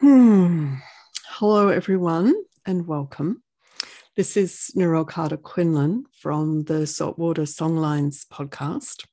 Hmm. 0.00 0.74
Hello, 1.26 1.70
everyone, 1.70 2.32
and 2.64 2.86
welcome. 2.86 3.42
This 4.14 4.36
is 4.36 4.70
Narelle 4.76 5.08
Carter 5.08 5.36
Quinlan 5.36 6.04
from 6.12 6.62
the 6.62 6.86
Saltwater 6.86 7.42
Songlines 7.42 8.24
podcast. 8.24 9.06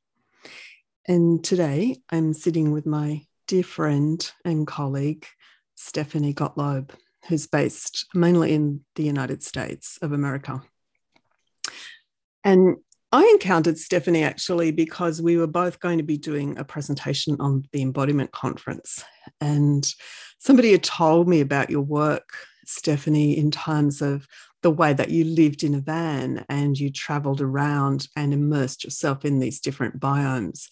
And 1.08 1.44
today 1.44 1.98
I'm 2.12 2.34
sitting 2.34 2.72
with 2.72 2.86
my 2.86 3.26
dear 3.48 3.64
friend 3.64 4.32
and 4.46 4.68
colleague, 4.68 5.26
Stephanie 5.74 6.36
Gottlob, 6.36 6.92
who's 7.30 7.48
based 7.48 8.06
mainly 8.14 8.54
in 8.54 8.82
the 8.94 9.04
United 9.04 9.42
States 9.42 9.98
of 10.04 10.12
America. 10.12 10.62
And 12.44 12.78
I 13.16 13.24
encountered 13.32 13.78
Stephanie 13.78 14.24
actually 14.24 14.72
because 14.72 15.22
we 15.22 15.38
were 15.38 15.48
both 15.48 15.80
going 15.80 16.00
to 16.00 16.04
be 16.04 16.18
doing 16.18 16.58
a 16.58 16.66
presentation 16.66 17.38
on 17.40 17.64
the 17.72 17.82
embodiment 17.82 18.34
conference. 18.34 19.06
And 19.40 19.90
somebody 20.38 20.74
had 20.74 20.84
told 20.84 21.30
me 21.30 21.40
about 21.40 21.70
your 21.70 21.82
work, 21.82 22.28
Stephanie, 22.66 23.38
in 23.38 23.52
terms 23.52 24.02
of 24.02 24.28
the 24.64 24.70
way 24.70 24.92
that 24.92 25.12
you 25.12 25.24
lived 25.24 25.64
in 25.64 25.76
a 25.76 25.80
van 25.80 26.44
and 26.50 26.78
you 26.78 26.92
traveled 26.92 27.40
around 27.40 28.10
and 28.18 28.34
immersed 28.34 28.84
yourself 28.84 29.24
in 29.24 29.40
these 29.40 29.62
different 29.62 29.98
biomes. 29.98 30.68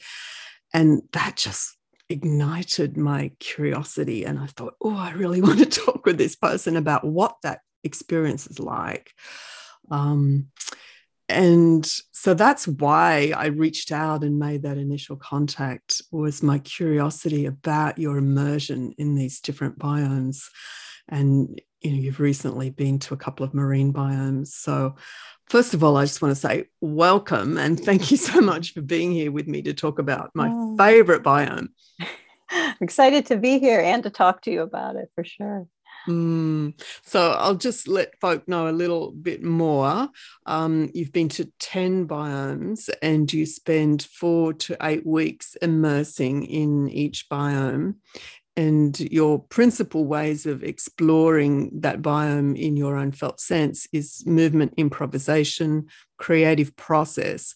And 0.73 1.03
that 1.13 1.37
just 1.37 1.77
ignited 2.09 2.97
my 2.97 3.31
curiosity. 3.39 4.25
And 4.25 4.37
I 4.37 4.47
thought, 4.47 4.73
oh, 4.81 4.97
I 4.97 5.13
really 5.13 5.41
want 5.47 5.59
to 5.59 5.65
talk 5.65 6.05
with 6.05 6.17
this 6.17 6.35
person 6.35 6.75
about 6.75 7.05
what 7.05 7.37
that 7.43 7.61
experience 7.85 8.47
is 8.47 8.59
like. 8.59 9.11
Um, 9.89 10.47
and 11.33 11.85
so 12.11 12.33
that's 12.33 12.67
why 12.67 13.33
I 13.35 13.47
reached 13.47 13.91
out 13.91 14.23
and 14.23 14.39
made 14.39 14.63
that 14.63 14.77
initial 14.77 15.15
contact 15.15 16.01
was 16.11 16.43
my 16.43 16.59
curiosity 16.59 17.45
about 17.45 17.97
your 17.97 18.17
immersion 18.17 18.93
in 18.97 19.15
these 19.15 19.39
different 19.41 19.79
biomes. 19.79 20.45
And 21.09 21.59
you 21.81 21.91
know, 21.91 21.97
you've 21.97 22.19
recently 22.19 22.69
been 22.69 22.99
to 22.99 23.13
a 23.13 23.17
couple 23.17 23.45
of 23.45 23.53
marine 23.53 23.91
biomes. 23.91 24.47
So 24.47 24.95
first 25.49 25.73
of 25.73 25.83
all, 25.83 25.97
I 25.97 26.05
just 26.05 26.21
want 26.21 26.33
to 26.33 26.39
say 26.39 26.65
welcome 26.79 27.57
and 27.57 27.79
thank 27.79 28.11
you 28.11 28.17
so 28.17 28.39
much 28.39 28.73
for 28.73 28.81
being 28.81 29.11
here 29.11 29.31
with 29.31 29.47
me 29.47 29.61
to 29.63 29.73
talk 29.73 29.99
about 29.99 30.31
my 30.33 30.49
oh. 30.51 30.77
favorite 30.77 31.23
biome. 31.23 31.69
I'm 32.49 32.75
excited 32.81 33.25
to 33.27 33.37
be 33.37 33.59
here 33.59 33.81
and 33.81 34.03
to 34.03 34.09
talk 34.09 34.43
to 34.43 34.51
you 34.51 34.61
about 34.61 34.95
it 34.95 35.09
for 35.15 35.23
sure. 35.23 35.67
Mm. 36.07 36.73
So 37.03 37.31
I'll 37.31 37.55
just 37.55 37.87
let 37.87 38.19
folk 38.19 38.47
know 38.47 38.67
a 38.67 38.71
little 38.71 39.11
bit 39.11 39.43
more. 39.43 40.09
Um, 40.45 40.89
you've 40.93 41.13
been 41.13 41.29
to 41.29 41.51
10 41.59 42.07
biomes 42.07 42.89
and 43.01 43.31
you 43.31 43.45
spend 43.45 44.03
four 44.03 44.53
to 44.53 44.77
eight 44.81 45.05
weeks 45.05 45.55
immersing 45.61 46.45
in 46.45 46.89
each 46.89 47.29
biome. 47.29 47.95
And 48.55 48.99
your 48.99 49.39
principal 49.39 50.05
ways 50.05 50.45
of 50.45 50.63
exploring 50.63 51.71
that 51.81 52.03
biome 52.03 52.55
in 52.59 52.77
your 52.77 52.97
own 52.97 53.11
felt 53.11 53.39
sense 53.39 53.87
is 53.91 54.23
movement 54.27 54.75
improvisation, 54.77 55.87
creative 56.17 56.75
process, 56.75 57.55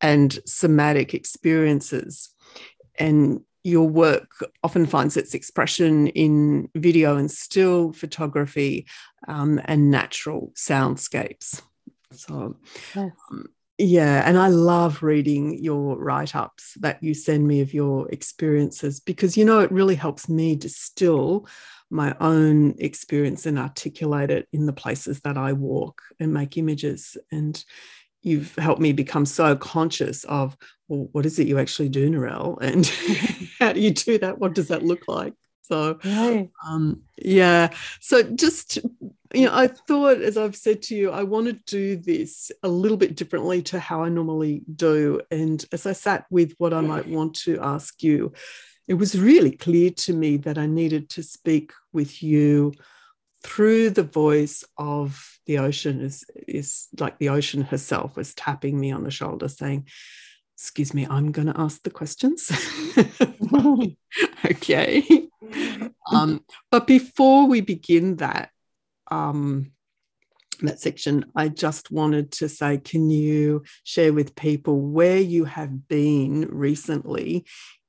and 0.00 0.38
somatic 0.46 1.12
experiences. 1.12 2.30
And 2.98 3.40
your 3.68 3.88
work 3.88 4.30
often 4.62 4.86
finds 4.86 5.16
its 5.16 5.34
expression 5.34 6.08
in 6.08 6.68
video 6.74 7.16
and 7.16 7.30
still 7.30 7.92
photography 7.92 8.86
um, 9.28 9.60
and 9.64 9.90
natural 9.90 10.52
soundscapes. 10.56 11.62
So, 12.12 12.56
yes. 12.94 13.12
um, 13.30 13.46
yeah, 13.76 14.22
and 14.26 14.36
I 14.36 14.48
love 14.48 15.04
reading 15.04 15.62
your 15.62 15.96
write 15.96 16.34
ups 16.34 16.74
that 16.80 17.00
you 17.02 17.14
send 17.14 17.46
me 17.46 17.60
of 17.60 17.72
your 17.72 18.10
experiences 18.10 18.98
because, 18.98 19.36
you 19.36 19.44
know, 19.44 19.60
it 19.60 19.70
really 19.70 19.94
helps 19.94 20.28
me 20.28 20.56
distill 20.56 21.46
my 21.90 22.14
own 22.20 22.74
experience 22.78 23.46
and 23.46 23.58
articulate 23.58 24.30
it 24.30 24.48
in 24.52 24.66
the 24.66 24.72
places 24.72 25.20
that 25.20 25.38
I 25.38 25.52
walk 25.52 26.02
and 26.18 26.34
make 26.34 26.56
images. 26.56 27.16
And 27.30 27.62
you've 28.22 28.54
helped 28.56 28.80
me 28.80 28.92
become 28.92 29.24
so 29.24 29.54
conscious 29.54 30.24
of 30.24 30.56
well, 30.88 31.08
what 31.12 31.26
is 31.26 31.38
it 31.38 31.46
you 31.46 31.58
actually 31.58 31.90
do, 31.90 32.10
Narelle? 32.10 32.58
And 32.60 32.84
how 33.60 33.72
do 33.72 33.80
you 33.80 33.92
do 33.92 34.18
that? 34.18 34.38
What 34.38 34.54
does 34.54 34.68
that 34.68 34.84
look 34.84 35.08
like? 35.08 35.34
So, 35.62 35.98
um, 36.66 37.02
yeah. 37.18 37.70
So, 38.00 38.22
just, 38.22 38.78
you 39.34 39.46
know, 39.46 39.54
I 39.54 39.66
thought, 39.66 40.22
as 40.22 40.38
I've 40.38 40.56
said 40.56 40.80
to 40.84 40.96
you, 40.96 41.10
I 41.10 41.24
want 41.24 41.46
to 41.46 41.52
do 41.52 41.96
this 41.96 42.50
a 42.62 42.68
little 42.68 42.96
bit 42.96 43.16
differently 43.16 43.60
to 43.62 43.78
how 43.78 44.02
I 44.02 44.08
normally 44.08 44.62
do. 44.74 45.20
And 45.30 45.62
as 45.70 45.84
I 45.84 45.92
sat 45.92 46.24
with 46.30 46.54
what 46.56 46.72
I 46.72 46.80
might 46.80 47.06
want 47.06 47.34
to 47.40 47.60
ask 47.60 48.02
you, 48.02 48.32
it 48.86 48.94
was 48.94 49.20
really 49.20 49.50
clear 49.50 49.90
to 49.90 50.14
me 50.14 50.38
that 50.38 50.56
I 50.56 50.64
needed 50.64 51.10
to 51.10 51.22
speak 51.22 51.72
with 51.92 52.22
you 52.22 52.72
through 53.42 53.90
the 53.90 54.02
voice 54.02 54.64
of 54.78 55.38
the 55.46 55.58
ocean 55.58 56.00
is 56.00 56.24
is 56.46 56.88
like 56.98 57.18
the 57.18 57.28
ocean 57.28 57.62
herself 57.62 58.16
was 58.16 58.34
tapping 58.34 58.78
me 58.78 58.90
on 58.90 59.04
the 59.04 59.10
shoulder 59.10 59.48
saying 59.48 59.86
excuse 60.58 60.92
me 60.92 61.06
i'm 61.08 61.30
going 61.30 61.46
to 61.46 61.60
ask 61.60 61.82
the 61.84 61.90
questions. 61.90 62.50
Okay. 64.44 65.28
Um, 66.12 66.44
but 66.70 66.86
before 66.86 67.46
we 67.46 67.62
begin 67.62 68.16
that 68.16 68.50
um, 69.10 69.72
that 70.60 70.78
section 70.78 71.24
i 71.34 71.48
just 71.48 71.90
wanted 71.90 72.32
to 72.32 72.48
say 72.48 72.76
can 72.78 73.08
you 73.08 73.62
share 73.84 74.12
with 74.12 74.34
people 74.34 74.80
where 74.80 75.18
you 75.18 75.44
have 75.44 75.88
been 75.88 76.48
recently 76.50 77.46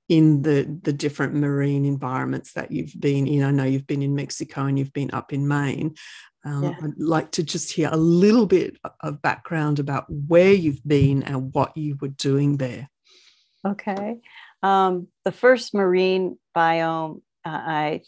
in 0.10 0.42
the 0.42 0.80
the 0.84 0.92
different 0.92 1.36
marine 1.36 1.86
environments 1.86 2.54
that 2.54 2.72
you've 2.72 2.94
been 3.00 3.28
in. 3.28 3.44
I 3.44 3.52
know 3.52 3.64
you've 3.64 3.88
been 3.88 4.02
in 4.02 4.16
Mexico 4.16 4.66
and 4.66 4.78
you've 4.78 4.94
been 4.94 5.12
up 5.14 5.32
in 5.32 5.48
Maine. 5.48 5.96
Um, 6.44 6.64
yeah. 6.64 6.76
I'd 6.82 6.98
like 6.98 7.32
to 7.32 7.44
just 7.44 7.72
hear 7.72 7.90
a 7.92 7.98
little 7.98 8.46
bit 8.46 8.78
of 9.02 9.22
background 9.22 9.80
about 9.80 10.06
where 10.10 10.54
you've 10.54 10.86
been 10.86 11.24
and 11.24 11.54
what 11.54 11.76
you 11.78 11.98
were 12.02 12.08
doing 12.08 12.58
there. 12.58 12.90
Okay. 13.66 14.18
Um, 14.64 15.08
the 15.26 15.32
first 15.32 15.74
marine 15.74 16.38
biome 16.56 17.22
uh, 17.46 17.50
I 17.50 18.02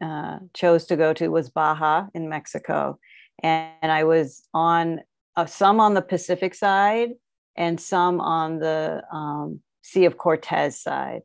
uh, 0.00 0.38
chose 0.54 0.86
to 0.86 0.96
go 0.96 1.12
to 1.14 1.28
was 1.28 1.50
Baja 1.50 2.06
in 2.14 2.28
Mexico. 2.28 2.98
And, 3.42 3.72
and 3.82 3.92
I 3.92 4.04
was 4.04 4.42
on 4.52 5.00
uh, 5.36 5.46
some 5.46 5.80
on 5.80 5.94
the 5.94 6.02
Pacific 6.02 6.54
side 6.54 7.10
and 7.56 7.80
some 7.80 8.20
on 8.20 8.58
the 8.58 9.02
um, 9.12 9.60
Sea 9.82 10.04
of 10.06 10.16
Cortez 10.16 10.80
side. 10.80 11.22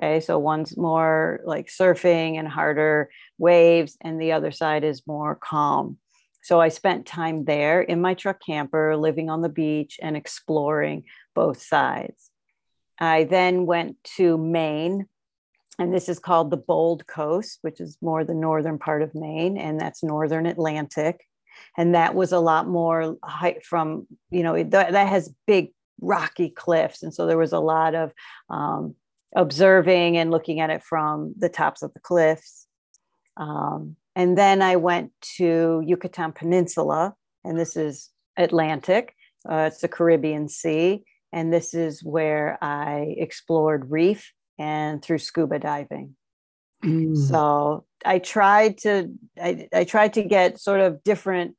Okay, 0.00 0.20
so 0.20 0.38
one's 0.38 0.76
more 0.76 1.40
like 1.44 1.66
surfing 1.66 2.38
and 2.38 2.46
harder 2.46 3.10
waves, 3.36 3.96
and 4.00 4.20
the 4.20 4.32
other 4.32 4.52
side 4.52 4.84
is 4.84 5.06
more 5.06 5.34
calm. 5.34 5.98
So 6.42 6.60
I 6.60 6.68
spent 6.68 7.04
time 7.04 7.44
there 7.44 7.82
in 7.82 8.00
my 8.00 8.14
truck 8.14 8.40
camper, 8.44 8.96
living 8.96 9.28
on 9.28 9.40
the 9.40 9.48
beach 9.48 9.98
and 10.00 10.16
exploring 10.16 11.04
both 11.34 11.60
sides. 11.60 12.30
I 12.98 13.24
then 13.24 13.66
went 13.66 13.96
to 14.16 14.38
Maine, 14.38 15.06
and 15.80 15.92
this 15.92 16.08
is 16.08 16.20
called 16.20 16.50
the 16.50 16.56
Bold 16.56 17.06
Coast, 17.06 17.58
which 17.62 17.80
is 17.80 17.98
more 18.00 18.24
the 18.24 18.34
northern 18.34 18.78
part 18.78 19.02
of 19.02 19.14
Maine, 19.14 19.58
and 19.58 19.80
that's 19.80 20.02
northern 20.04 20.46
Atlantic. 20.46 21.24
And 21.76 21.96
that 21.96 22.14
was 22.14 22.30
a 22.30 22.38
lot 22.38 22.68
more 22.68 23.16
height 23.22 23.64
from, 23.64 24.06
you 24.30 24.44
know, 24.44 24.62
that, 24.62 24.92
that 24.92 25.08
has 25.08 25.34
big 25.46 25.72
rocky 26.00 26.50
cliffs. 26.50 27.02
And 27.02 27.12
so 27.12 27.26
there 27.26 27.38
was 27.38 27.52
a 27.52 27.58
lot 27.58 27.96
of 27.96 28.12
um, 28.48 28.94
observing 29.34 30.16
and 30.16 30.30
looking 30.30 30.60
at 30.60 30.70
it 30.70 30.82
from 30.82 31.34
the 31.38 31.48
tops 31.48 31.82
of 31.82 31.92
the 31.94 32.00
cliffs. 32.00 32.66
Um, 33.36 33.96
and 34.16 34.36
then 34.36 34.62
I 34.62 34.76
went 34.76 35.12
to 35.36 35.82
Yucatan 35.86 36.32
Peninsula, 36.32 37.14
and 37.44 37.58
this 37.58 37.76
is 37.76 38.10
Atlantic, 38.36 39.14
uh, 39.48 39.68
it's 39.68 39.80
the 39.80 39.88
Caribbean 39.88 40.48
Sea. 40.48 41.04
And 41.32 41.52
this 41.52 41.74
is 41.74 42.02
where 42.02 42.58
I 42.62 43.14
explored 43.18 43.90
reef 43.90 44.32
and 44.58 45.02
through 45.02 45.18
scuba 45.18 45.58
diving. 45.58 46.16
Mm. 46.84 47.16
So 47.16 47.84
I 48.04 48.18
tried 48.18 48.78
to 48.78 49.12
I, 49.40 49.68
I 49.72 49.84
tried 49.84 50.14
to 50.14 50.22
get 50.22 50.60
sort 50.60 50.80
of 50.80 51.02
different 51.02 51.56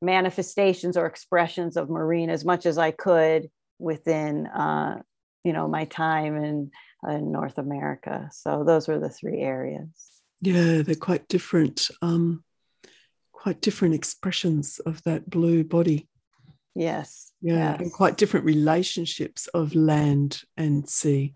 manifestations 0.00 0.96
or 0.96 1.06
expressions 1.06 1.76
of 1.76 1.88
marine 1.88 2.30
as 2.30 2.44
much 2.44 2.66
as 2.66 2.78
I 2.78 2.90
could 2.90 3.48
within 3.78 4.46
uh, 4.46 5.02
you 5.44 5.52
know 5.52 5.68
my 5.68 5.84
time 5.84 6.36
and 6.36 6.72
in 7.08 7.32
North 7.32 7.58
America. 7.58 8.28
So 8.32 8.64
those 8.64 8.88
were 8.88 8.98
the 8.98 9.08
three 9.08 9.40
areas. 9.40 9.88
Yeah, 10.40 10.82
they're 10.82 10.94
quite 10.94 11.28
different, 11.28 11.88
um, 12.00 12.44
quite 13.32 13.60
different 13.60 13.94
expressions 13.94 14.80
of 14.80 15.02
that 15.04 15.28
blue 15.28 15.64
body. 15.64 16.08
Yes. 16.74 17.32
Yeah, 17.40 17.72
yes. 17.72 17.80
and 17.80 17.92
quite 17.92 18.16
different 18.16 18.46
relationships 18.46 19.46
of 19.48 19.74
land 19.74 20.42
and 20.56 20.88
sea. 20.88 21.34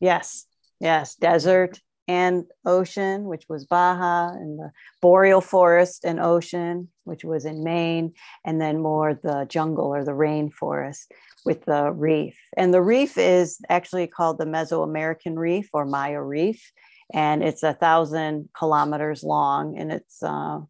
Yes, 0.00 0.46
yes, 0.80 1.14
desert 1.14 1.80
and 2.06 2.44
ocean, 2.66 3.24
which 3.24 3.46
was 3.48 3.64
Baja, 3.64 4.28
and 4.28 4.58
the 4.58 4.70
boreal 5.00 5.40
forest 5.40 6.04
and 6.04 6.20
ocean, 6.20 6.88
which 7.04 7.24
was 7.24 7.44
in 7.44 7.64
Maine, 7.64 8.12
and 8.44 8.60
then 8.60 8.82
more 8.82 9.14
the 9.14 9.46
jungle 9.48 9.86
or 9.86 10.04
the 10.04 10.12
rainforest 10.12 11.06
with 11.44 11.64
the 11.64 11.92
reef. 11.92 12.36
And 12.56 12.72
the 12.72 12.82
reef 12.82 13.16
is 13.16 13.58
actually 13.68 14.06
called 14.06 14.38
the 14.38 14.46
Mesoamerican 14.46 15.36
Reef 15.36 15.68
or 15.72 15.84
Maya 15.84 16.22
Reef. 16.22 16.72
and 17.12 17.42
it's 17.42 17.62
a 17.62 17.74
thousand 17.74 18.48
kilometers 18.58 19.22
long, 19.22 19.76
and 19.78 19.92
it's 19.92 20.22
uh, 20.22 20.60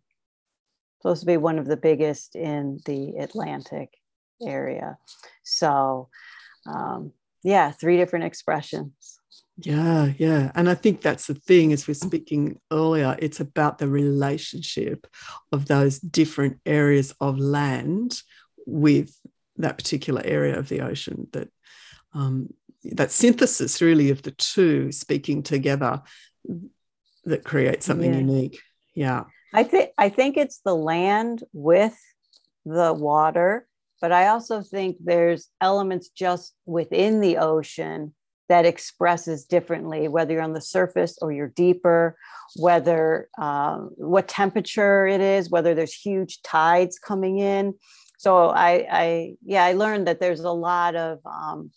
supposed 1.01 1.21
to 1.21 1.27
be 1.27 1.37
one 1.37 1.59
of 1.59 1.67
the 1.67 1.77
biggest 1.77 2.35
in 2.35 2.81
the 2.87 3.17
Atlantic 3.19 3.91
area. 4.45 4.99
So, 5.45 6.09
um, 6.67 7.13
yeah, 7.45 7.71
three 7.71 7.97
different 7.97 8.25
expressions. 8.25 9.21
Yeah, 9.59 10.13
yeah. 10.19 10.51
And 10.55 10.69
I 10.69 10.75
think 10.75 11.01
that's 11.01 11.29
the 11.29 11.35
thing, 11.35 11.73
as 11.73 11.87
we're 11.87 11.95
speaking 11.95 12.59
earlier, 12.73 13.17
it's 13.21 13.41
about 13.41 13.79
the 13.79 13.89
relationship 13.89 15.07
of 15.53 15.67
those 15.67 16.01
different 16.01 16.59
areas 16.67 17.15
of 17.21 17.39
land 17.39 18.21
with 18.67 19.17
that 19.57 19.79
particular 19.79 20.23
area 20.25 20.59
of 20.59 20.69
the 20.69 20.81
ocean 20.81 21.29
that 21.33 21.49
um, 22.15 22.49
that 22.85 23.11
synthesis 23.11 23.81
really 23.81 24.11
of 24.11 24.23
the 24.23 24.31
two 24.33 24.93
speaking 24.93 25.43
together 25.43 26.03
that 27.25 27.45
creates 27.45 27.87
something 27.87 28.13
yeah. 28.13 28.21
unique 28.21 28.61
yeah 28.95 29.25
i 29.53 29.63
think 29.63 29.91
i 29.97 30.09
think 30.09 30.37
it's 30.37 30.61
the 30.65 30.75
land 30.75 31.43
with 31.53 31.97
the 32.67 32.93
water 32.93 33.67
but 34.01 34.13
i 34.13 34.29
also 34.29 34.61
think 34.61 34.97
there's 35.01 35.49
elements 35.61 36.11
just 36.11 36.55
within 36.67 37.21
the 37.21 37.39
ocean 37.39 38.15
that 38.49 38.67
expresses 38.67 39.45
differently 39.45 40.09
whether 40.09 40.35
you're 40.35 40.43
on 40.43 40.53
the 40.53 40.61
surface 40.61 41.19
or 41.23 41.33
you're 41.33 41.49
deeper 41.49 42.17
whether 42.57 43.29
um, 43.39 43.91
what 43.97 44.29
temperature 44.29 45.07
it 45.07 45.21
is 45.21 45.51
whether 45.51 45.75
there's 45.75 45.95
huge 45.95 46.43
tides 46.43 46.99
coming 46.99 47.39
in. 47.39 47.75
So 48.19 48.49
I, 48.49 48.87
I 48.91 49.35
yeah, 49.45 49.65
I 49.65 49.73
learned 49.73 50.07
that 50.07 50.21
there's 50.21 50.41
a 50.41 50.51
lot 50.51 50.95
of 50.95 51.19
um, 51.27 51.71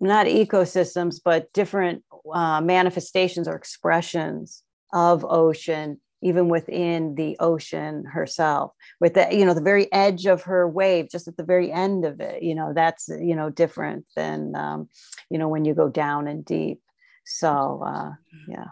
not 0.00 0.26
ecosystems, 0.26 1.20
but 1.24 1.52
different 1.52 2.04
uh, 2.32 2.60
manifestations 2.60 3.48
or 3.48 3.54
expressions 3.54 4.62
of 4.92 5.24
ocean, 5.24 6.00
even 6.22 6.48
within 6.48 7.14
the 7.14 7.36
ocean 7.40 8.04
herself. 8.04 8.72
With 9.00 9.14
the 9.14 9.28
you 9.30 9.44
know 9.44 9.54
the 9.54 9.60
very 9.60 9.92
edge 9.92 10.26
of 10.26 10.44
her 10.44 10.68
wave, 10.68 11.10
just 11.10 11.28
at 11.28 11.36
the 11.36 11.44
very 11.44 11.70
end 11.72 12.04
of 12.04 12.20
it, 12.20 12.42
you 12.42 12.54
know 12.54 12.72
that's 12.74 13.08
you 13.08 13.36
know 13.36 13.50
different 13.50 14.06
than 14.16 14.54
um, 14.56 14.88
you 15.30 15.38
know 15.38 15.48
when 15.48 15.64
you 15.64 15.74
go 15.74 15.88
down 15.88 16.28
and 16.28 16.44
deep. 16.44 16.80
So 17.24 17.82
uh, 17.84 18.10
yeah. 18.48 18.66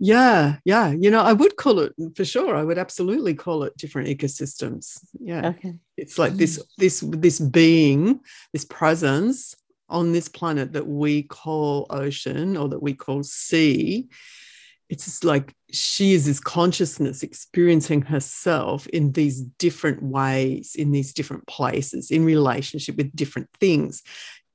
Yeah, 0.00 0.58
yeah. 0.64 0.92
You 0.92 1.10
know, 1.10 1.22
I 1.22 1.32
would 1.32 1.56
call 1.56 1.80
it 1.80 1.92
for 2.14 2.24
sure. 2.24 2.54
I 2.54 2.62
would 2.62 2.78
absolutely 2.78 3.34
call 3.34 3.64
it 3.64 3.76
different 3.76 4.08
ecosystems. 4.08 4.98
Yeah. 5.18 5.48
Okay. 5.48 5.74
It's 5.96 6.18
like 6.18 6.34
this, 6.34 6.58
mm. 6.58 6.66
this, 6.78 7.00
this 7.04 7.40
being, 7.40 8.20
this 8.52 8.64
presence 8.64 9.56
on 9.88 10.12
this 10.12 10.28
planet 10.28 10.72
that 10.74 10.86
we 10.86 11.24
call 11.24 11.86
ocean 11.90 12.56
or 12.56 12.68
that 12.68 12.82
we 12.82 12.94
call 12.94 13.24
sea. 13.24 14.08
It's 14.88 15.24
like 15.24 15.52
she 15.70 16.14
is 16.14 16.26
this 16.26 16.40
consciousness 16.40 17.22
experiencing 17.22 18.02
herself 18.02 18.86
in 18.88 19.12
these 19.12 19.42
different 19.42 20.02
ways, 20.02 20.74
in 20.74 20.90
these 20.90 21.12
different 21.12 21.46
places, 21.46 22.10
in 22.10 22.24
relationship 22.24 22.96
with 22.96 23.14
different 23.14 23.48
things. 23.60 24.02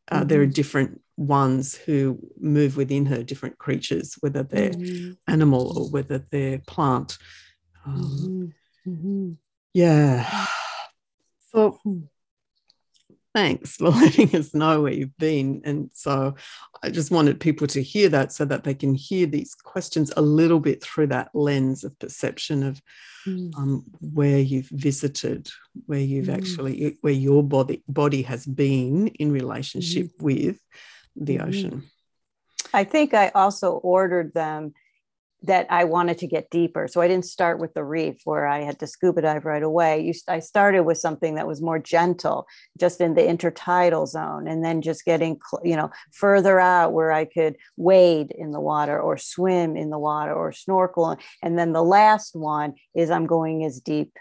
Uh, 0.09 0.19
mm-hmm. 0.19 0.27
There 0.27 0.41
are 0.41 0.45
mm-hmm. 0.45 0.51
different 0.51 1.01
ones 1.15 1.75
who 1.75 2.19
move 2.39 2.77
within 2.77 3.05
her, 3.05 3.23
different 3.23 3.57
creatures, 3.57 4.15
whether 4.21 4.43
they're 4.43 4.71
mm-hmm. 4.71 5.11
animal 5.27 5.77
or 5.77 5.89
whether 5.89 6.19
they're 6.31 6.59
plant. 6.59 7.17
Um, 7.85 8.51
mm-hmm. 8.85 8.91
mm-hmm. 8.91 9.31
Yeah. 9.73 10.47
So 11.51 11.79
hmm 11.83 12.01
thanks 13.33 13.77
for 13.77 13.89
letting 13.89 14.35
us 14.35 14.53
know 14.53 14.81
where 14.81 14.93
you've 14.93 15.17
been. 15.17 15.61
And 15.65 15.89
so 15.93 16.35
I 16.81 16.89
just 16.89 17.11
wanted 17.11 17.39
people 17.39 17.67
to 17.67 17.81
hear 17.81 18.09
that 18.09 18.31
so 18.31 18.45
that 18.45 18.63
they 18.63 18.73
can 18.73 18.93
hear 18.93 19.25
these 19.25 19.55
questions 19.55 20.11
a 20.15 20.21
little 20.21 20.59
bit 20.59 20.83
through 20.83 21.07
that 21.07 21.29
lens 21.33 21.83
of 21.83 21.97
perception 21.99 22.63
of 22.63 22.81
mm. 23.27 23.55
um, 23.57 23.85
where 23.99 24.39
you've 24.39 24.69
visited, 24.69 25.49
where 25.85 25.99
you've 25.99 26.27
mm. 26.27 26.37
actually, 26.37 26.97
where 27.01 27.13
your 27.13 27.43
body 27.43 27.83
body 27.87 28.21
has 28.23 28.45
been 28.45 29.07
in 29.07 29.31
relationship 29.31 30.07
mm. 30.07 30.21
with 30.21 30.59
the 31.15 31.37
mm-hmm. 31.37 31.47
ocean. 31.47 31.83
I 32.73 32.83
think 32.85 33.13
I 33.13 33.29
also 33.29 33.73
ordered 33.73 34.33
them 34.33 34.73
that 35.45 35.67
I 35.69 35.83
wanted 35.83 36.17
to 36.19 36.27
get 36.27 36.49
deeper. 36.49 36.87
So 36.87 37.01
I 37.01 37.07
didn't 37.09 37.25
start 37.25 37.59
with 37.59 37.73
the 37.73 37.83
reef 37.83 38.21
where 38.23 38.47
I 38.47 38.61
had 38.61 38.79
to 38.79 38.87
scuba 38.87 39.21
dive 39.21 39.43
right 39.43 39.61
away. 39.61 40.13
I 40.29 40.39
started 40.39 40.83
with 40.83 40.97
something 40.97 41.35
that 41.35 41.47
was 41.47 41.61
more 41.61 41.79
gentle, 41.79 42.47
just 42.79 43.01
in 43.01 43.13
the 43.13 43.21
intertidal 43.21 44.07
zone, 44.07 44.47
and 44.47 44.63
then 44.63 44.81
just 44.81 45.03
getting, 45.03 45.39
you 45.63 45.75
know, 45.75 45.91
further 46.13 46.61
out 46.61 46.93
where 46.93 47.11
I 47.11 47.25
could 47.25 47.57
wade 47.75 48.33
in 48.37 48.51
the 48.51 48.61
water 48.61 48.97
or 48.99 49.17
swim 49.17 49.75
in 49.75 49.89
the 49.89 49.99
water 49.99 50.33
or 50.33 50.53
snorkel. 50.53 51.17
And 51.41 51.59
then 51.59 51.73
the 51.73 51.83
last 51.83 52.35
one 52.35 52.75
is 52.95 53.11
I'm 53.11 53.25
going 53.25 53.65
as 53.65 53.81
deep 53.81 54.13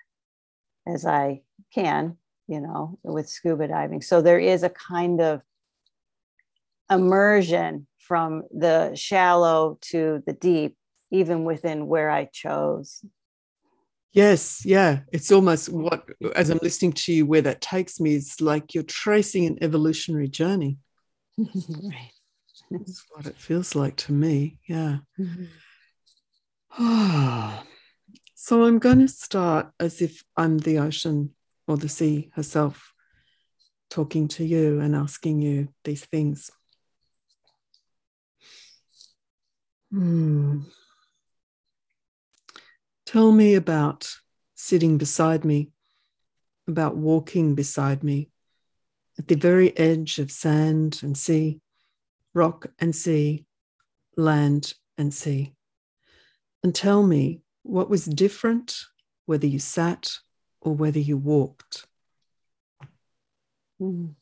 as 0.88 1.06
I 1.06 1.42
can, 1.72 2.16
you 2.48 2.60
know, 2.60 2.98
with 3.04 3.28
scuba 3.28 3.68
diving. 3.68 4.02
So 4.02 4.22
there 4.22 4.40
is 4.40 4.64
a 4.64 4.70
kind 4.70 5.20
of 5.20 5.42
immersion 6.90 7.86
from 7.98 8.42
the 8.50 8.92
shallow 8.96 9.78
to 9.80 10.20
the 10.26 10.32
deep 10.32 10.76
even 11.12 11.44
within 11.44 11.86
where 11.86 12.10
I 12.10 12.24
chose. 12.24 13.04
Yes, 14.12 14.64
yeah. 14.66 15.00
It's 15.12 15.30
almost 15.30 15.68
what, 15.68 16.08
as 16.34 16.50
I'm 16.50 16.58
listening 16.62 16.92
to 16.92 17.12
you, 17.12 17.26
where 17.26 17.42
that 17.42 17.60
takes 17.60 18.00
me 18.00 18.14
is 18.14 18.40
like 18.40 18.74
you're 18.74 18.82
tracing 18.82 19.46
an 19.46 19.58
evolutionary 19.62 20.28
journey. 20.28 20.78
right. 21.38 22.10
That's 22.70 23.04
what 23.12 23.26
it 23.26 23.36
feels 23.36 23.74
like 23.74 23.96
to 23.96 24.12
me. 24.12 24.58
Yeah. 24.66 24.98
Mm-hmm. 25.18 25.44
so 28.34 28.64
I'm 28.64 28.78
going 28.78 29.00
to 29.00 29.08
start 29.08 29.70
as 29.78 30.00
if 30.02 30.24
I'm 30.36 30.58
the 30.58 30.78
ocean 30.78 31.34
or 31.68 31.76
the 31.76 31.88
sea 31.88 32.30
herself 32.34 32.92
talking 33.90 34.28
to 34.28 34.44
you 34.44 34.80
and 34.80 34.96
asking 34.96 35.42
you 35.42 35.68
these 35.84 36.04
things. 36.06 36.50
Hmm. 39.90 40.60
Tell 43.12 43.30
me 43.30 43.54
about 43.56 44.10
sitting 44.54 44.96
beside 44.96 45.44
me, 45.44 45.70
about 46.66 46.96
walking 46.96 47.54
beside 47.54 48.02
me 48.02 48.30
at 49.18 49.28
the 49.28 49.34
very 49.34 49.76
edge 49.76 50.18
of 50.18 50.30
sand 50.30 51.00
and 51.02 51.14
sea, 51.14 51.60
rock 52.32 52.68
and 52.78 52.96
sea, 52.96 53.44
land 54.16 54.72
and 54.96 55.12
sea. 55.12 55.54
And 56.64 56.74
tell 56.74 57.02
me 57.02 57.42
what 57.64 57.90
was 57.90 58.06
different, 58.06 58.80
whether 59.26 59.46
you 59.46 59.58
sat 59.58 60.12
or 60.62 60.72
whether 60.72 60.98
you 60.98 61.18
walked. 61.18 61.86
Mm. 63.78 64.14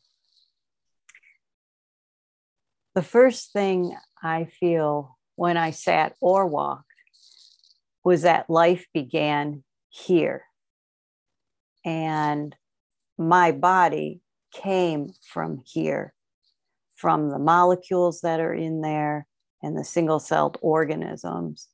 The 2.96 3.02
first 3.02 3.52
thing 3.52 3.96
I 4.20 4.46
feel 4.46 5.16
when 5.36 5.56
I 5.56 5.70
sat 5.70 6.16
or 6.20 6.48
walked 6.48 6.89
was 8.04 8.22
that 8.22 8.50
life 8.50 8.86
began 8.94 9.62
here. 9.88 10.44
And 11.84 12.54
my 13.18 13.52
body 13.52 14.20
came 14.52 15.12
from 15.26 15.62
here, 15.64 16.14
from 16.96 17.30
the 17.30 17.38
molecules 17.38 18.20
that 18.22 18.40
are 18.40 18.54
in 18.54 18.80
there 18.80 19.26
and 19.62 19.76
the 19.76 19.84
single 19.84 20.20
celled 20.20 20.58
organisms. 20.60 21.68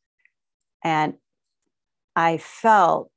And 0.82 1.14
I 2.14 2.38
felt 2.38 3.10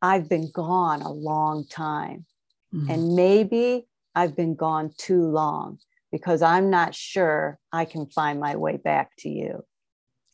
I've 0.00 0.28
been 0.28 0.50
gone 0.52 1.02
a 1.02 1.12
long 1.12 1.66
time. 1.66 2.26
Mm-hmm. 2.74 2.90
And 2.90 3.14
maybe 3.14 3.86
I've 4.14 4.34
been 4.34 4.54
gone 4.54 4.92
too 4.96 5.22
long 5.22 5.78
because 6.10 6.42
I'm 6.42 6.70
not 6.70 6.94
sure 6.94 7.58
I 7.72 7.84
can 7.84 8.06
find 8.06 8.40
my 8.40 8.56
way 8.56 8.76
back 8.76 9.12
to 9.20 9.28
you. 9.28 9.64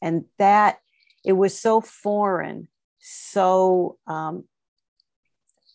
And 0.01 0.25
that 0.39 0.79
it 1.25 1.33
was 1.33 1.59
so 1.59 1.81
foreign, 1.81 2.69
so 2.99 3.99
um, 4.07 4.45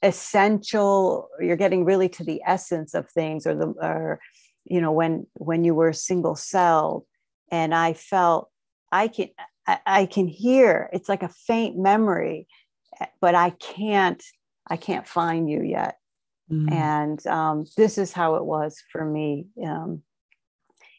essential. 0.02 1.30
You're 1.40 1.56
getting 1.58 1.86
really 1.86 2.10
to 2.10 2.24
the 2.24 2.42
essence 2.46 2.94
of 2.94 3.10
things, 3.10 3.46
or 3.46 3.56
the, 3.56 3.68
or 3.68 4.20
you 4.66 4.82
know, 4.82 4.92
when 4.92 5.28
when 5.34 5.64
you 5.64 5.76
were 5.76 5.94
single 5.94 6.36
celled, 6.36 7.06
and 7.52 7.74
I 7.74 7.94
felt 7.94 8.50
I 8.92 9.08
can 9.08 9.30
I, 9.68 9.80
I 9.86 10.06
can 10.06 10.28
hear. 10.28 10.90
It's 10.94 11.10
like 11.10 11.24
a 11.24 11.30
faint 11.30 11.78
memory, 11.78 12.48
but 13.22 13.36
I 13.36 13.52
can't 13.52 14.24
I 14.68 14.78
can't 14.78 15.08
find 15.08 15.50
you 15.50 15.62
yet. 15.62 15.98
Mm. 16.52 16.72
And 16.72 17.28
um, 17.28 17.66
this 17.78 17.98
is 17.98 18.12
how 18.12 18.36
it 18.36 18.46
was 18.46 18.82
for 18.92 19.04
me 19.04 19.48
um, 19.64 20.04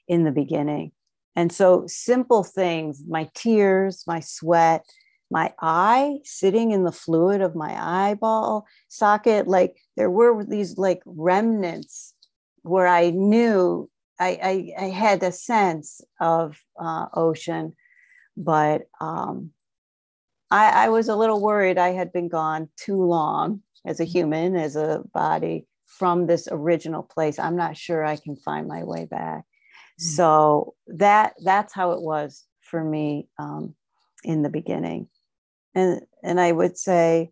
in 0.09 0.25
the 0.25 0.33
beginning. 0.33 0.93
And 1.37 1.53
so, 1.53 1.85
simple 1.87 2.45
things 2.45 3.03
my 3.09 3.29
tears, 3.35 4.05
my 4.07 4.21
sweat, 4.21 4.85
my 5.31 5.53
eye 5.61 6.19
sitting 6.25 6.71
in 6.71 6.85
the 6.85 6.93
fluid 6.93 7.41
of 7.41 7.57
my 7.57 7.75
eyeball 8.09 8.67
socket, 8.89 9.49
like 9.49 9.77
there 9.97 10.11
were 10.11 10.45
these 10.45 10.79
like 10.79 11.03
remnants 11.07 12.15
where 12.63 12.87
I 12.87 13.11
knew 13.11 13.91
I, 14.19 14.73
I, 14.79 14.85
I 14.85 14.89
had 14.91 15.23
a 15.23 15.33
sense 15.33 16.01
of 16.21 16.57
uh, 16.81 17.07
ocean. 17.15 17.75
but 18.37 18.83
um, 19.01 19.51
I, 20.51 20.87
I 20.87 20.89
was 20.89 21.09
a 21.09 21.17
little 21.17 21.41
worried 21.41 21.79
I 21.79 21.91
had 21.91 22.13
been 22.13 22.29
gone 22.29 22.69
too 22.77 23.03
long 23.03 23.63
as 23.85 24.01
a 24.01 24.05
human, 24.05 24.57
as 24.57 24.77
a 24.77 25.03
body 25.13 25.67
from 25.87 26.27
this 26.27 26.49
original 26.51 27.03
place. 27.03 27.39
I'm 27.39 27.57
not 27.57 27.77
sure 27.77 28.05
I 28.05 28.17
can 28.17 28.37
find 28.37 28.69
my 28.69 28.85
way 28.85 29.05
back. 29.05 29.45
Mm-hmm. 30.01 30.15
So 30.17 30.75
that 30.89 31.35
that's 31.43 31.73
how 31.73 31.93
it 31.93 32.03
was 32.03 32.45
for 32.63 32.83
me 32.83 33.29
um, 33.39 33.75
in 34.25 34.43
the 34.43 34.49
beginning, 34.49 35.09
and 35.75 36.01
and 36.23 36.41
I 36.41 36.51
would 36.51 36.77
say 36.77 37.31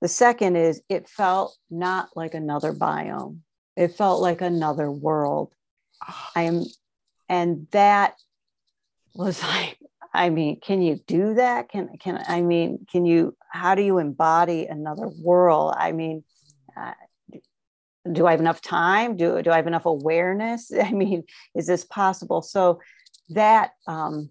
the 0.00 0.08
second 0.08 0.56
is 0.56 0.82
it 0.88 1.08
felt 1.08 1.56
not 1.70 2.08
like 2.16 2.34
another 2.34 2.72
biome. 2.72 3.38
It 3.76 3.94
felt 3.96 4.22
like 4.22 4.40
another 4.40 4.90
world. 4.90 5.54
I 6.34 6.42
am, 6.42 6.64
and 7.28 7.66
that 7.70 8.14
was 9.14 9.42
like, 9.44 9.78
I 10.14 10.30
mean, 10.30 10.60
can 10.60 10.80
you 10.80 10.98
do 11.06 11.34
that? 11.34 11.68
Can 11.68 11.98
can 11.98 12.24
I 12.26 12.40
mean, 12.40 12.86
can 12.90 13.04
you? 13.04 13.36
How 13.50 13.74
do 13.74 13.82
you 13.82 13.98
embody 13.98 14.66
another 14.66 15.08
world? 15.22 15.74
I 15.76 15.92
mean, 15.92 16.24
uh, 16.76 16.92
do 18.10 18.26
I 18.26 18.32
have 18.32 18.40
enough 18.40 18.60
time? 18.60 19.16
Do 19.16 19.42
do 19.42 19.50
I 19.50 19.56
have 19.56 19.66
enough 19.66 19.86
awareness? 19.86 20.72
I 20.82 20.92
mean, 20.92 21.24
is 21.54 21.66
this 21.66 21.84
possible? 21.84 22.42
So 22.42 22.80
that 23.30 23.72
um, 23.86 24.30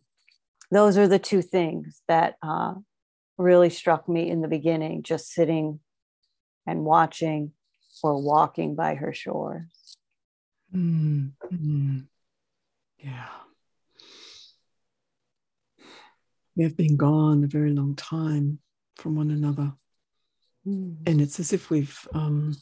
those 0.72 0.98
are 0.98 1.08
the 1.08 1.20
two 1.20 1.42
things 1.42 2.02
that 2.08 2.36
uh, 2.42 2.76
really 3.38 3.70
struck 3.70 4.08
me 4.08 4.30
in 4.30 4.42
the 4.42 4.48
beginning, 4.48 5.04
just 5.04 5.32
sitting 5.32 5.80
and 6.66 6.86
watching 6.86 7.52
or 8.04 8.22
walking 8.22 8.76
by 8.76 8.96
her 8.96 9.14
shore. 9.14 9.68
Mm-hmm. 10.74 12.00
Yeah. 13.00 13.28
We 16.56 16.64
have 16.64 16.78
been 16.78 16.98
gone 16.98 17.44
a 17.44 17.48
very 17.48 17.72
long 17.72 17.96
time 17.96 18.60
from 18.96 19.16
one 19.16 19.32
another. 19.32 19.74
Mm. 20.68 20.98
And 21.08 21.22
it's 21.22 21.40
as 21.40 21.54
if 21.54 21.70
we've 21.70 22.08
um, 22.14 22.56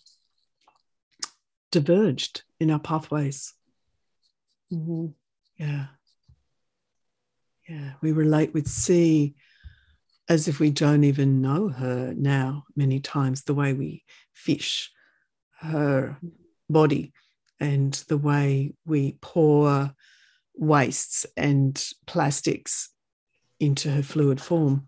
diverged 1.71 2.43
in 2.59 2.71
our 2.71 2.79
pathways. 2.79 3.53
Mm-hmm. 4.73 5.07
Yeah. 5.57 5.87
Yeah. 7.67 7.91
We 8.01 8.11
relate 8.11 8.53
with 8.53 8.67
sea 8.67 9.35
as 10.27 10.47
if 10.47 10.59
we 10.59 10.69
don't 10.69 11.03
even 11.03 11.41
know 11.41 11.69
her 11.69 12.13
now, 12.15 12.65
many 12.75 12.99
times, 12.99 13.43
the 13.43 13.53
way 13.53 13.73
we 13.73 14.03
fish 14.33 14.91
her 15.59 16.17
body 16.69 17.13
and 17.59 17.93
the 18.07 18.17
way 18.17 18.73
we 18.85 19.17
pour 19.21 19.91
wastes 20.55 21.25
and 21.35 21.83
plastics 22.05 22.89
into 23.59 23.89
her 23.89 24.03
fluid 24.03 24.39
form. 24.39 24.87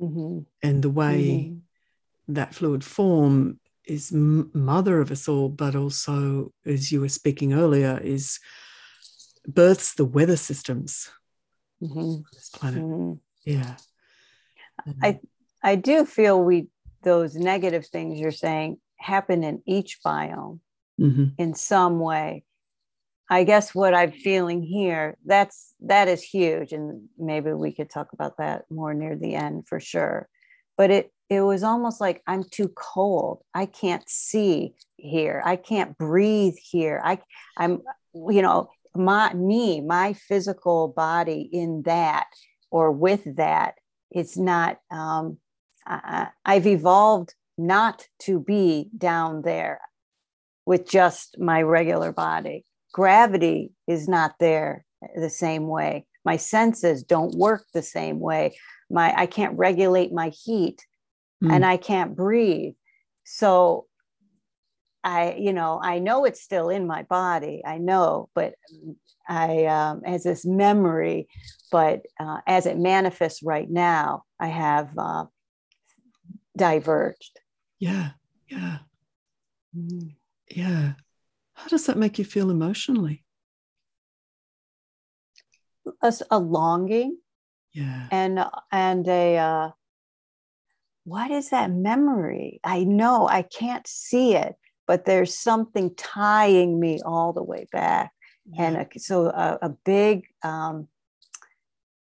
Mm-hmm. 0.00 0.40
And 0.62 0.82
the 0.82 0.90
way 0.90 1.50
mm-hmm. 1.50 2.34
that 2.34 2.54
fluid 2.54 2.84
form 2.84 3.58
is 3.86 4.12
mother 4.12 5.00
of 5.00 5.10
us 5.10 5.28
all, 5.28 5.48
but 5.48 5.74
also, 5.76 6.52
as 6.64 6.90
you 6.90 7.00
were 7.00 7.08
speaking 7.08 7.52
earlier, 7.52 8.00
is 8.02 8.38
births 9.46 9.94
the 9.94 10.04
weather 10.04 10.36
systems 10.36 11.10
mm-hmm. 11.82 12.22
this 12.32 12.50
planet. 12.50 12.82
Mm-hmm. 12.82 13.12
Yeah. 13.44 13.76
I 15.02 15.20
I 15.62 15.76
do 15.76 16.04
feel 16.04 16.42
we 16.42 16.68
those 17.02 17.34
negative 17.34 17.86
things 17.86 18.18
you're 18.18 18.30
saying 18.30 18.78
happen 18.96 19.44
in 19.44 19.62
each 19.66 20.00
biome 20.04 20.60
mm-hmm. 21.00 21.26
in 21.38 21.54
some 21.54 22.00
way. 22.00 22.44
I 23.30 23.44
guess 23.44 23.74
what 23.74 23.94
I'm 23.94 24.12
feeling 24.12 24.62
here, 24.62 25.16
that's 25.24 25.74
that 25.80 26.08
is 26.08 26.22
huge. 26.22 26.72
And 26.72 27.08
maybe 27.18 27.52
we 27.52 27.72
could 27.72 27.90
talk 27.90 28.12
about 28.12 28.38
that 28.38 28.64
more 28.70 28.94
near 28.94 29.16
the 29.16 29.34
end 29.34 29.66
for 29.66 29.80
sure. 29.80 30.28
But 30.76 30.90
it 30.90 31.12
it 31.30 31.40
was 31.40 31.62
almost 31.62 32.00
like 32.00 32.22
I'm 32.26 32.44
too 32.44 32.68
cold. 32.74 33.42
I 33.54 33.66
can't 33.66 34.08
see 34.08 34.74
here. 34.96 35.42
I 35.44 35.56
can't 35.56 35.96
breathe 35.96 36.56
here. 36.62 37.00
I 37.04 37.18
I'm 37.56 37.82
you 38.14 38.42
know, 38.42 38.70
my 38.94 39.32
me, 39.34 39.80
my 39.80 40.12
physical 40.12 40.88
body 40.88 41.48
in 41.52 41.82
that 41.82 42.26
or 42.70 42.90
with 42.90 43.36
that 43.36 43.74
it's 44.10 44.36
not 44.36 44.78
um, 44.90 45.38
I, 45.86 46.28
i've 46.44 46.66
evolved 46.66 47.34
not 47.56 48.08
to 48.22 48.40
be 48.40 48.88
down 48.96 49.42
there 49.42 49.80
with 50.66 50.88
just 50.88 51.38
my 51.38 51.62
regular 51.62 52.10
body 52.10 52.64
gravity 52.92 53.72
is 53.86 54.08
not 54.08 54.34
there 54.40 54.84
the 55.16 55.30
same 55.30 55.68
way 55.68 56.06
my 56.24 56.36
senses 56.36 57.02
don't 57.02 57.34
work 57.34 57.66
the 57.74 57.82
same 57.82 58.18
way 58.18 58.56
my 58.90 59.14
i 59.16 59.26
can't 59.26 59.58
regulate 59.58 60.12
my 60.12 60.30
heat 60.30 60.84
mm. 61.42 61.52
and 61.52 61.64
i 61.64 61.76
can't 61.76 62.16
breathe 62.16 62.74
so 63.24 63.86
i 65.02 65.34
you 65.34 65.52
know 65.52 65.80
i 65.82 65.98
know 65.98 66.24
it's 66.24 66.42
still 66.42 66.68
in 66.68 66.86
my 66.86 67.02
body 67.04 67.62
i 67.66 67.78
know 67.78 68.28
but 68.34 68.54
i 69.28 69.64
um, 69.66 70.02
as 70.04 70.22
this 70.22 70.44
memory 70.44 71.28
but 71.74 72.06
uh, 72.20 72.38
as 72.46 72.66
it 72.66 72.78
manifests 72.78 73.42
right 73.42 73.68
now, 73.68 74.22
I 74.38 74.46
have 74.46 74.96
uh, 74.96 75.24
diverged. 76.56 77.40
Yeah, 77.80 78.10
yeah, 78.48 78.78
mm. 79.76 80.14
yeah. 80.48 80.92
How 81.54 81.66
does 81.66 81.86
that 81.86 81.98
make 81.98 82.16
you 82.20 82.24
feel 82.24 82.48
emotionally? 82.48 83.24
A, 86.00 86.12
a 86.30 86.38
longing. 86.38 87.18
Yeah. 87.72 88.06
And 88.12 88.38
and 88.70 89.08
a 89.08 89.36
uh, 89.36 89.70
what 91.04 91.30
is 91.30 91.50
that 91.50 91.70
memory? 91.70 92.60
I 92.64 92.84
know 92.84 93.28
I 93.28 93.42
can't 93.42 93.86
see 93.86 94.34
it, 94.34 94.56
but 94.86 95.04
there's 95.04 95.36
something 95.36 95.94
tying 95.94 96.80
me 96.80 97.00
all 97.04 97.32
the 97.32 97.42
way 97.42 97.66
back. 97.72 98.12
And 98.58 98.76
a, 98.76 98.86
so 98.98 99.26
a, 99.26 99.58
a 99.62 99.68
big 99.70 100.26
um, 100.42 100.88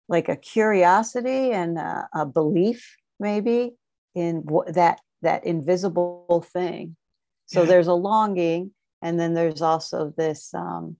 like 0.09 0.29
a 0.29 0.35
curiosity 0.35 1.51
and 1.51 1.77
a, 1.77 2.07
a 2.13 2.25
belief 2.25 2.97
maybe 3.19 3.75
in 4.15 4.43
w- 4.45 4.71
that 4.73 4.99
that 5.21 5.45
invisible 5.45 6.45
thing 6.53 6.95
so 7.45 7.61
yeah. 7.61 7.67
there's 7.67 7.87
a 7.87 7.93
longing 7.93 8.71
and 9.01 9.19
then 9.19 9.33
there's 9.33 9.61
also 9.61 10.13
this 10.17 10.53
um, 10.53 10.97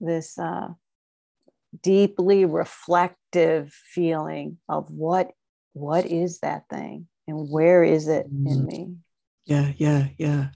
this 0.00 0.38
uh, 0.38 0.68
deeply 1.82 2.44
reflective 2.44 3.72
feeling 3.72 4.58
of 4.68 4.90
what 4.90 5.32
what 5.72 6.06
is 6.06 6.40
that 6.40 6.68
thing 6.68 7.06
and 7.26 7.50
where 7.50 7.82
is 7.84 8.08
it 8.08 8.26
in 8.26 8.44
mm-hmm. 8.44 8.66
me 8.66 8.94
yeah 9.44 9.72
yeah 9.76 10.08
yeah 10.18 10.48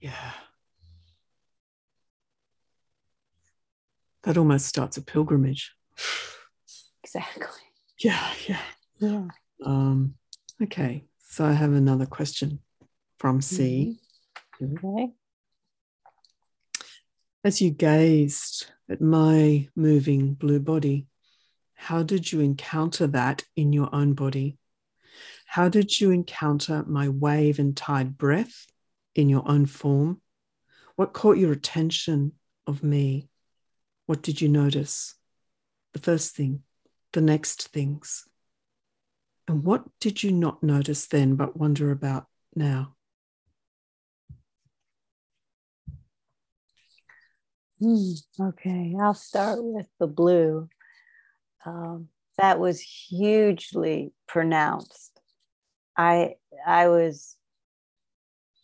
yeah 0.00 0.32
that 4.28 4.36
almost 4.36 4.66
starts 4.66 4.98
a 4.98 5.02
pilgrimage. 5.02 5.74
Exactly. 7.02 7.62
Yeah, 7.98 8.30
yeah. 8.46 8.60
Yeah. 8.98 9.28
Um, 9.64 10.16
okay. 10.62 11.04
So 11.30 11.46
I 11.46 11.52
have 11.52 11.72
another 11.72 12.04
question 12.04 12.60
from 13.18 13.40
sea. 13.40 13.98
Mm-hmm. 14.60 14.86
Okay. 14.86 15.12
As 17.42 17.62
you 17.62 17.70
gazed 17.70 18.66
at 18.90 19.00
my 19.00 19.68
moving 19.74 20.34
blue 20.34 20.60
body, 20.60 21.06
how 21.80 22.02
did 22.02 22.30
you 22.32 22.40
encounter 22.40 23.06
that 23.06 23.44
in 23.54 23.72
your 23.72 23.88
own 23.94 24.12
body? 24.12 24.58
How 25.46 25.68
did 25.68 26.00
you 26.00 26.10
encounter 26.10 26.84
my 26.84 27.08
wave 27.08 27.60
and 27.60 27.74
tide 27.74 28.18
breath 28.18 28.66
in 29.14 29.28
your 29.28 29.48
own 29.48 29.64
form? 29.64 30.20
What 30.96 31.12
caught 31.12 31.38
your 31.38 31.52
attention 31.52 32.32
of 32.66 32.82
me? 32.82 33.30
What 34.06 34.22
did 34.22 34.40
you 34.40 34.48
notice? 34.48 35.14
The 35.92 36.00
first 36.00 36.34
thing, 36.34 36.64
the 37.12 37.20
next 37.20 37.68
things. 37.68 38.26
And 39.46 39.62
what 39.62 39.84
did 40.00 40.24
you 40.24 40.32
not 40.32 40.64
notice 40.64 41.06
then 41.06 41.36
but 41.36 41.56
wonder 41.56 41.92
about 41.92 42.26
now? 42.56 42.96
Hmm, 47.80 48.14
okay, 48.40 48.96
I'll 49.00 49.14
start 49.14 49.62
with 49.62 49.86
the 50.00 50.08
blue. 50.08 50.68
Um, 51.64 52.08
that 52.38 52.60
was 52.60 52.80
hugely 52.80 54.12
pronounced. 54.26 55.20
I 55.96 56.36
I 56.66 56.88
was 56.88 57.36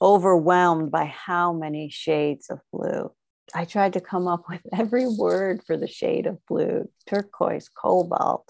overwhelmed 0.00 0.90
by 0.90 1.06
how 1.06 1.52
many 1.52 1.88
shades 1.88 2.50
of 2.50 2.60
blue. 2.72 3.10
I 3.54 3.64
tried 3.64 3.94
to 3.94 4.00
come 4.00 4.28
up 4.28 4.44
with 4.48 4.62
every 4.72 5.06
word 5.06 5.62
for 5.66 5.76
the 5.76 5.88
shade 5.88 6.26
of 6.26 6.44
blue 6.46 6.88
turquoise, 7.06 7.68
cobalt, 7.68 8.48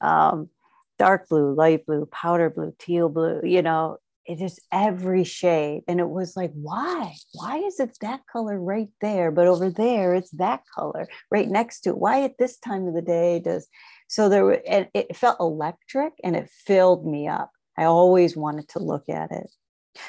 um, 0.00 0.50
dark 0.98 1.28
blue, 1.28 1.54
light 1.54 1.86
blue, 1.86 2.06
powder 2.06 2.50
blue, 2.50 2.74
teal 2.78 3.08
blue. 3.08 3.40
You 3.42 3.62
know, 3.62 3.98
it 4.30 4.40
is 4.40 4.60
every 4.70 5.24
shade. 5.24 5.82
And 5.88 5.98
it 5.98 6.08
was 6.08 6.36
like, 6.36 6.52
why? 6.54 7.16
Why 7.32 7.58
is 7.58 7.80
it 7.80 7.98
that 8.00 8.20
color 8.30 8.60
right 8.60 8.90
there? 9.00 9.32
But 9.32 9.48
over 9.48 9.70
there, 9.70 10.14
it's 10.14 10.30
that 10.32 10.62
color 10.72 11.08
right 11.32 11.48
next 11.48 11.80
to 11.80 11.90
it. 11.90 11.98
Why 11.98 12.22
at 12.22 12.38
this 12.38 12.56
time 12.56 12.86
of 12.86 12.94
the 12.94 13.02
day 13.02 13.40
does 13.40 13.66
so 14.06 14.28
there 14.28 14.44
were 14.44 14.60
it, 14.64 14.90
it 14.94 15.16
felt 15.16 15.38
electric 15.40 16.12
and 16.22 16.36
it 16.36 16.48
filled 16.48 17.06
me 17.06 17.26
up. 17.28 17.50
I 17.76 17.84
always 17.84 18.36
wanted 18.36 18.68
to 18.70 18.78
look 18.78 19.08
at 19.08 19.32
it. 19.32 19.48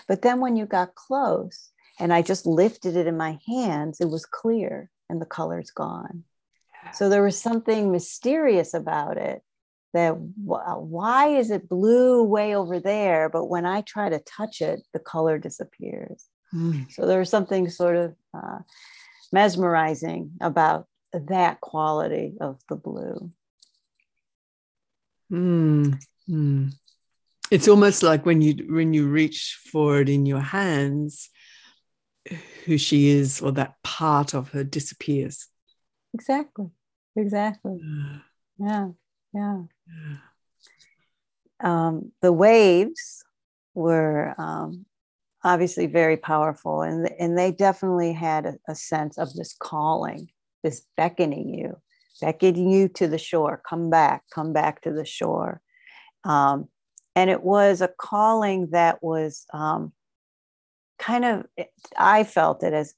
But 0.07 0.21
then 0.21 0.39
when 0.39 0.55
you 0.55 0.65
got 0.65 0.95
close 0.95 1.69
and 1.99 2.13
I 2.13 2.21
just 2.21 2.45
lifted 2.45 2.95
it 2.95 3.07
in 3.07 3.17
my 3.17 3.39
hands, 3.47 4.01
it 4.01 4.09
was 4.09 4.25
clear 4.25 4.91
and 5.09 5.19
the 5.19 5.25
color's 5.25 5.71
gone. 5.71 6.25
So 6.93 7.09
there 7.09 7.23
was 7.23 7.39
something 7.39 7.91
mysterious 7.91 8.73
about 8.73 9.17
it 9.17 9.43
that 9.93 10.17
why 10.17 11.27
is 11.27 11.51
it 11.51 11.67
blue 11.67 12.24
way 12.24 12.55
over 12.55 12.79
there 12.79 13.29
but 13.29 13.45
when 13.45 13.65
i 13.65 13.81
try 13.81 14.10
to 14.10 14.19
touch 14.19 14.62
it 14.62 14.81
the 14.93 15.00
color 15.00 15.38
disappears 15.38 16.25
mm. 16.53 16.89
so 16.91 17.05
there's 17.05 17.29
something 17.29 17.69
sort 17.69 17.95
of 17.95 18.15
uh, 18.33 18.60
mesmerizing 19.31 20.31
about 20.41 20.88
that 21.13 21.60
quality 21.62 22.33
of 22.39 22.60
the 22.69 22.75
blue 22.75 23.29
mm. 25.31 26.00
Mm. 26.29 26.74
it's 27.50 27.67
almost 27.67 28.03
like 28.03 28.25
when 28.25 28.41
you 28.41 28.65
when 28.69 28.93
you 28.93 29.07
reach 29.07 29.60
for 29.71 30.00
it 30.00 30.10
in 30.10 30.25
your 30.25 30.39
hands 30.39 31.29
who 32.65 32.77
she 32.77 33.10
is 33.10 33.41
or 33.41 33.51
that 33.51 33.75
part 33.83 34.33
of 34.33 34.50
her 34.51 34.63
disappears 34.63 35.48
exactly 36.13 36.67
exactly 37.17 37.79
yeah 38.57 38.89
yeah. 39.33 39.62
Um, 41.60 42.12
the 42.21 42.33
waves 42.33 43.24
were 43.74 44.33
um, 44.38 44.86
obviously 45.43 45.86
very 45.86 46.17
powerful, 46.17 46.81
and, 46.81 47.10
and 47.19 47.38
they 47.38 47.51
definitely 47.51 48.13
had 48.13 48.45
a, 48.45 48.57
a 48.67 48.75
sense 48.75 49.17
of 49.17 49.33
this 49.33 49.55
calling, 49.57 50.29
this 50.63 50.86
beckoning 50.98 51.53
you, 51.53 51.77
beckoning 52.19 52.69
you 52.69 52.88
to 52.89 53.07
the 53.07 53.17
shore. 53.17 53.62
Come 53.67 53.89
back, 53.89 54.24
come 54.33 54.53
back 54.53 54.81
to 54.81 54.91
the 54.91 55.05
shore. 55.05 55.62
Um, 56.24 56.67
and 57.15 57.29
it 57.29 57.43
was 57.43 57.81
a 57.81 57.88
calling 57.88 58.69
that 58.71 59.03
was 59.03 59.45
um, 59.53 59.91
kind 60.98 61.25
of, 61.25 61.45
I 61.98 62.24
felt 62.24 62.63
it 62.63 62.74
as 62.74 62.95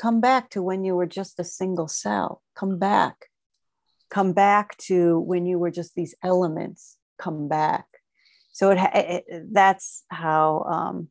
come 0.00 0.20
back 0.20 0.50
to 0.50 0.62
when 0.62 0.84
you 0.84 0.94
were 0.94 1.06
just 1.06 1.40
a 1.40 1.44
single 1.44 1.88
cell, 1.88 2.42
come 2.54 2.78
back 2.78 3.27
come 4.10 4.32
back 4.32 4.76
to 4.78 5.20
when 5.20 5.46
you 5.46 5.58
were 5.58 5.70
just 5.70 5.94
these 5.94 6.14
elements 6.22 6.96
come 7.18 7.48
back. 7.48 7.86
So 8.52 8.70
it, 8.70 8.78
it 8.94 9.24
that's 9.52 10.04
how 10.08 10.62
um, 10.62 11.08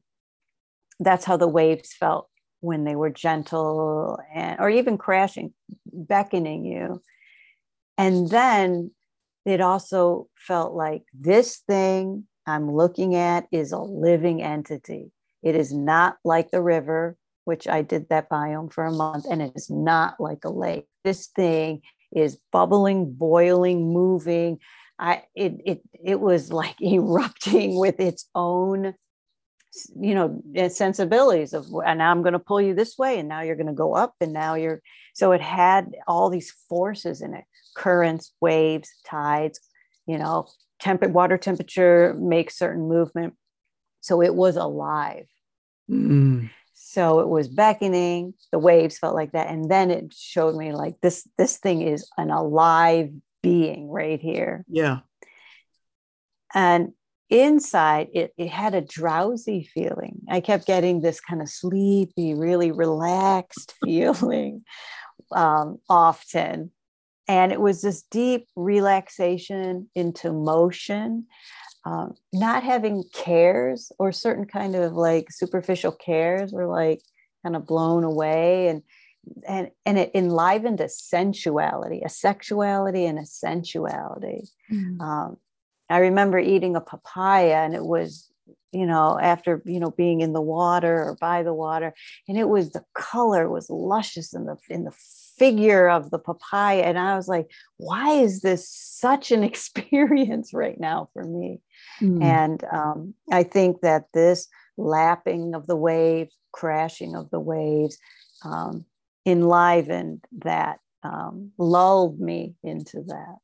that's 0.99 1.25
how 1.25 1.37
the 1.37 1.47
waves 1.47 1.93
felt 1.93 2.29
when 2.59 2.83
they 2.83 2.95
were 2.95 3.09
gentle 3.09 4.19
and 4.33 4.59
or 4.59 4.69
even 4.69 4.97
crashing 4.97 5.53
beckoning 5.85 6.65
you. 6.65 7.01
And 7.97 8.29
then 8.29 8.91
it 9.45 9.61
also 9.61 10.27
felt 10.35 10.73
like 10.73 11.03
this 11.13 11.57
thing 11.67 12.25
i'm 12.45 12.71
looking 12.71 13.15
at 13.15 13.47
is 13.51 13.71
a 13.71 13.79
living 13.79 14.41
entity. 14.41 15.11
It 15.43 15.55
is 15.55 15.73
not 15.73 16.17
like 16.23 16.51
the 16.51 16.61
river 16.61 17.15
which 17.45 17.67
i 17.67 17.81
did 17.81 18.09
that 18.09 18.29
biome 18.29 18.73
for 18.73 18.85
a 18.85 18.91
month 18.91 19.25
and 19.29 19.41
it 19.41 19.53
is 19.55 19.69
not 19.69 20.19
like 20.19 20.43
a 20.43 20.49
lake. 20.49 20.87
This 21.03 21.27
thing 21.27 21.81
is 22.15 22.37
bubbling, 22.51 23.13
boiling, 23.13 23.93
moving. 23.93 24.59
I 24.99 25.23
it 25.35 25.53
it 25.65 25.81
it 25.93 26.19
was 26.19 26.51
like 26.51 26.75
erupting 26.81 27.77
with 27.79 27.99
its 27.99 28.25
own 28.33 28.95
you 29.99 30.15
know 30.15 30.41
sensibilities 30.69 31.53
of 31.53 31.67
and 31.85 31.99
now 31.99 32.09
i'm 32.09 32.21
going 32.21 32.33
to 32.33 32.39
pull 32.39 32.61
you 32.61 32.73
this 32.73 32.97
way 32.97 33.19
and 33.19 33.29
now 33.29 33.41
you're 33.41 33.55
going 33.55 33.67
to 33.67 33.73
go 33.73 33.93
up 33.93 34.15
and 34.21 34.33
now 34.33 34.55
you're 34.55 34.81
so 35.13 35.31
it 35.31 35.41
had 35.41 35.91
all 36.07 36.29
these 36.29 36.51
forces 36.69 37.21
in 37.21 37.33
it 37.33 37.43
currents 37.75 38.33
waves 38.41 38.89
tides 39.05 39.59
you 40.07 40.17
know 40.17 40.47
temp- 40.79 41.07
water 41.09 41.37
temperature 41.37 42.15
makes 42.17 42.57
certain 42.57 42.87
movement 42.87 43.35
so 44.01 44.21
it 44.21 44.33
was 44.33 44.55
alive 44.55 45.27
mm. 45.89 46.49
So 46.89 47.19
it 47.19 47.27
was 47.27 47.49
beckoning, 47.49 48.33
the 48.53 48.59
waves 48.59 48.97
felt 48.97 49.13
like 49.13 49.33
that. 49.33 49.49
And 49.49 49.69
then 49.69 49.91
it 49.91 50.13
showed 50.13 50.55
me 50.55 50.71
like 50.71 50.95
this, 51.01 51.27
this 51.37 51.57
thing 51.57 51.81
is 51.81 52.09
an 52.17 52.31
alive 52.31 53.11
being 53.43 53.89
right 53.89 54.21
here. 54.21 54.63
Yeah. 54.69 54.99
And 56.55 56.93
inside 57.29 58.07
it, 58.13 58.33
it 58.37 58.47
had 58.47 58.73
a 58.73 58.79
drowsy 58.79 59.69
feeling. 59.73 60.21
I 60.29 60.39
kept 60.39 60.65
getting 60.65 61.01
this 61.01 61.19
kind 61.19 61.41
of 61.41 61.49
sleepy, 61.49 62.33
really 62.35 62.71
relaxed 62.71 63.73
feeling 63.83 64.63
um, 65.33 65.79
often. 65.89 66.71
And 67.27 67.51
it 67.51 67.59
was 67.59 67.81
this 67.81 68.03
deep 68.03 68.47
relaxation 68.55 69.89
into 69.93 70.31
motion 70.31 71.27
um, 71.87 72.15
not 72.33 72.63
having 72.63 73.05
cares 73.13 73.93
or 73.97 74.11
certain 74.11 74.45
kind 74.45 74.75
of 74.75 74.93
like 74.93 75.31
superficial 75.31 75.93
cares 75.93 76.51
were 76.51 76.67
like 76.67 77.01
kind 77.43 77.55
of 77.55 77.65
blown 77.65 78.03
away 78.03 78.67
and 78.67 78.81
and 79.47 79.71
and 79.85 79.97
it 79.97 80.11
enlivened 80.13 80.81
a 80.81 80.89
sensuality 80.89 82.01
a 82.03 82.09
sexuality 82.09 83.05
and 83.05 83.17
a 83.17 83.25
sensuality 83.25 84.49
mm. 84.69 84.99
um, 84.99 85.37
i 85.89 85.99
remember 85.99 86.37
eating 86.37 86.75
a 86.75 86.81
papaya 86.81 87.63
and 87.63 87.73
it 87.73 87.85
was 87.85 88.29
you 88.71 88.85
know 88.85 89.17
after 89.21 89.61
you 89.65 89.79
know 89.79 89.91
being 89.91 90.19
in 90.19 90.33
the 90.33 90.41
water 90.41 91.03
or 91.03 91.15
by 91.21 91.41
the 91.41 91.53
water 91.53 91.93
and 92.27 92.37
it 92.37 92.49
was 92.49 92.71
the 92.71 92.83
color 92.93 93.49
was 93.49 93.69
luscious 93.69 94.33
in 94.33 94.45
the 94.45 94.57
in 94.69 94.83
the 94.83 94.95
figure 95.37 95.87
of 95.87 96.09
the 96.09 96.19
papaya 96.19 96.81
and 96.81 96.97
i 96.97 97.15
was 97.15 97.27
like 97.27 97.49
why 97.77 98.13
is 98.13 98.41
this 98.41 98.67
such 98.69 99.31
an 99.31 99.43
experience 99.51 100.53
right 100.53 100.79
now 100.79 101.07
for 101.13 101.23
me 101.23 101.61
mm. 101.99 102.21
and 102.21 102.63
um, 102.71 103.13
i 103.31 103.43
think 103.43 103.81
that 103.81 104.05
this 104.13 104.47
lapping 104.77 105.55
of 105.55 105.67
the 105.67 105.75
waves 105.75 106.33
crashing 106.51 107.15
of 107.15 107.29
the 107.29 107.39
waves 107.39 107.97
um, 108.43 108.85
enlivened 109.25 110.23
that 110.31 110.79
um, 111.03 111.51
lulled 111.57 112.19
me 112.19 112.55
into 112.63 113.03
that 113.03 113.37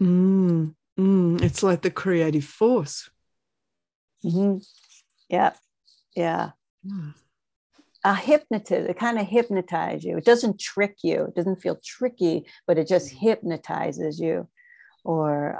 mm. 0.00 0.74
Mm. 0.98 1.42
it's 1.42 1.62
like 1.62 1.82
the 1.82 1.90
creative 1.90 2.44
force 2.44 3.10
mm-hmm. 4.24 4.58
yeah 5.28 5.52
yeah 6.14 6.50
a 8.06 8.14
hypnotist, 8.14 8.88
it 8.88 8.96
kind 8.96 9.18
of 9.18 9.26
hypnotizes 9.26 10.04
you. 10.04 10.16
It 10.16 10.24
doesn't 10.24 10.60
trick 10.60 10.98
you. 11.02 11.24
It 11.24 11.34
doesn't 11.34 11.60
feel 11.60 11.76
tricky, 11.84 12.46
but 12.64 12.78
it 12.78 12.86
just 12.86 13.08
mm-hmm. 13.08 13.26
hypnotizes 13.26 14.20
you 14.20 14.48
or 15.02 15.58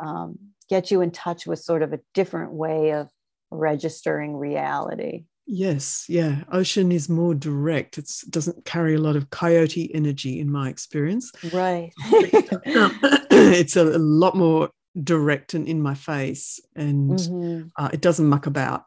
gets 0.68 0.90
you 0.90 1.00
in 1.00 1.10
touch 1.10 1.46
with 1.46 1.58
sort 1.58 1.82
of 1.82 1.92
a 1.92 2.00
different 2.14 2.52
way 2.52 2.92
of 2.92 3.08
registering 3.50 4.36
reality. 4.36 5.24
Yes, 5.46 6.06
yeah. 6.08 6.42
Ocean 6.50 6.90
is 6.90 7.08
more 7.08 7.34
direct. 7.34 7.98
It 7.98 8.10
doesn't 8.30 8.64
carry 8.64 8.94
a 8.94 9.00
lot 9.00 9.14
of 9.14 9.30
coyote 9.30 9.94
energy 9.94 10.40
in 10.40 10.50
my 10.50 10.68
experience. 10.68 11.30
Right. 11.52 11.92
it's 12.10 13.76
a, 13.76 13.82
a, 13.82 13.98
lot 13.98 14.36
more 14.36 14.70
direct 15.00 15.54
and 15.54 15.68
in 15.68 15.80
my 15.80 15.94
face, 15.94 16.58
and 16.74 17.10
mm-hmm. 17.10 17.68
uh, 17.76 17.90
it 17.92 18.00
doesn't 18.00 18.28
muck 18.28 18.46
about. 18.46 18.84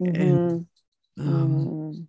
Mm-hmm. 0.00 0.20
And 0.20 0.66
um, 1.18 1.50
mm 1.50 2.06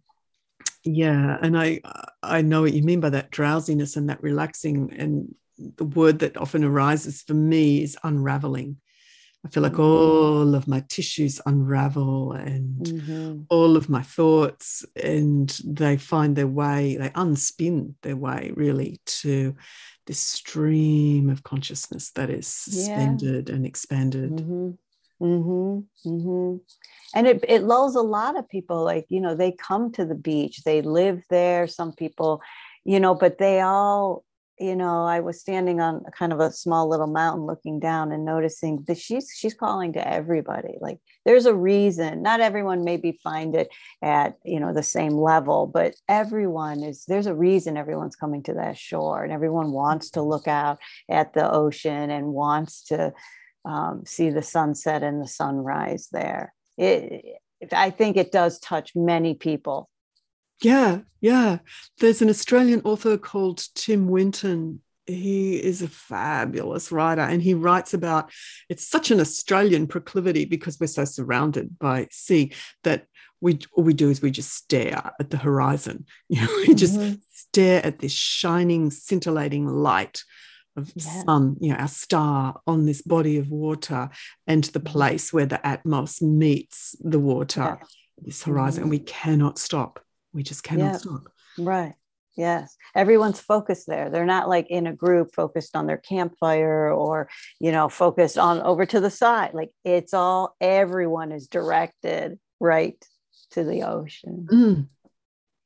yeah 0.83 1.38
and 1.41 1.57
i 1.57 1.79
i 2.23 2.41
know 2.41 2.62
what 2.62 2.73
you 2.73 2.81
mean 2.83 2.99
by 2.99 3.09
that 3.09 3.31
drowsiness 3.31 3.95
and 3.95 4.09
that 4.09 4.21
relaxing 4.23 4.91
and 4.97 5.35
the 5.57 5.83
word 5.83 6.19
that 6.19 6.38
often 6.38 6.63
arises 6.63 7.21
for 7.21 7.33
me 7.33 7.83
is 7.83 7.97
unraveling 8.03 8.77
i 9.45 9.49
feel 9.49 9.63
like 9.63 9.73
mm-hmm. 9.73 9.82
all 9.82 10.56
of 10.56 10.67
my 10.67 10.84
tissues 10.89 11.41
unravel 11.45 12.34
and 12.34 12.86
mm-hmm. 12.86 13.41
all 13.49 13.75
of 13.75 13.89
my 13.89 14.02
thoughts 14.02 14.86
and 15.02 15.60
they 15.65 15.97
find 15.97 16.36
their 16.36 16.47
way 16.47 16.97
they 16.97 17.10
unspin 17.10 17.93
their 18.02 18.17
way 18.17 18.52
really 18.56 18.99
to 19.06 19.56
this 20.08 20.19
stream 20.19 21.30
of 21.30 21.43
consciousness 21.43 22.12
that 22.12 22.30
is 22.30 22.47
suspended 22.47 23.49
yeah. 23.49 23.56
and 23.56 23.65
expanded 23.65 24.32
mm-hmm. 24.32 24.71
Mm-hmm, 25.21 26.10
mm-hmm. 26.10 26.58
And 27.13 27.28
it, 27.28 27.43
it 27.47 27.63
lulls 27.63 27.95
a 27.95 28.02
lot 28.02 28.38
of 28.38 28.47
people. 28.47 28.84
Like, 28.84 29.06
you 29.10 29.19
know, 29.19 29.36
they 29.36 29.52
come 29.52 29.91
to 29.93 30.06
the 30.06 30.15
beach, 30.15 30.63
they 30.63 30.82
live 30.82 31.23
there. 31.30 31.67
Some 31.67 31.93
people, 31.93 32.41
you 32.86 32.99
know, 32.99 33.15
but 33.15 33.38
they 33.38 33.62
all, 33.62 34.23
you 34.60 34.76
know, 34.76 35.06
I 35.06 35.22
was 35.22 35.39
standing 35.39 35.80
on 35.80 36.04
kind 36.17 36.34
of 36.34 36.41
a 36.41 36.52
small 36.52 36.89
little 36.89 37.08
mountain 37.08 37.45
looking 37.45 37.80
down 37.80 38.12
and 38.12 38.26
noticing 38.26 38.84
that 38.88 38.98
she's 38.98 39.32
she's 39.34 39.54
calling 39.54 39.93
to 39.93 40.06
everybody. 40.06 40.78
Like 40.82 41.00
there's 41.26 41.45
a 41.45 41.56
reason. 41.56 42.22
Not 42.22 42.41
everyone 42.41 42.84
maybe 42.84 43.19
find 43.24 43.56
it 43.56 43.69
at, 44.02 44.38
you 44.43 44.60
know, 44.60 44.74
the 44.74 44.84
same 44.84 45.13
level, 45.13 45.65
but 45.65 45.95
everyone 46.10 46.84
is 46.84 47.06
there's 47.08 47.28
a 47.28 47.34
reason 47.34 47.78
everyone's 47.78 48.17
coming 48.17 48.43
to 48.43 48.54
that 48.56 48.78
shore 48.78 49.24
and 49.24 49.32
everyone 49.32 49.72
wants 49.72 50.10
to 50.12 50.22
look 50.22 50.48
out 50.48 50.80
at 51.10 51.34
the 51.34 51.50
ocean 51.50 52.10
and 52.10 52.28
wants 52.28 52.84
to 52.86 53.13
um, 53.63 54.04
see 54.06 54.30
the 54.30 54.43
sunset 54.43 55.04
and 55.04 55.22
the 55.22 55.28
sunrise 55.28 56.10
there. 56.12 56.54
It, 56.78 57.24
I 57.72 57.89
think 57.91 58.17
it 58.17 58.32
does 58.32 58.60
touch 58.60 58.95
many 58.95 59.36
people. 59.36 59.89
Yeah, 60.62 61.00
yeah. 61.22 61.60
There's 62.00 62.22
an 62.22 62.30
Australian 62.30 62.82
author 62.84 63.17
called 63.17 63.63
Tim 63.76 64.08
Winton. 64.08 64.82
He 65.06 65.56
is 65.56 65.82
a 65.82 65.88
fabulous 65.88 66.91
writer 66.91 67.22
and 67.22 67.41
he 67.41 67.56
writes 67.56 67.93
about 67.93 68.32
it's 68.67 68.88
such 68.88 69.10
an 69.10 69.19
Australian 69.19 69.88
proclivity 69.88 70.45
because 70.45 70.80
we're 70.80 70.88
so 70.88 71.06
surrounded 71.06 71.80
by 71.80 72.08
sea 72.12 72.54
that 72.84 73.08
we 73.41 73.60
all 73.74 73.84
we 73.84 73.93
do 73.93 74.10
is 74.10 74.22
we 74.22 74.32
just 74.32 74.54
stare 74.54 75.12
at 75.19 75.30
the 75.30 75.38
horizon. 75.38 76.06
You 76.30 76.41
know, 76.41 76.54
we 76.67 76.76
just 76.76 77.00
mm-hmm. 77.00 77.15
stare 77.32 77.84
at 77.84 78.00
this 78.00 78.12
shining, 78.12 78.91
scintillating 78.91 79.65
light 79.67 80.24
of 80.76 80.91
yeah. 80.95 81.24
sun, 81.24 81.58
you 81.60 81.69
know, 81.69 81.78
our 81.78 81.88
star 81.88 82.62
on 82.67 82.86
this 82.86 83.02
body 83.02 83.38
of 83.38 83.50
water 83.50 84.10
and 84.45 84.63
the 84.65 84.80
mm-hmm. 84.80 84.91
place 84.91 85.34
where 85.34 85.48
the 85.48 85.60
atmos 85.63 86.22
meets 86.22 86.95
the 87.00 87.19
water, 87.19 87.80
yeah. 87.80 87.88
this 88.22 88.43
horizon, 88.43 88.84
mm-hmm. 88.84 88.91
and 88.91 88.91
we 88.91 89.00
cannot 89.00 89.58
stop. 89.58 90.00
We 90.34 90.44
just 90.44 90.63
cannot 90.63 90.86
yeah. 90.86 90.98
stop. 90.98 91.24
Right. 91.58 91.94
Yes. 92.38 92.78
Everyone's 92.96 93.42
focused 93.42 93.86
there. 93.88 94.10
They're 94.10 94.26
not 94.26 94.48
like 94.48 94.68
in 94.70 94.88
a 94.88 94.94
group 94.94 95.34
focused 95.34 95.76
on 95.76 95.88
their 95.88 95.98
campfire 95.98 96.89
or, 96.89 97.30
you 97.60 97.72
know, 97.72 97.89
focused 97.89 98.38
on 98.38 98.62
over 98.62 98.86
to 98.86 99.00
the 99.02 99.10
side. 99.10 99.54
Like 99.54 99.72
it's 99.84 100.13
all, 100.13 100.56
everyone 100.62 101.34
is 101.34 101.48
directed 101.48 102.39
right 102.60 103.04
to 103.52 103.63
the 103.63 103.84
ocean. 103.84 104.48
Mm. 104.50 104.88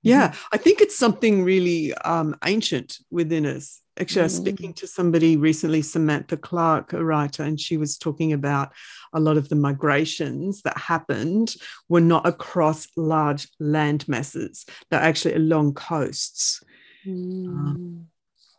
Yeah, 0.03 0.29
mm-hmm. 0.29 0.47
I 0.51 0.57
think 0.57 0.81
it's 0.81 0.97
something 0.97 1.43
really 1.43 1.93
um, 1.93 2.35
ancient 2.43 2.99
within 3.09 3.45
us. 3.45 3.81
Actually, 3.99 4.21
I 4.21 4.25
was 4.25 4.35
speaking 4.35 4.73
mm. 4.73 4.75
to 4.77 4.87
somebody 4.87 5.37
recently, 5.37 5.81
Samantha 5.81 6.35
Clark, 6.35 6.93
a 6.93 7.03
writer, 7.03 7.43
and 7.43 7.59
she 7.59 7.77
was 7.77 7.97
talking 7.97 8.33
about 8.33 8.71
a 9.13 9.19
lot 9.19 9.37
of 9.37 9.49
the 9.49 9.55
migrations 9.55 10.63
that 10.63 10.77
happened 10.77 11.55
were 11.89 12.01
not 12.01 12.27
across 12.27 12.87
large 12.97 13.47
land 13.59 14.07
masses, 14.07 14.65
they're 14.89 14.99
actually 14.99 15.35
along 15.35 15.75
coasts. 15.75 16.63
Mm. 17.05 17.45
Um, 17.47 18.07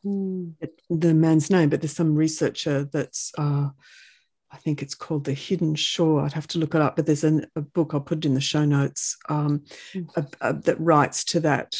mm. 0.05 0.53
The 0.89 1.15
man's 1.15 1.51
name, 1.51 1.69
but 1.69 1.81
there's 1.81 1.97
some 1.97 2.15
researcher 2.15 2.85
that's 2.85 3.33
uh, 3.37 3.71
I 4.55 4.57
think 4.59 4.83
it's 4.83 4.95
called 4.95 5.25
The 5.25 5.35
Hidden 5.35 5.75
Shore. 5.75 6.21
I'd 6.21 6.33
have 6.33 6.47
to 6.49 6.59
look 6.59 6.77
it 6.77 6.81
up, 6.81 6.95
but 6.95 7.07
there's 7.07 7.25
an, 7.25 7.47
a 7.57 7.61
book 7.61 7.91
I'll 7.93 8.01
put 8.01 8.19
it 8.19 8.25
in 8.25 8.35
the 8.35 8.41
show 8.41 8.65
notes 8.65 9.17
um, 9.29 9.65
mm. 9.93 10.09
a, 10.17 10.27
a, 10.41 10.53
that 10.53 10.81
writes 10.81 11.25
to 11.25 11.41
that. 11.41 11.77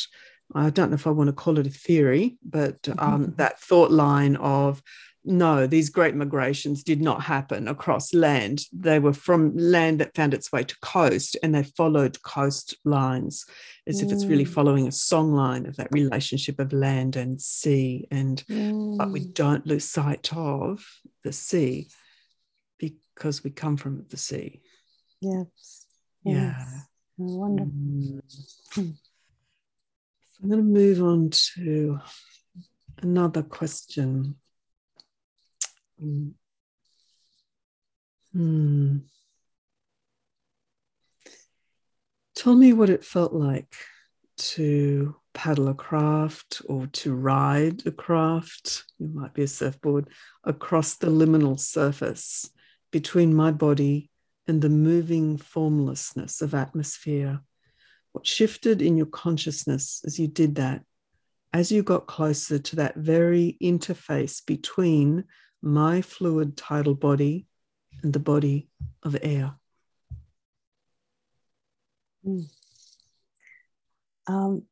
I 0.57 0.71
don't 0.71 0.91
know 0.91 0.97
if 0.97 1.07
I 1.07 1.11
want 1.11 1.29
to 1.29 1.33
call 1.33 1.59
it 1.59 1.69
a 1.69 1.71
theory, 1.71 2.37
but 2.45 2.89
um, 2.99 3.23
mm-hmm. 3.23 3.37
that 3.37 3.61
thought 3.61 3.93
line 3.93 4.35
of 4.37 4.83
no, 5.25 5.67
these 5.67 5.89
great 5.89 6.17
migrations 6.17 6.83
did 6.83 7.01
not 7.01 7.23
happen 7.23 7.69
across 7.69 8.13
land. 8.13 8.63
They 8.73 8.99
were 8.99 9.15
from 9.15 9.57
land 9.57 10.01
that 10.01 10.15
found 10.15 10.35
its 10.35 10.53
way 10.53 10.65
to 10.65 10.77
coast 10.81 11.37
and 11.43 11.55
they 11.55 11.63
followed 11.63 12.19
coastlines 12.23 13.47
as 13.87 14.01
mm. 14.01 14.05
if 14.05 14.13
it's 14.13 14.27
really 14.27 14.45
mm. 14.45 14.53
following 14.53 14.87
a 14.87 14.93
song 14.93 15.33
line 15.33 15.65
of 15.65 15.77
that 15.77 15.93
relationship 15.93 16.59
of 16.59 16.73
land 16.75 17.17
and 17.17 17.41
sea. 17.41 18.07
And 18.11 18.45
mm. 18.51 18.99
but 18.99 19.13
we 19.13 19.21
mm. 19.21 19.33
don't 19.33 19.67
lose 19.67 19.85
sight 19.85 20.31
of 20.37 20.85
the 21.23 21.33
sea 21.33 21.89
because 23.15 23.45
we 23.45 23.51
come 23.51 23.77
from 23.77 24.05
the 24.09 24.17
sea. 24.17 24.63
Yes. 25.21 25.87
Yeah. 26.25 26.65
Wonderful. 27.17 27.73
Mm. 27.73 28.21
I'm 28.77 30.49
going 30.49 30.61
to 30.61 30.63
move 30.63 31.03
on 31.03 31.31
to 31.55 31.99
another 33.03 33.43
question. 33.43 34.37
Hmm. 38.33 38.97
Tell 42.35 42.55
me 42.55 42.73
what 42.73 42.91
it 42.91 43.05
felt 43.05 43.33
like 43.33 43.73
to 44.37 45.15
paddle 45.33 45.69
a 45.69 45.75
craft 45.75 46.63
or 46.69 46.89
to 46.89 47.15
ride 47.15 47.87
a 47.87 47.93
craft, 47.93 48.85
it 48.99 49.15
might 49.15 49.35
be 49.35 49.43
a 49.43 49.49
surfboard, 49.49 50.09
across 50.43 50.97
the 50.97 51.07
liminal 51.07 51.59
surface 51.59 52.51
between 52.95 53.35
my 53.35 53.51
body 53.51 54.09
and 54.47 54.63
the 54.63 54.69
moving 54.69 55.37
formlessness 55.37 56.41
of 56.41 56.55
atmosphere. 56.55 57.41
What 58.13 58.25
shifted 58.25 58.81
in 58.81 58.97
your 58.97 59.07
consciousness 59.07 60.01
as 60.07 60.17
you 60.21 60.29
did 60.29 60.55
that, 60.55 60.85
as 61.53 61.73
you 61.73 61.83
got 61.83 62.07
closer 62.07 62.61
to 62.61 62.77
that 62.77 62.95
very 62.95 63.57
interface 63.61 64.47
between 64.47 65.25
my 65.61 66.03
fluid 66.03 66.57
tidal 66.57 66.95
body 66.95 67.49
and 68.05 68.13
the 68.13 68.21
body 68.21 68.69
of 69.03 69.17
air? 69.23 69.57
Mm. 72.25 72.49
Um, 74.29 74.63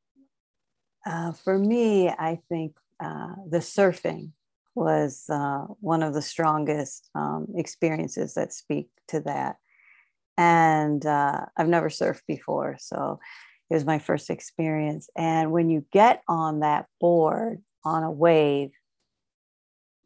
uh, 1.05 1.33
for 1.33 1.59
me, 1.59 2.09
I 2.09 2.39
think 2.49 2.77
uh, 3.01 3.35
the 3.51 3.59
surfing 3.59 4.31
was 4.75 5.25
uh, 5.29 5.67
one 5.81 6.03
of 6.03 6.15
the 6.15 6.23
strongest 6.23 7.09
um, 7.15 7.47
experiences 7.57 8.35
that 8.35 8.53
speak 8.53 8.89
to 9.09 9.21
that. 9.21 9.57
And 10.39 11.05
uh, 11.05 11.47
I've 11.57 11.69
never 11.69 11.89
surfed 11.89 12.23
before, 12.27 12.77
so 12.79 13.21
it 13.71 13.75
was 13.75 13.85
my 13.85 13.99
first 13.99 14.31
experience. 14.31 15.09
And 15.17 15.53
when 15.53 15.71
you 15.71 15.85
get 15.93 16.23
on 16.29 16.61
that 16.61 16.87
board 17.01 17.63
on 17.85 18.03
a 18.03 18.11
wave, 18.11 18.71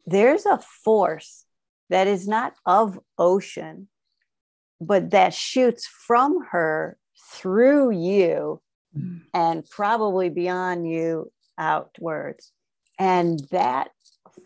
there's 0.05 0.45
a 0.45 0.57
force 0.57 1.45
that 1.89 2.07
is 2.07 2.27
not 2.27 2.53
of 2.65 2.99
ocean, 3.17 3.87
but 4.79 5.11
that 5.11 5.33
shoots 5.33 5.87
from 5.87 6.45
her 6.51 6.97
through 7.33 7.91
you 7.91 8.61
mm. 8.97 9.21
and 9.33 9.69
probably 9.69 10.29
beyond 10.29 10.89
you 10.89 11.31
outwards. 11.57 12.51
And 12.99 13.39
that 13.51 13.89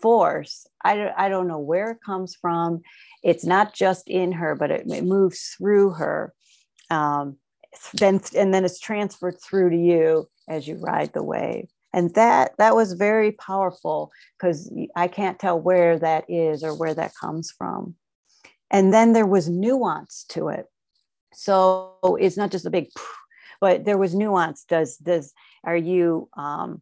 force 0.02 0.68
I 0.84 0.96
don't, 0.96 1.14
I 1.18 1.30
don't 1.30 1.48
know 1.48 1.60
where 1.60 1.92
it 1.92 2.00
comes 2.04 2.36
from. 2.36 2.82
It's 3.24 3.46
not 3.46 3.74
just 3.74 4.10
in 4.10 4.32
her 4.34 4.56
but 4.56 4.72
it, 4.72 4.84
it 4.90 5.04
moves 5.04 5.56
through 5.58 5.92
her 5.92 6.34
um, 6.90 7.38
then 7.94 8.22
and 8.36 8.54
then 8.54 8.66
it's 8.66 8.80
transferred 8.80 9.42
through 9.42 9.70
to 9.72 9.78
you 9.78 10.28
as 10.50 10.68
you 10.68 10.76
ride 10.76 11.14
the 11.14 11.24
wave. 11.24 11.70
And 11.94 12.14
that 12.16 12.52
that 12.58 12.76
was 12.76 12.94
very 12.94 13.34
powerful 13.34 14.12
because 14.38 14.72
i 14.96 15.08
can't 15.08 15.40
tell 15.40 15.60
where 15.60 16.00
that 16.00 16.26
is 16.30 16.64
or 16.64 16.76
where 16.76 16.94
that 16.94 17.14
comes 17.20 17.52
from. 17.52 17.96
And 18.70 18.94
then 18.94 19.14
there 19.14 19.26
was 19.26 19.50
nuance 19.50 20.26
to 20.30 20.48
it. 20.48 20.68
So 21.34 21.96
it's 22.20 22.38
not 22.38 22.52
just 22.52 22.66
a 22.66 22.70
big 22.70 22.90
but 23.62 23.86
there 23.86 23.98
was 23.98 24.16
nuance. 24.16 24.66
Does 24.66 24.98
does 24.98 25.34
are 25.64 25.78
you 25.78 26.30
um 26.36 26.82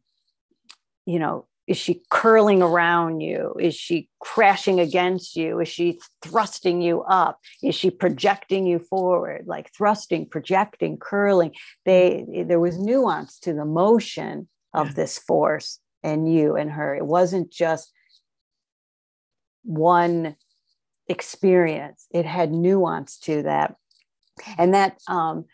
you 1.05 1.19
know 1.19 1.45
is 1.69 1.77
she 1.77 2.01
curling 2.09 2.63
around 2.63 3.21
you? 3.21 3.53
Is 3.59 3.75
she 3.75 4.09
crashing 4.19 4.79
against 4.79 5.35
you? 5.35 5.59
Is 5.59 5.67
she 5.67 5.99
thrusting 6.23 6.81
you 6.81 7.03
up? 7.03 7.39
Is 7.61 7.75
she 7.75 7.91
projecting 7.91 8.65
you 8.65 8.79
forward? 8.79 9.43
Like 9.45 9.71
thrusting, 9.71 10.27
projecting, 10.27 10.97
curling. 10.97 11.53
They 11.85 12.25
there 12.47 12.59
was 12.59 12.79
nuance 12.79 13.37
to 13.41 13.53
the 13.53 13.65
motion 13.65 14.49
of 14.73 14.87
yeah. 14.87 14.93
this 14.93 15.19
force 15.19 15.79
and 16.01 16.33
you 16.33 16.55
and 16.55 16.71
her. 16.71 16.95
It 16.95 17.05
wasn't 17.05 17.51
just 17.51 17.93
one 19.63 20.35
experience. 21.07 22.07
It 22.09 22.25
had 22.25 22.51
nuance 22.51 23.19
to 23.19 23.43
that. 23.43 23.75
And 24.57 24.73
that 24.73 24.97
um, 25.07 25.45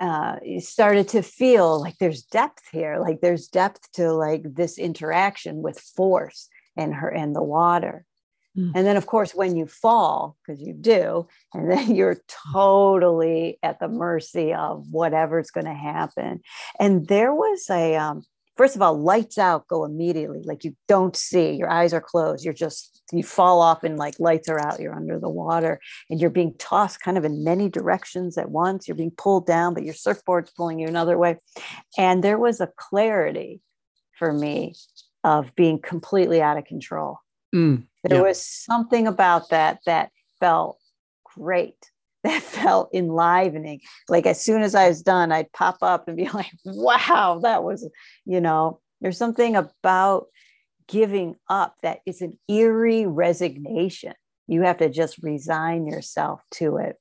uh, 0.00 0.36
started 0.60 1.08
to 1.08 1.22
feel 1.22 1.80
like 1.80 1.96
there's 1.98 2.22
depth 2.22 2.68
here, 2.70 2.98
like 2.98 3.20
there's 3.20 3.48
depth 3.48 3.90
to 3.92 4.12
like 4.12 4.42
this 4.44 4.78
interaction 4.78 5.62
with 5.62 5.78
force 5.78 6.48
and 6.76 6.94
her 6.94 7.08
and 7.08 7.34
the 7.34 7.42
water. 7.42 8.04
Mm. 8.56 8.72
And 8.74 8.86
then, 8.86 8.96
of 8.96 9.06
course, 9.06 9.34
when 9.34 9.56
you 9.56 9.66
fall, 9.66 10.36
because 10.46 10.60
you 10.60 10.72
do, 10.72 11.26
and 11.52 11.70
then 11.70 11.94
you're 11.94 12.20
totally 12.52 13.58
at 13.62 13.80
the 13.80 13.88
mercy 13.88 14.52
of 14.54 14.86
whatever's 14.90 15.50
going 15.50 15.66
to 15.66 15.74
happen. 15.74 16.40
And 16.78 17.06
there 17.08 17.34
was 17.34 17.66
a, 17.70 17.96
um, 17.96 18.22
first 18.58 18.74
of 18.74 18.82
all, 18.82 19.00
lights 19.00 19.38
out 19.38 19.68
go 19.68 19.84
immediately. 19.84 20.42
Like 20.44 20.64
you 20.64 20.76
don't 20.88 21.16
see, 21.16 21.52
your 21.52 21.70
eyes 21.70 21.94
are 21.94 22.00
closed. 22.00 22.44
You're 22.44 22.52
just, 22.52 23.02
you 23.12 23.22
fall 23.22 23.62
off 23.62 23.84
and 23.84 23.96
like 23.96 24.18
lights 24.18 24.48
are 24.48 24.60
out. 24.60 24.80
You're 24.80 24.96
under 24.96 25.18
the 25.18 25.30
water 25.30 25.80
and 26.10 26.20
you're 26.20 26.28
being 26.28 26.54
tossed 26.58 27.00
kind 27.00 27.16
of 27.16 27.24
in 27.24 27.44
many 27.44 27.70
directions 27.70 28.36
at 28.36 28.50
once. 28.50 28.88
You're 28.88 28.96
being 28.96 29.12
pulled 29.12 29.46
down, 29.46 29.74
but 29.74 29.84
your 29.84 29.94
surfboard's 29.94 30.50
pulling 30.50 30.80
you 30.80 30.88
another 30.88 31.16
way. 31.16 31.38
And 31.96 32.22
there 32.22 32.38
was 32.38 32.60
a 32.60 32.70
clarity 32.76 33.60
for 34.18 34.32
me 34.32 34.74
of 35.22 35.54
being 35.54 35.78
completely 35.80 36.42
out 36.42 36.58
of 36.58 36.64
control. 36.64 37.20
Mm, 37.54 37.84
there 38.02 38.18
yeah. 38.18 38.22
was 38.24 38.44
something 38.44 39.06
about 39.06 39.50
that 39.50 39.78
that 39.86 40.10
felt 40.40 40.78
great 41.36 41.76
that 42.24 42.42
felt 42.42 42.90
enlivening. 42.92 43.80
Like 44.08 44.26
as 44.26 44.42
soon 44.42 44.62
as 44.62 44.74
I 44.74 44.88
was 44.88 45.02
done, 45.02 45.30
I'd 45.32 45.52
pop 45.52 45.78
up 45.82 46.08
and 46.08 46.16
be 46.16 46.28
like, 46.34 46.50
wow, 46.64 47.40
that 47.42 47.62
was, 47.62 47.88
you 48.24 48.40
know, 48.40 48.80
there's 49.00 49.18
something 49.18 49.56
about 49.56 50.26
giving 50.88 51.36
up 51.48 51.76
that 51.82 52.00
is 52.06 52.20
an 52.22 52.38
eerie 52.48 53.06
resignation. 53.06 54.14
You 54.46 54.62
have 54.62 54.78
to 54.78 54.88
just 54.88 55.18
resign 55.22 55.86
yourself 55.86 56.40
to 56.52 56.78
it. 56.78 56.96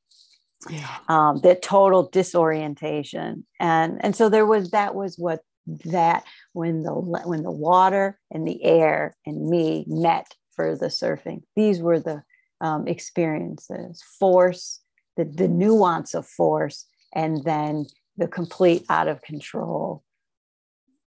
yeah. 0.70 0.98
um, 1.08 1.40
the 1.42 1.56
total 1.56 2.10
disorientation 2.10 3.46
and 3.60 4.04
and 4.04 4.16
so 4.16 4.28
there 4.28 4.46
was 4.46 4.72
that 4.72 4.96
was 4.96 5.16
what 5.16 5.42
that 5.86 6.24
when 6.54 6.82
the 6.82 6.92
when 6.92 7.44
the 7.44 7.52
water 7.52 8.20
and 8.32 8.48
the 8.48 8.64
air 8.64 9.16
and 9.26 9.50
me 9.50 9.86
met 9.88 10.34
for 10.56 10.76
the 10.76 10.88
surfing 10.88 11.44
these 11.56 11.80
were 11.80 12.00
the 12.00 12.24
um, 12.60 12.88
experiences 12.88 14.04
force 14.20 14.82
the, 15.18 15.26
the 15.26 15.48
nuance 15.48 16.14
of 16.14 16.26
force 16.26 16.86
and 17.14 17.44
then 17.44 17.86
the 18.16 18.28
complete 18.28 18.86
out 18.90 19.08
of 19.08 19.22
control 19.22 20.04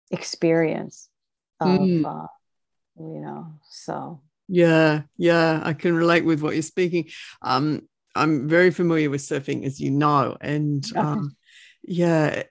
experience 0.09 1.07
of 1.61 1.79
mm. 1.79 2.05
uh, 2.05 2.27
you 2.97 3.21
know 3.21 3.53
so. 3.69 4.21
Yeah 4.47 5.03
yeah 5.17 5.61
i 5.63 5.73
can 5.73 5.95
relate 5.95 6.25
with 6.25 6.41
what 6.41 6.53
you're 6.53 6.63
speaking. 6.63 7.09
Um 7.41 7.87
i'm 8.15 8.49
very 8.49 8.71
familiar 8.71 9.09
with 9.09 9.21
surfing 9.21 9.63
as 9.65 9.79
you 9.79 9.91
know 9.91 10.35
and 10.41 10.85
um 10.97 11.35
yeah 11.83 12.43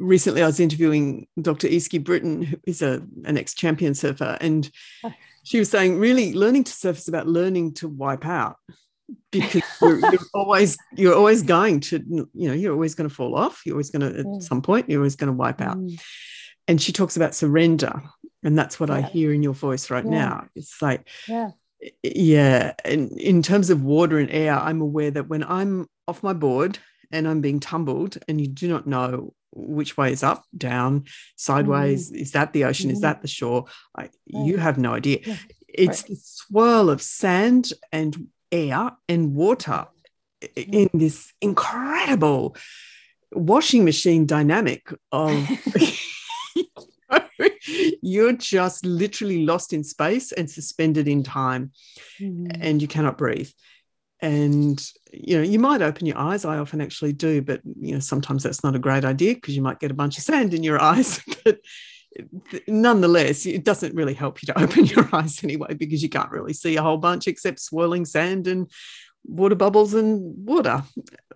recently 0.00 0.42
i 0.42 0.46
was 0.46 0.58
interviewing 0.58 1.26
dr 1.40 1.68
Easkey 1.68 2.02
Britton 2.02 2.42
who 2.42 2.56
is 2.66 2.82
a 2.82 3.02
an 3.24 3.36
ex-champion 3.36 3.94
surfer 3.94 4.38
and 4.40 4.70
she 5.44 5.58
was 5.58 5.70
saying 5.70 5.98
really 5.98 6.32
learning 6.32 6.64
to 6.64 6.72
surf 6.72 6.98
is 6.98 7.08
about 7.08 7.28
learning 7.28 7.74
to 7.74 7.88
wipe 7.88 8.24
out 8.24 8.56
because 9.30 9.62
you're, 9.82 9.98
you're, 9.98 10.20
always 10.34 10.78
you're 10.94 11.14
always 11.14 11.42
going 11.42 11.80
to 11.80 11.98
you 12.34 12.48
know 12.48 12.54
you're 12.54 12.72
always 12.72 12.94
going 12.94 13.08
to 13.08 13.14
fall 13.14 13.34
off 13.34 13.62
you're 13.64 13.74
always 13.74 13.90
going 13.90 14.00
to 14.00 14.18
at 14.18 14.26
mm. 14.26 14.42
some 14.42 14.62
point 14.62 14.88
you're 14.88 15.00
always 15.00 15.16
going 15.16 15.28
to 15.28 15.32
wipe 15.36 15.60
out 15.60 15.76
mm. 15.76 16.00
and 16.68 16.80
she 16.80 16.92
talks 16.92 17.16
about 17.16 17.34
surrender 17.34 18.02
and 18.42 18.58
that's 18.58 18.78
what 18.78 18.88
yeah. 18.88 18.96
i 18.96 19.00
hear 19.00 19.32
in 19.32 19.42
your 19.42 19.54
voice 19.54 19.90
right 19.90 20.04
yeah. 20.04 20.10
now 20.10 20.46
it's 20.54 20.80
like 20.80 21.08
yeah 21.28 21.50
yeah 22.02 22.74
and 22.84 23.10
in 23.20 23.42
terms 23.42 23.70
of 23.70 23.82
water 23.82 24.18
and 24.18 24.30
air 24.30 24.54
i'm 24.54 24.80
aware 24.80 25.10
that 25.10 25.28
when 25.28 25.42
i'm 25.44 25.86
off 26.06 26.22
my 26.22 26.32
board 26.32 26.78
and 27.10 27.26
i'm 27.26 27.40
being 27.40 27.60
tumbled 27.60 28.18
and 28.28 28.40
you 28.40 28.46
do 28.46 28.68
not 28.68 28.86
know 28.86 29.32
which 29.54 29.96
way 29.98 30.12
is 30.12 30.22
up 30.22 30.44
down 30.56 31.04
sideways 31.36 32.10
mm. 32.10 32.16
is 32.16 32.32
that 32.32 32.52
the 32.52 32.64
ocean 32.64 32.88
mm. 32.88 32.92
is 32.92 33.00
that 33.00 33.20
the 33.20 33.28
shore 33.28 33.66
I, 33.96 34.10
you 34.26 34.56
have 34.56 34.78
no 34.78 34.94
idea 34.94 35.18
it's 35.68 36.02
right. 36.02 36.10
the 36.10 36.16
swirl 36.16 36.90
of 36.90 37.02
sand 37.02 37.72
and 37.90 38.28
air 38.52 38.92
and 39.08 39.34
water 39.34 39.86
in 40.54 40.90
this 40.92 41.32
incredible 41.40 42.56
washing 43.32 43.84
machine 43.84 44.26
dynamic 44.26 44.92
of 45.10 45.48
you're 48.02 48.32
just 48.32 48.84
literally 48.84 49.44
lost 49.44 49.72
in 49.72 49.84
space 49.84 50.32
and 50.32 50.50
suspended 50.50 51.08
in 51.08 51.22
time 51.22 51.72
mm-hmm. 52.20 52.46
and 52.60 52.82
you 52.82 52.88
cannot 52.88 53.18
breathe 53.18 53.50
and 54.20 54.86
you 55.12 55.36
know 55.36 55.42
you 55.42 55.58
might 55.58 55.82
open 55.82 56.06
your 56.06 56.18
eyes 56.18 56.44
i 56.44 56.58
often 56.58 56.80
actually 56.80 57.12
do 57.12 57.42
but 57.42 57.60
you 57.80 57.92
know 57.92 58.00
sometimes 58.00 58.42
that's 58.42 58.62
not 58.62 58.76
a 58.76 58.80
great 58.80 59.04
idea 59.04 59.34
because 59.34 59.56
you 59.56 59.62
might 59.62 59.80
get 59.80 59.90
a 59.90 59.94
bunch 59.94 60.16
of 60.16 60.24
sand 60.24 60.54
in 60.54 60.62
your 60.62 60.80
eyes 60.90 61.20
but 61.44 61.58
nonetheless, 62.66 63.46
it 63.46 63.64
doesn't 63.64 63.94
really 63.94 64.14
help 64.14 64.42
you 64.42 64.46
to 64.46 64.58
open 64.62 64.86
your 64.86 65.08
eyes 65.12 65.42
anyway 65.42 65.74
because 65.74 66.02
you 66.02 66.08
can't 66.08 66.30
really 66.30 66.52
see 66.52 66.76
a 66.76 66.82
whole 66.82 66.98
bunch 66.98 67.26
except 67.28 67.60
swirling 67.60 68.04
sand 68.04 68.46
and 68.46 68.70
water 69.24 69.54
bubbles 69.54 69.94
and 69.94 70.46
water. 70.46 70.82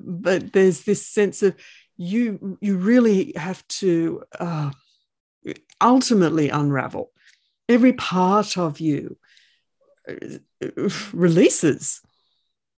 But 0.00 0.52
there's 0.52 0.82
this 0.82 1.06
sense 1.06 1.42
of 1.42 1.54
you 1.96 2.58
you 2.60 2.76
really 2.76 3.32
have 3.36 3.66
to 3.68 4.22
uh, 4.38 4.70
ultimately 5.80 6.50
unravel 6.50 7.10
every 7.68 7.92
part 7.92 8.56
of 8.56 8.80
you 8.80 9.16
uh, 10.08 10.14
releases. 11.12 12.00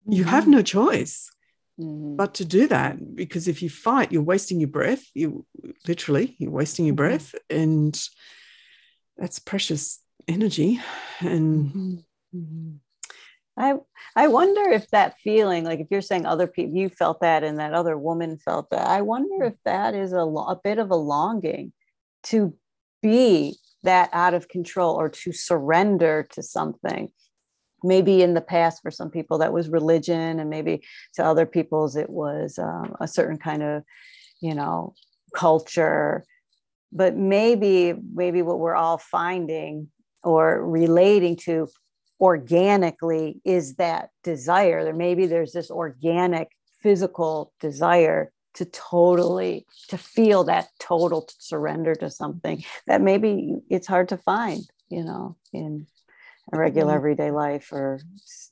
You 0.06 0.24
have 0.24 0.44
mm-hmm. 0.44 0.52
no 0.52 0.62
choice. 0.62 1.30
Mm-hmm. 1.78 2.16
But 2.16 2.34
to 2.34 2.44
do 2.44 2.66
that, 2.68 3.14
because 3.14 3.46
if 3.46 3.62
you 3.62 3.70
fight, 3.70 4.10
you're 4.10 4.22
wasting 4.22 4.58
your 4.58 4.68
breath. 4.68 5.04
You 5.14 5.46
literally, 5.86 6.34
you're 6.38 6.50
wasting 6.50 6.86
your 6.86 6.94
mm-hmm. 6.94 6.96
breath, 6.96 7.34
and 7.48 7.98
that's 9.16 9.38
precious 9.38 10.00
energy. 10.26 10.80
And 11.20 11.70
mm-hmm. 11.70 11.94
mm-hmm. 12.36 12.70
I 13.56 13.74
I 14.16 14.28
wonder 14.28 14.70
if 14.70 14.88
that 14.90 15.18
feeling, 15.22 15.64
like 15.64 15.80
if 15.80 15.88
you're 15.90 16.00
saying 16.00 16.26
other 16.26 16.46
people, 16.46 16.76
you 16.76 16.88
felt 16.88 17.20
that, 17.20 17.44
and 17.44 17.58
that 17.58 17.74
other 17.74 17.96
woman 17.96 18.38
felt 18.38 18.70
that. 18.70 18.86
I 18.86 19.02
wonder 19.02 19.44
if 19.44 19.54
that 19.64 19.94
is 19.94 20.12
a, 20.12 20.18
a 20.18 20.60
bit 20.62 20.78
of 20.78 20.90
a 20.90 20.96
longing 20.96 21.72
to 22.24 22.54
be 23.02 23.56
that 23.84 24.10
out 24.12 24.34
of 24.34 24.48
control 24.48 24.96
or 24.96 25.08
to 25.08 25.32
surrender 25.32 26.26
to 26.32 26.42
something 26.42 27.10
maybe 27.82 28.22
in 28.22 28.34
the 28.34 28.40
past 28.40 28.82
for 28.82 28.90
some 28.90 29.10
people 29.10 29.38
that 29.38 29.52
was 29.52 29.68
religion 29.68 30.40
and 30.40 30.50
maybe 30.50 30.82
to 31.14 31.24
other 31.24 31.46
people's 31.46 31.96
it 31.96 32.10
was 32.10 32.58
um, 32.58 32.96
a 33.00 33.08
certain 33.08 33.38
kind 33.38 33.62
of 33.62 33.84
you 34.40 34.54
know 34.54 34.94
culture. 35.34 36.24
But 36.92 37.16
maybe 37.16 37.94
maybe 38.14 38.42
what 38.42 38.58
we're 38.58 38.74
all 38.74 38.98
finding 38.98 39.88
or 40.22 40.64
relating 40.66 41.36
to 41.36 41.68
organically 42.20 43.40
is 43.44 43.76
that 43.76 44.10
desire. 44.24 44.84
There 44.84 44.94
maybe 44.94 45.26
there's 45.26 45.52
this 45.52 45.70
organic 45.70 46.50
physical 46.80 47.52
desire 47.60 48.30
to 48.54 48.64
totally 48.64 49.66
to 49.88 49.98
feel 49.98 50.44
that 50.44 50.68
total 50.80 51.28
surrender 51.38 51.94
to 51.94 52.10
something 52.10 52.64
that 52.86 53.00
maybe 53.00 53.54
it's 53.68 53.86
hard 53.86 54.08
to 54.08 54.16
find 54.16 54.62
you 54.88 55.04
know 55.04 55.36
in 55.52 55.86
regular 56.52 56.94
everyday 56.94 57.30
life 57.30 57.72
or 57.72 58.00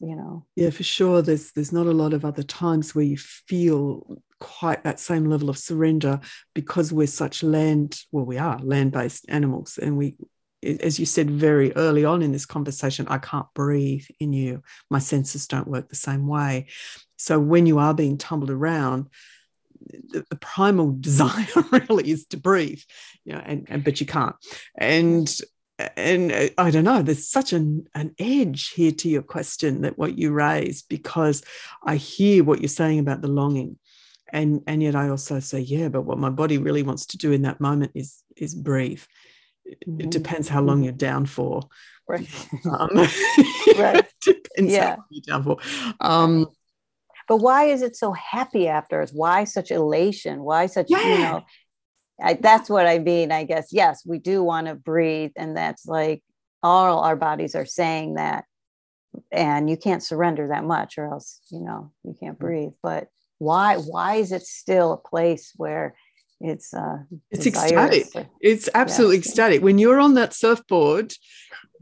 you 0.01 0.17
know. 0.17 0.45
Yeah 0.57 0.71
for 0.71 0.83
sure 0.83 1.23
there's 1.23 1.53
there's 1.53 1.73
not 1.73 1.87
a 1.87 1.93
lot 1.93 2.13
of 2.13 2.25
other 2.25 2.43
times 2.43 2.95
where 2.95 3.05
you 3.05 3.17
feel 3.17 4.21
quite 4.39 4.85
that 4.85 5.01
same 5.01 5.25
level 5.25 5.49
of 5.49 5.57
surrender 5.57 6.21
because 6.55 6.93
we're 6.93 7.07
such 7.07 7.43
land 7.43 8.01
well 8.13 8.27
we 8.27 8.37
are 8.37 8.59
land-based 8.59 9.25
animals 9.29 9.79
and 9.81 9.97
we 9.97 10.15
as 10.63 10.99
you 10.99 11.07
said 11.07 11.31
very 11.31 11.75
early 11.75 12.05
on 12.05 12.23
in 12.23 12.33
this 12.33 12.45
conversation 12.45 13.07
i 13.09 13.19
can't 13.19 13.47
breathe 13.55 14.05
in 14.21 14.33
you. 14.33 14.63
My 14.91 14.99
senses 14.99 15.47
don't 15.47 15.69
work 15.69 15.89
the 15.89 15.97
same 15.97 16.27
way. 16.27 16.67
So 17.17 17.39
when 17.39 17.67
you 17.67 17.79
are 17.79 17.95
being 17.95 18.19
tumbled 18.19 18.51
around 18.51 19.09
the, 19.81 20.25
the 20.29 20.37
primal 20.37 20.93
desire 21.01 21.47
really 21.71 22.11
is 22.11 22.27
to 22.27 22.37
breathe 22.37 22.81
you 23.25 23.35
know 23.35 23.43
and, 23.45 23.67
and 23.71 23.85
but 23.85 24.01
you 24.01 24.07
can't. 24.07 24.37
And 24.77 25.33
and 25.79 26.33
uh, 26.33 26.49
I 26.59 26.71
don't 26.71 26.85
know, 26.85 27.03
there's 27.03 27.29
such 27.29 27.53
an, 27.53 27.87
an 27.95 28.15
edge 28.19 28.71
here 28.71 28.93
to 28.93 29.09
your 29.09 29.23
question 29.23 29.83
that 29.83 29.99
what 29.99 30.19
you 30.19 30.33
raise, 30.33 30.83
because 30.83 31.43
I 31.85 31.97
hear 31.97 32.45
what 32.45 32.61
you're 32.61 32.69
saying 32.69 32.99
about 32.99 33.23
the 33.23 33.29
longing. 33.29 33.79
And, 34.33 34.63
and 34.67 34.83
yet 34.83 34.97
I 34.97 35.09
also 35.09 35.39
say, 35.41 35.61
yeah, 35.61 35.89
but 35.89 36.03
what 36.03 36.19
my 36.19 36.31
body 36.31 36.59
really 36.59 36.83
wants 36.83 37.07
to 37.07 37.19
do 37.19 37.33
in 37.33 37.43
that 37.43 37.61
moment 37.61 37.93
is 37.95 38.23
is 38.37 38.55
breathe. 38.55 39.03
Mm-hmm. 39.87 40.01
It 40.01 40.11
depends 40.11 40.49
how 40.49 40.63
long 40.63 40.83
you're 40.83 40.93
down 40.93 41.27
for. 41.27 41.63
Right. 42.09 42.29
Um, 42.65 42.91
right. 43.79 44.07
depends 44.23 44.73
yeah. 44.73 44.91
how 44.91 44.97
long 44.97 45.07
you're 45.11 45.23
down 45.27 45.45
for. 45.45 45.57
Um, 46.01 46.47
but 47.29 47.39
why 47.39 47.65
is 47.65 47.83
it 47.83 47.97
so 47.97 48.13
happy 48.13 48.69
afterwards? 48.69 49.13
Why 49.13 49.45
such 49.45 49.71
elation? 49.71 50.43
Why 50.43 50.67
such, 50.67 50.87
yeah. 50.89 50.99
you 51.03 51.19
know, 51.19 51.45
I, 52.21 52.35
that's 52.35 52.71
what 52.71 52.87
I 52.87 52.99
mean. 52.99 53.31
I 53.33 53.45
guess 53.45 53.73
yes, 53.73 54.03
we 54.05 54.19
do 54.19 54.43
want 54.43 54.67
to 54.69 54.75
breathe, 54.75 55.33
and 55.37 55.57
that's 55.57 55.87
like 55.87 56.23
all 56.63 57.01
our 57.01 57.17
bodies 57.17 57.55
are 57.55 57.67
saying 57.67 58.15
that, 58.15 58.45
and 59.31 59.69
you 59.69 59.77
can't 59.77 60.03
surrender 60.03 60.49
that 60.49 60.65
much, 60.65 60.99
or 60.99 61.07
else 61.07 61.41
you 61.51 61.61
know 61.61 61.93
you 62.05 62.17
can't 62.19 62.37
mm. 62.37 62.41
breathe. 62.41 62.73
But 62.83 63.09
why? 63.39 63.77
Why 63.77 64.17
is 64.17 64.33
it 64.33 64.43
still 64.43 64.93
a 64.93 65.09
place 65.09 65.53
where 65.57 65.95
it's 66.41 66.73
uh, 66.73 66.99
it's 67.31 67.47
ecstatic? 67.47 68.11
To, 68.13 68.27
it's 68.41 68.69
absolutely 68.75 69.17
yeah. 69.17 69.21
ecstatic 69.21 69.63
when 69.63 69.79
you're 69.79 70.01
on 70.01 70.15
that 70.15 70.33
surfboard. 70.33 71.13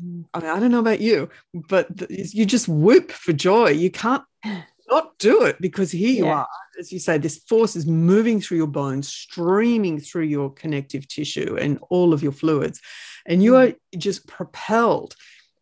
Mm. 0.03 0.25
I 0.35 0.41
mean, 0.41 0.51
I 0.51 0.59
don't 0.59 0.73
know 0.73 0.81
about 0.81 1.01
you, 1.01 1.29
but 1.53 1.89
you 2.11 2.45
just 2.45 2.67
whoop 2.67 3.13
for 3.13 3.33
joy. 3.33 3.71
You 3.71 3.91
can't 3.91 4.25
not 4.89 5.19
do 5.19 5.43
it 5.43 5.61
because 5.61 5.91
here 5.91 6.25
you 6.25 6.27
are 6.27 6.49
as 6.79 6.93
you 6.93 6.99
say 6.99 7.19
this 7.19 7.39
force 7.39 7.77
is 7.77 7.87
moving 7.87 8.41
through 8.41 8.59
your 8.59 8.67
bones 8.67 9.09
streaming 9.09 10.01
through 10.01 10.25
your 10.25 10.51
connective 10.51 11.07
tissue 11.09 11.57
and 11.61 11.79
all 11.91 12.13
of 12.13 12.23
your 12.23 12.33
fluids. 12.33 12.81
And 13.27 13.43
you 13.43 13.53
mm. 13.53 13.73
are 13.73 13.99
just 13.99 14.27
propelled 14.27 15.15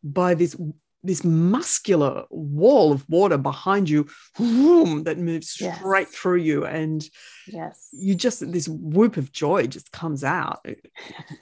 by 0.03 0.35
this 0.35 0.57
this 1.05 1.25
muscular 1.25 2.23
wall 2.31 2.93
of 2.93 3.09
water 3.09 3.37
behind 3.37 3.91
you 3.91 4.07
whoom, 4.37 5.03
that 5.03 5.19
moves 5.19 5.51
straight 5.51 6.07
yes. 6.09 6.15
through 6.15 6.37
you. 6.37 6.65
And 6.65 7.05
yes. 7.49 7.89
you 7.93 8.15
just 8.15 8.53
this 8.53 8.69
whoop 8.69 9.17
of 9.17 9.33
joy 9.33 9.67
just 9.67 9.91
comes 9.91 10.23
out. 10.23 10.61
You 10.65 10.77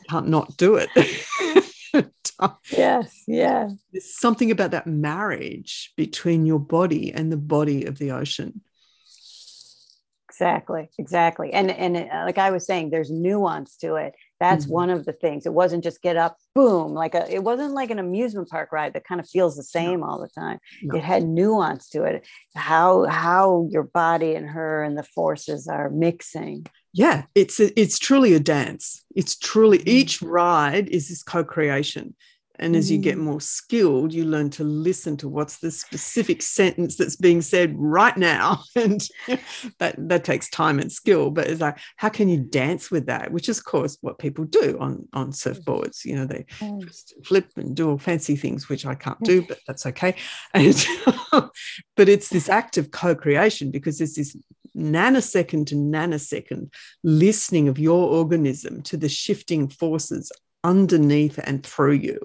can't 0.09 0.29
not 0.29 0.57
do 0.57 0.77
it 0.77 0.89
yes, 2.73 3.25
yes. 3.27 3.73
There's 3.93 4.19
something 4.19 4.51
about 4.51 4.71
that 4.73 4.87
marriage 4.87 5.93
between 5.97 6.47
your 6.47 6.61
body 6.61 7.13
and 7.13 7.31
the 7.31 7.37
body 7.37 7.85
of 7.85 7.99
the 7.99 8.13
ocean. 8.13 8.63
Exactly, 10.29 10.89
exactly. 10.99 11.53
And 11.53 11.71
and 11.71 11.97
uh, 11.97 12.23
like 12.25 12.39
I 12.39 12.51
was 12.51 12.65
saying, 12.65 12.89
there's 12.89 13.11
nuance 13.11 13.77
to 13.79 13.97
it. 13.97 14.15
That's 14.39 14.65
mm-hmm. 14.65 14.73
one 14.73 14.91
of 14.91 15.05
the 15.05 15.13
things. 15.13 15.45
It 15.45 15.53
wasn't 15.53 15.85
just 15.85 16.01
get 16.01 16.17
up, 16.17 16.39
boom, 16.55 16.95
like 16.95 17.15
a, 17.15 17.31
it 17.31 17.45
wasn't 17.45 17.75
like 17.75 17.91
an 17.91 17.99
amusement 17.99 18.49
park 18.49 18.73
ride 18.73 18.95
that 18.95 19.05
kind 19.05 19.21
of 19.21 19.29
feels 19.29 19.55
the 19.55 19.63
same 19.63 20.01
no. 20.01 20.07
all 20.07 20.19
the 20.19 20.29
time. 20.29 20.59
No. 20.83 20.97
It 20.97 21.05
had 21.05 21.25
nuance 21.25 21.91
to 21.91 22.05
it. 22.05 22.27
How, 22.57 23.05
how 23.05 23.69
your 23.71 23.83
body 23.83 24.35
and 24.35 24.49
her 24.49 24.83
and 24.83 24.97
the 24.97 25.03
forces 25.03 25.69
are 25.69 25.91
mixing. 25.91 26.65
Yeah, 26.93 27.25
it's, 27.35 27.61
a, 27.61 27.81
it's 27.81 27.99
truly 27.99 28.35
a 28.35 28.41
dance. 28.41 29.05
It's 29.15 29.37
truly, 29.37 29.79
mm-hmm. 29.79 29.89
each 29.89 30.23
ride 30.23 30.89
is 30.89 31.09
this 31.09 31.23
co-creation 31.23 32.15
and 32.61 32.77
as 32.77 32.91
you 32.91 32.99
get 32.99 33.17
mm. 33.17 33.23
more 33.23 33.41
skilled, 33.41 34.13
you 34.13 34.27
learn 34.27 34.51
to 34.51 34.65
listen 34.65 35.17
to 35.17 35.29
what's 35.29 35.59
the 35.59 35.71
specific 35.71 36.43
sentence 36.43 36.97
that's 36.97 37.17
being 37.17 37.41
said 37.41 37.75
right 37.77 38.17
now. 38.17 38.63
And 38.77 39.07
that, 39.79 39.95
that 39.99 40.25
takes 40.25 40.49
time 40.49 40.79
and 40.79 40.91
skill. 40.91 41.31
But 41.31 41.49
it's 41.49 41.61
like, 41.61 41.79
how 41.97 42.09
can 42.09 42.29
you 42.29 42.39
dance 42.39 42.91
with 42.91 43.07
that? 43.07 43.31
Which 43.33 43.49
is, 43.49 43.59
of 43.59 43.65
course, 43.65 43.99
what 44.01 44.19
people 44.19 44.45
do 44.45 44.79
on, 44.79 45.07
on 45.13 45.33
surfboards. 45.33 46.05
You 46.05 46.17
know, 46.17 46.27
they 46.27 46.45
mm. 46.59 47.27
flip 47.27 47.51
and 47.57 47.75
do 47.75 47.91
all 47.91 47.99
fancy 47.99 48.37
things, 48.37 48.69
which 48.69 48.87
I 48.87 48.95
can't 48.95 49.21
do, 49.21 49.43
but 49.49 49.59
that's 49.67 49.87
okay. 49.87 50.15
And 50.55 50.75
but 51.97 52.09
it's 52.09 52.29
this 52.29 52.49
act 52.49 52.77
of 52.77 52.91
co-creation 52.91 53.71
because 53.71 53.99
there's 53.99 54.15
this 54.15 54.37
nanosecond 54.77 55.67
to 55.67 55.75
nanosecond 55.75 56.73
listening 57.03 57.69
of 57.69 57.79
your 57.79 58.09
organism 58.09 58.83
to 58.83 58.97
the 58.97 59.09
shifting 59.09 59.69
forces 59.69 60.31
underneath 60.65 61.39
and 61.39 61.65
through 61.65 61.93
you. 61.93 62.21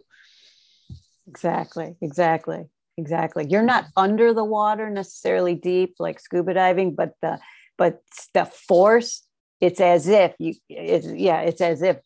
Exactly, 1.28 1.96
exactly, 2.02 2.66
exactly. 2.98 3.48
You're 3.50 3.64
not 3.64 3.88
under 3.96 4.34
the 4.34 4.44
water 4.44 4.90
necessarily 4.90 5.56
deep 5.56 5.96
like 6.00 6.20
scuba 6.20 6.54
diving, 6.54 6.96
but 6.96 7.14
the 7.22 7.40
but 7.78 8.02
the 8.34 8.46
force, 8.46 9.24
it's 9.60 9.82
as 9.82 10.08
if 10.08 10.34
you 10.40 10.54
it's 10.70 11.08
yeah, 11.08 11.42
it's 11.42 11.62
as 11.62 11.82
if 11.82 11.98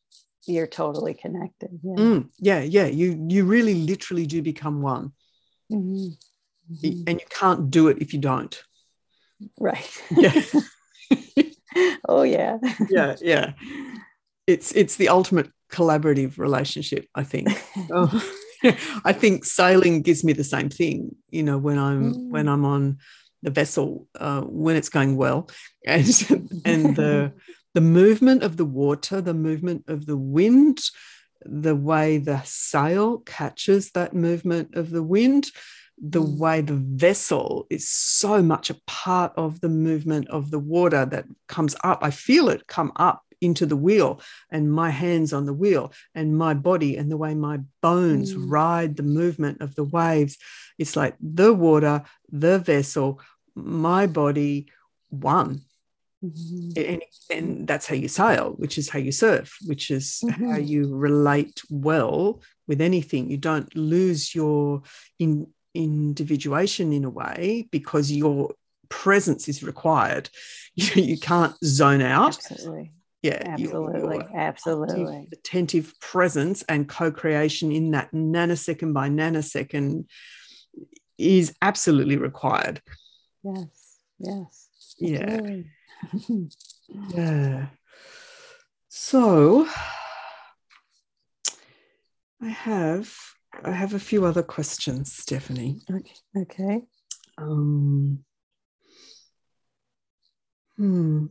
you're 0.48 0.68
totally 0.68 1.14
connected. 1.14 1.70
Yeah, 1.84 1.96
mm, 1.96 2.30
yeah, 2.40 2.62
yeah. 2.62 2.86
You 2.86 3.26
you 3.30 3.46
really 3.46 3.76
literally 3.76 4.26
do 4.26 4.42
become 4.42 4.82
one. 4.82 5.12
Mm-hmm. 5.72 6.14
Mm-hmm. 6.74 7.04
And 7.08 7.20
you 7.20 7.26
can't 7.30 7.70
do 7.70 7.88
it 7.88 7.98
if 8.00 8.14
you 8.14 8.20
don't. 8.20 8.62
Right. 9.60 10.02
Yeah. 10.12 10.42
oh 12.08 12.24
yeah. 12.24 12.58
yeah, 12.90 13.16
yeah. 13.22 13.54
It's 14.48 14.72
it's 14.74 14.96
the 14.96 15.10
ultimate 15.10 15.52
collaborative 15.72 16.38
relationship, 16.38 17.08
I 17.16 17.24
think. 17.24 17.50
oh. 17.92 18.36
I 19.06 19.14
think 19.14 19.46
sailing 19.46 20.02
gives 20.02 20.24
me 20.24 20.34
the 20.34 20.44
same 20.44 20.70
thing. 20.70 21.16
You 21.30 21.44
know, 21.44 21.58
when 21.58 21.78
I'm 21.78 22.14
mm. 22.14 22.30
when 22.30 22.48
I'm 22.48 22.66
on 22.66 22.98
the 23.42 23.52
vessel, 23.52 24.08
uh, 24.20 24.42
when 24.42 24.76
it's 24.76 24.90
going 24.90 25.16
well, 25.16 25.50
and 25.86 26.06
and 26.66 26.96
the 26.96 27.34
the 27.74 27.82
movement 27.82 28.44
of 28.44 28.58
the 28.58 28.66
water, 28.66 29.22
the 29.22 29.34
movement 29.34 29.86
of 29.88 30.06
the 30.06 30.18
wind, 30.18 30.82
the 31.44 31.76
way 31.76 32.18
the 32.18 32.42
sail 32.44 33.20
catches 33.20 33.92
that 33.92 34.14
movement 34.14 34.76
of 34.76 34.90
the 34.90 35.04
wind, 35.04 35.52
the 35.98 36.22
mm. 36.22 36.38
way 36.38 36.62
the 36.62 36.74
vessel 36.74 37.68
is 37.70 37.88
so 37.90 38.42
much 38.42 38.70
a 38.70 38.80
part 38.88 39.32
of 39.38 39.62
the 39.62 39.70
movement 39.70 40.28
of 40.30 40.52
the 40.52 40.60
water 40.60 41.06
that 41.06 41.26
comes 41.48 41.76
up. 41.84 42.00
I 42.02 42.12
feel 42.12 42.50
it 42.50 42.68
come 42.68 42.92
up 42.96 43.24
into 43.42 43.66
the 43.66 43.76
wheel 43.76 44.22
and 44.50 44.72
my 44.72 44.90
hands 44.90 45.34
on 45.34 45.46
the 45.46 45.54
wheel 45.54 45.94
and 46.14 46.38
my 46.38 46.54
body 46.54 46.98
and 46.98 47.12
the 47.12 47.18
way 47.18 47.34
my 47.34 47.60
bones 47.82 48.34
mm. 48.34 48.44
ride 48.48 48.96
the 48.96 49.04
movement 49.04 49.62
of 49.62 49.76
the 49.76 49.84
waves. 49.84 50.38
It's 50.78 50.96
like 50.96 51.16
the 51.22 51.54
water, 51.54 52.04
the 52.32 52.60
vessel, 52.60 53.22
my 53.56 54.08
body, 54.08 54.68
one. 55.10 55.62
Mm-hmm. 56.24 56.72
And, 56.76 57.02
and, 57.30 57.68
that's 57.68 57.88
how 57.88 57.96
you 57.96 58.10
sail, 58.10 58.54
which 58.58 58.78
is 58.78 58.90
how 58.90 59.00
you 59.00 59.12
surf, 59.14 59.56
which 59.66 59.90
is 59.90 60.22
mm-hmm. 60.24 60.52
how 60.52 60.58
you 60.58 60.94
relate 60.94 61.62
well 61.70 62.42
with 62.68 62.82
anything. 62.82 63.32
You 63.32 63.38
don't 63.38 63.74
lose 63.74 64.36
your 64.36 64.82
in, 65.18 65.48
individuation 65.74 66.92
in 66.92 67.06
a 67.06 67.10
way 67.10 67.70
because 67.72 68.12
your 68.12 68.54
presence 68.90 69.48
is 69.48 69.64
required. 69.64 70.30
You, 70.76 71.04
you 71.04 71.18
can't 71.18 71.56
zone 71.64 72.02
out. 72.02 72.38
Absolutely 72.38 72.92
yeah 73.22 73.42
absolutely 73.46 74.00
your, 74.00 74.24
your 74.24 74.36
absolutely. 74.36 75.28
attentive 75.34 75.94
presence 76.00 76.64
and 76.64 76.88
co-creation 76.88 77.72
in 77.72 77.92
that 77.92 78.12
nanosecond 78.12 78.94
by 78.94 79.10
nanosecond 79.10 80.06
is 81.18 81.54
absolutely 81.62 82.18
required. 82.18 82.82
Yes 83.44 83.98
yes 84.20 84.68
yeah. 85.00 85.40
yeah. 87.10 87.68
So 88.88 89.68
i 92.42 92.48
have 92.48 93.14
i 93.64 93.72
have 93.72 93.94
a 93.94 94.00
few 94.00 94.26
other 94.26 94.44
questions 94.44 95.14
stephanie. 95.14 95.82
Okay 95.90 96.14
okay. 96.38 96.88
Um 97.38 98.24
hmm 100.78 101.26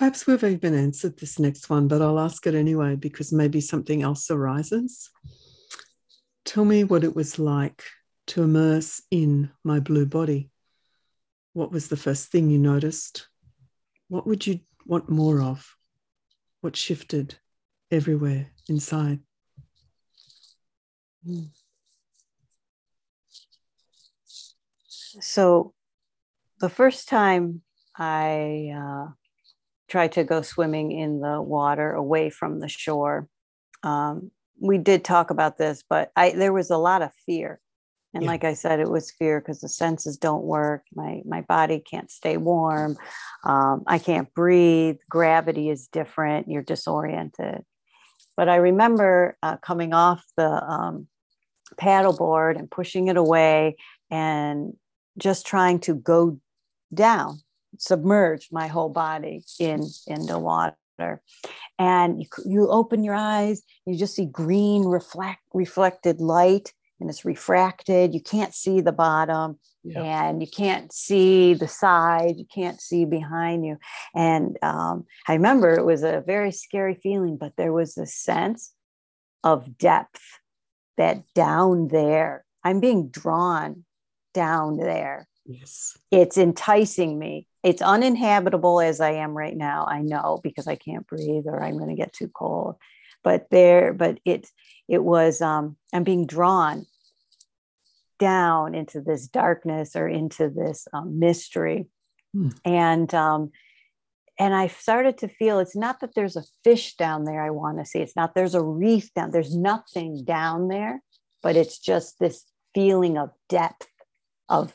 Perhaps 0.00 0.26
we've 0.26 0.44
even 0.44 0.74
answered 0.74 1.18
this 1.18 1.38
next 1.38 1.68
one, 1.68 1.86
but 1.86 2.00
I'll 2.00 2.18
ask 2.18 2.46
it 2.46 2.54
anyway 2.54 2.96
because 2.96 3.34
maybe 3.34 3.60
something 3.60 4.00
else 4.00 4.30
arises. 4.30 5.10
Tell 6.46 6.64
me 6.64 6.84
what 6.84 7.04
it 7.04 7.14
was 7.14 7.38
like 7.38 7.84
to 8.28 8.42
immerse 8.42 9.02
in 9.10 9.50
my 9.62 9.78
blue 9.78 10.06
body. 10.06 10.48
What 11.52 11.70
was 11.70 11.88
the 11.88 11.98
first 11.98 12.32
thing 12.32 12.48
you 12.48 12.58
noticed? 12.58 13.28
What 14.08 14.26
would 14.26 14.46
you 14.46 14.60
want 14.86 15.10
more 15.10 15.42
of? 15.42 15.76
What 16.62 16.76
shifted 16.76 17.34
everywhere 17.90 18.46
inside? 18.70 19.18
So, 25.20 25.74
the 26.58 26.70
first 26.70 27.06
time 27.06 27.60
I 27.94 28.72
uh, 28.74 29.19
try 29.90 30.08
to 30.08 30.24
go 30.24 30.40
swimming 30.40 30.92
in 30.92 31.20
the 31.20 31.42
water 31.42 31.92
away 31.92 32.30
from 32.30 32.60
the 32.60 32.68
shore. 32.68 33.28
Um, 33.82 34.30
we 34.60 34.78
did 34.78 35.04
talk 35.04 35.30
about 35.30 35.58
this, 35.58 35.82
but 35.88 36.12
I 36.16 36.30
there 36.30 36.52
was 36.52 36.70
a 36.70 36.76
lot 36.76 37.02
of 37.02 37.10
fear. 37.26 37.60
And 38.12 38.24
yeah. 38.24 38.30
like 38.30 38.44
I 38.44 38.54
said, 38.54 38.80
it 38.80 38.90
was 38.90 39.12
fear 39.12 39.40
because 39.40 39.60
the 39.60 39.68
senses 39.68 40.16
don't 40.16 40.44
work. 40.44 40.84
My 40.94 41.22
my 41.24 41.42
body 41.42 41.80
can't 41.80 42.10
stay 42.10 42.36
warm. 42.36 42.96
Um, 43.44 43.84
I 43.86 43.98
can't 43.98 44.32
breathe. 44.34 44.96
Gravity 45.08 45.70
is 45.70 45.88
different. 45.88 46.48
You're 46.48 46.62
disoriented. 46.62 47.64
But 48.36 48.48
I 48.48 48.56
remember 48.56 49.36
uh, 49.42 49.56
coming 49.58 49.92
off 49.92 50.24
the 50.36 50.48
um, 50.48 51.08
paddleboard 51.78 52.58
and 52.58 52.70
pushing 52.70 53.08
it 53.08 53.16
away 53.16 53.76
and 54.10 54.74
just 55.18 55.46
trying 55.46 55.78
to 55.80 55.94
go 55.94 56.38
down 56.92 57.38
submerged 57.80 58.52
my 58.52 58.66
whole 58.66 58.88
body 58.88 59.42
in 59.58 59.82
in 60.06 60.26
the 60.26 60.38
water. 60.38 60.76
And 61.78 62.20
you, 62.20 62.26
you 62.44 62.68
open 62.68 63.02
your 63.02 63.14
eyes 63.14 63.62
you 63.86 63.96
just 63.96 64.14
see 64.14 64.26
green 64.26 64.84
reflect 64.84 65.40
reflected 65.54 66.20
light 66.20 66.74
and 67.00 67.08
it's 67.08 67.24
refracted. 67.24 68.12
You 68.12 68.20
can't 68.20 68.54
see 68.54 68.82
the 68.82 68.92
bottom 68.92 69.58
yeah. 69.82 70.02
and 70.02 70.42
you 70.42 70.46
can't 70.46 70.92
see 70.92 71.54
the 71.54 71.68
side 71.68 72.34
you 72.36 72.44
can't 72.54 72.82
see 72.82 73.06
behind 73.06 73.64
you. 73.64 73.78
And 74.14 74.58
um, 74.62 75.06
i 75.26 75.32
remember 75.32 75.72
it 75.72 75.86
was 75.86 76.02
a 76.02 76.22
very 76.26 76.52
scary 76.52 76.94
feeling 77.02 77.38
but 77.38 77.56
there 77.56 77.72
was 77.72 77.96
a 77.96 78.06
sense 78.06 78.72
of 79.42 79.78
depth 79.78 80.20
that 80.98 81.22
down 81.34 81.88
there 81.88 82.44
i'm 82.62 82.78
being 82.78 83.08
drawn 83.08 83.84
down 84.32 84.76
there. 84.76 85.28
Yes. 85.46 85.96
It's 86.10 86.38
enticing 86.38 87.18
me 87.18 87.46
it's 87.62 87.82
uninhabitable 87.82 88.80
as 88.80 89.00
I 89.00 89.12
am 89.12 89.36
right 89.36 89.56
now. 89.56 89.86
I 89.86 90.00
know 90.00 90.40
because 90.42 90.66
I 90.66 90.76
can't 90.76 91.06
breathe 91.06 91.44
or 91.46 91.62
I'm 91.62 91.76
going 91.76 91.90
to 91.90 91.96
get 91.96 92.12
too 92.12 92.28
cold. 92.28 92.76
But 93.22 93.48
there, 93.50 93.92
but 93.92 94.18
it 94.24 94.48
it 94.88 95.04
was 95.04 95.42
um, 95.42 95.76
I'm 95.92 96.04
being 96.04 96.26
drawn 96.26 96.86
down 98.18 98.74
into 98.74 99.00
this 99.00 99.26
darkness 99.26 99.94
or 99.94 100.08
into 100.08 100.48
this 100.48 100.88
um, 100.94 101.18
mystery, 101.18 101.86
hmm. 102.32 102.48
and 102.64 103.12
um, 103.12 103.50
and 104.38 104.54
I 104.54 104.68
started 104.68 105.18
to 105.18 105.28
feel 105.28 105.58
it's 105.58 105.76
not 105.76 106.00
that 106.00 106.14
there's 106.14 106.36
a 106.36 106.44
fish 106.64 106.96
down 106.96 107.24
there 107.24 107.42
I 107.42 107.50
want 107.50 107.76
to 107.76 107.84
see. 107.84 107.98
It's 107.98 108.16
not 108.16 108.34
there's 108.34 108.54
a 108.54 108.62
reef 108.62 109.12
down. 109.12 109.32
There's 109.32 109.54
nothing 109.54 110.24
down 110.24 110.68
there, 110.68 111.02
but 111.42 111.56
it's 111.56 111.78
just 111.78 112.18
this 112.18 112.46
feeling 112.74 113.18
of 113.18 113.32
depth, 113.50 113.88
of 114.48 114.74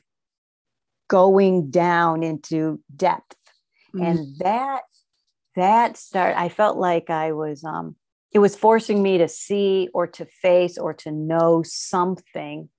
going 1.08 1.70
down 1.70 2.24
into 2.24 2.80
depth 2.96 3.38
mm-hmm. 3.96 4.04
and 4.04 4.38
that 4.40 4.82
that 5.56 5.98
start 5.98 6.36
i 6.38 6.50
felt 6.50 6.78
like 6.78 7.10
i 7.10 7.32
was 7.32 7.64
um 7.64 7.96
it 8.32 8.40
was 8.40 8.56
forcing 8.56 9.02
me 9.02 9.18
to 9.18 9.28
see 9.28 9.88
or 9.94 10.08
to 10.08 10.26
face 10.26 10.78
or 10.78 10.94
to 10.94 11.12
know 11.12 11.64
something 11.64 12.70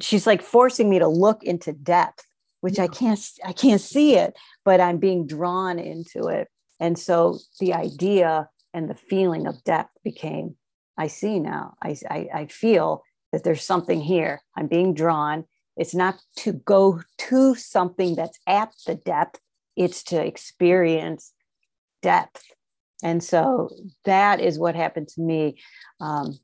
she's 0.00 0.26
like 0.26 0.42
forcing 0.42 0.90
me 0.90 0.98
to 0.98 1.08
look 1.08 1.42
into 1.42 1.72
depth 1.72 2.24
which 2.60 2.78
yeah. 2.78 2.84
i 2.84 2.88
can't 2.88 3.20
i 3.44 3.52
can't 3.52 3.80
see 3.80 4.16
it 4.16 4.36
but 4.64 4.80
i'm 4.80 4.98
being 4.98 5.26
drawn 5.26 5.78
into 5.78 6.26
it 6.28 6.48
And 6.80 6.98
so 6.98 7.38
the 7.60 7.72
idea 7.72 8.48
and 8.72 8.90
the 8.90 8.94
feeling 8.94 9.46
of 9.46 9.62
depth 9.64 9.96
became 10.02 10.56
I 10.96 11.08
see 11.08 11.40
now, 11.40 11.74
I, 11.82 11.96
I, 12.08 12.28
I 12.34 12.46
feel 12.46 13.02
that 13.32 13.44
there's 13.44 13.62
something 13.62 14.00
here. 14.00 14.42
I'm 14.56 14.68
being 14.68 14.94
drawn. 14.94 15.44
It's 15.76 15.94
not 15.94 16.20
to 16.36 16.52
go 16.52 17.00
to 17.18 17.54
something 17.54 18.14
that's 18.14 18.38
at 18.46 18.72
the 18.86 18.94
depth, 18.94 19.40
it's 19.76 20.02
to 20.04 20.24
experience 20.24 21.32
depth. 22.02 22.44
And 23.02 23.22
so 23.22 23.70
that 24.04 24.40
is 24.40 24.58
what 24.58 24.76
happened 24.76 25.08
to 25.08 25.20
me 25.20 25.60
um, 26.00 26.38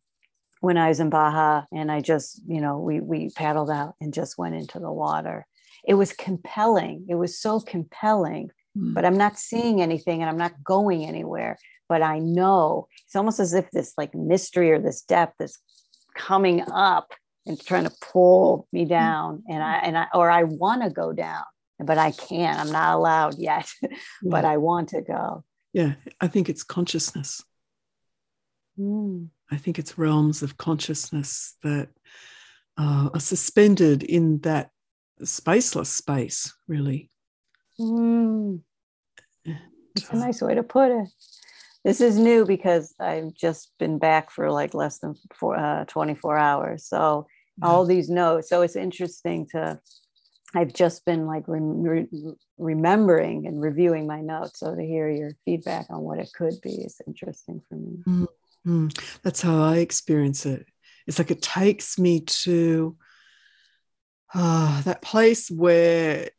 when 0.61 0.76
I 0.76 0.89
was 0.89 1.01
in 1.01 1.11
Baja. 1.11 1.62
And 1.72 1.91
I 1.91 2.01
just, 2.01 2.43
you 2.47 2.61
know, 2.61 2.78
we, 2.78 3.01
we 3.01 3.31
paddled 3.31 3.70
out 3.70 3.95
and 4.01 4.12
just 4.12 4.37
went 4.37 4.57
into 4.57 4.78
the 4.78 4.93
water. 4.93 5.47
It 5.87 5.95
was 5.95 6.12
compelling. 6.12 7.07
It 7.09 7.14
was 7.14 7.39
so 7.39 7.61
compelling, 7.61 8.51
mm. 8.76 8.95
but 8.95 9.05
I'm 9.05 9.16
not 9.16 9.39
seeing 9.39 9.81
anything 9.81 10.20
and 10.20 10.28
I'm 10.28 10.37
not 10.37 10.62
going 10.62 11.05
anywhere. 11.05 11.57
But 11.89 12.03
I 12.03 12.18
know 12.18 12.89
it's 13.07 13.16
almost 13.16 13.41
as 13.41 13.55
if 13.55 13.70
this 13.70 13.95
like 13.97 14.14
mystery 14.14 14.70
or 14.70 14.78
this 14.78 15.03
depth 15.03 15.41
is 15.41 15.59
coming 16.14 16.62
up 16.70 17.14
and 17.51 17.61
trying 17.66 17.84
to 17.84 17.92
pull 18.01 18.68
me 18.72 18.84
mm. 18.84 18.88
down 18.88 19.42
and 19.48 19.62
i 19.62 19.74
and 19.78 19.98
i 19.98 20.07
or 20.14 20.30
i 20.30 20.44
want 20.44 20.82
to 20.82 20.90
go 20.90 21.12
down 21.12 21.42
but 21.80 21.98
i 21.98 22.11
can't 22.12 22.59
i'm 22.59 22.70
not 22.70 22.94
allowed 22.94 23.36
yet 23.38 23.68
but 24.22 24.44
i 24.44 24.57
want 24.57 24.88
to 24.88 25.03
go 25.03 25.44
yeah 25.72 25.94
i 26.20 26.28
think 26.28 26.48
it's 26.48 26.62
consciousness 26.62 27.42
mm. 28.78 29.26
i 29.51 29.57
think 29.57 29.78
it's 29.78 29.98
realms 29.98 30.42
of 30.42 30.57
consciousness 30.57 31.57
that 31.62 31.88
uh, 32.78 33.11
are 33.12 33.20
suspended 33.20 34.03
in 34.03 34.38
that 34.40 34.70
spaceless 35.22 35.86
space 35.86 36.55
really 36.68 37.11
mm. 37.78 38.61
It's 39.96 40.09
a 40.11 40.16
nice 40.16 40.40
way 40.40 40.55
to 40.55 40.62
put 40.62 40.92
it 40.92 41.09
this 41.84 42.01
is 42.01 42.18
new 42.18 42.44
because 42.44 42.94
I've 43.01 43.34
just 43.34 43.72
been 43.78 43.98
back 43.98 44.30
for 44.30 44.51
like 44.51 44.74
less 44.74 44.98
than 44.98 45.14
four, 45.34 45.57
uh, 45.57 45.84
24 45.86 46.38
hours. 46.38 46.86
So. 46.86 47.26
All 47.63 47.85
these 47.85 48.09
notes. 48.09 48.49
So 48.49 48.63
it's 48.63 48.77
interesting 48.77 49.47
to, 49.53 49.81
I've 50.55 50.73
just 50.73 51.05
been 51.05 51.27
like 51.27 51.45
re- 51.47 52.07
re- 52.11 52.35
remembering 52.59 53.47
and 53.47 53.61
reviewing 53.61 54.07
my 54.07 54.21
notes. 54.21 54.61
So 54.61 54.75
to 54.75 54.83
hear 54.83 55.09
your 55.09 55.33
feedback 55.45 55.87
on 55.91 56.03
what 56.03 56.19
it 56.19 56.31
could 56.35 56.61
be 56.63 56.71
is 56.71 57.01
interesting 57.07 57.63
for 57.69 57.77
me. 57.77 57.99
Mm-hmm. 58.07 58.89
That's 59.23 59.43
how 59.43 59.63
I 59.63 59.79
experience 59.79 60.47
it. 60.47 60.67
It's 61.07 61.19
like 61.19 61.31
it 61.31 61.43
takes 61.43 61.99
me 61.99 62.21
to 62.21 62.97
uh, 64.35 64.83
that 64.83 65.03
place 65.03 65.51
where 65.51 66.31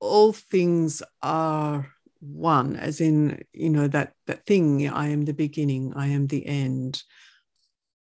all 0.00 0.32
things 0.32 1.02
are 1.22 1.92
one 2.20 2.76
as 2.76 3.00
in 3.00 3.42
you 3.52 3.70
know 3.70 3.88
that 3.88 4.12
that 4.26 4.44
thing 4.44 4.86
i 4.88 5.08
am 5.08 5.24
the 5.24 5.32
beginning 5.32 5.92
i 5.96 6.06
am 6.08 6.26
the 6.26 6.46
end 6.46 7.02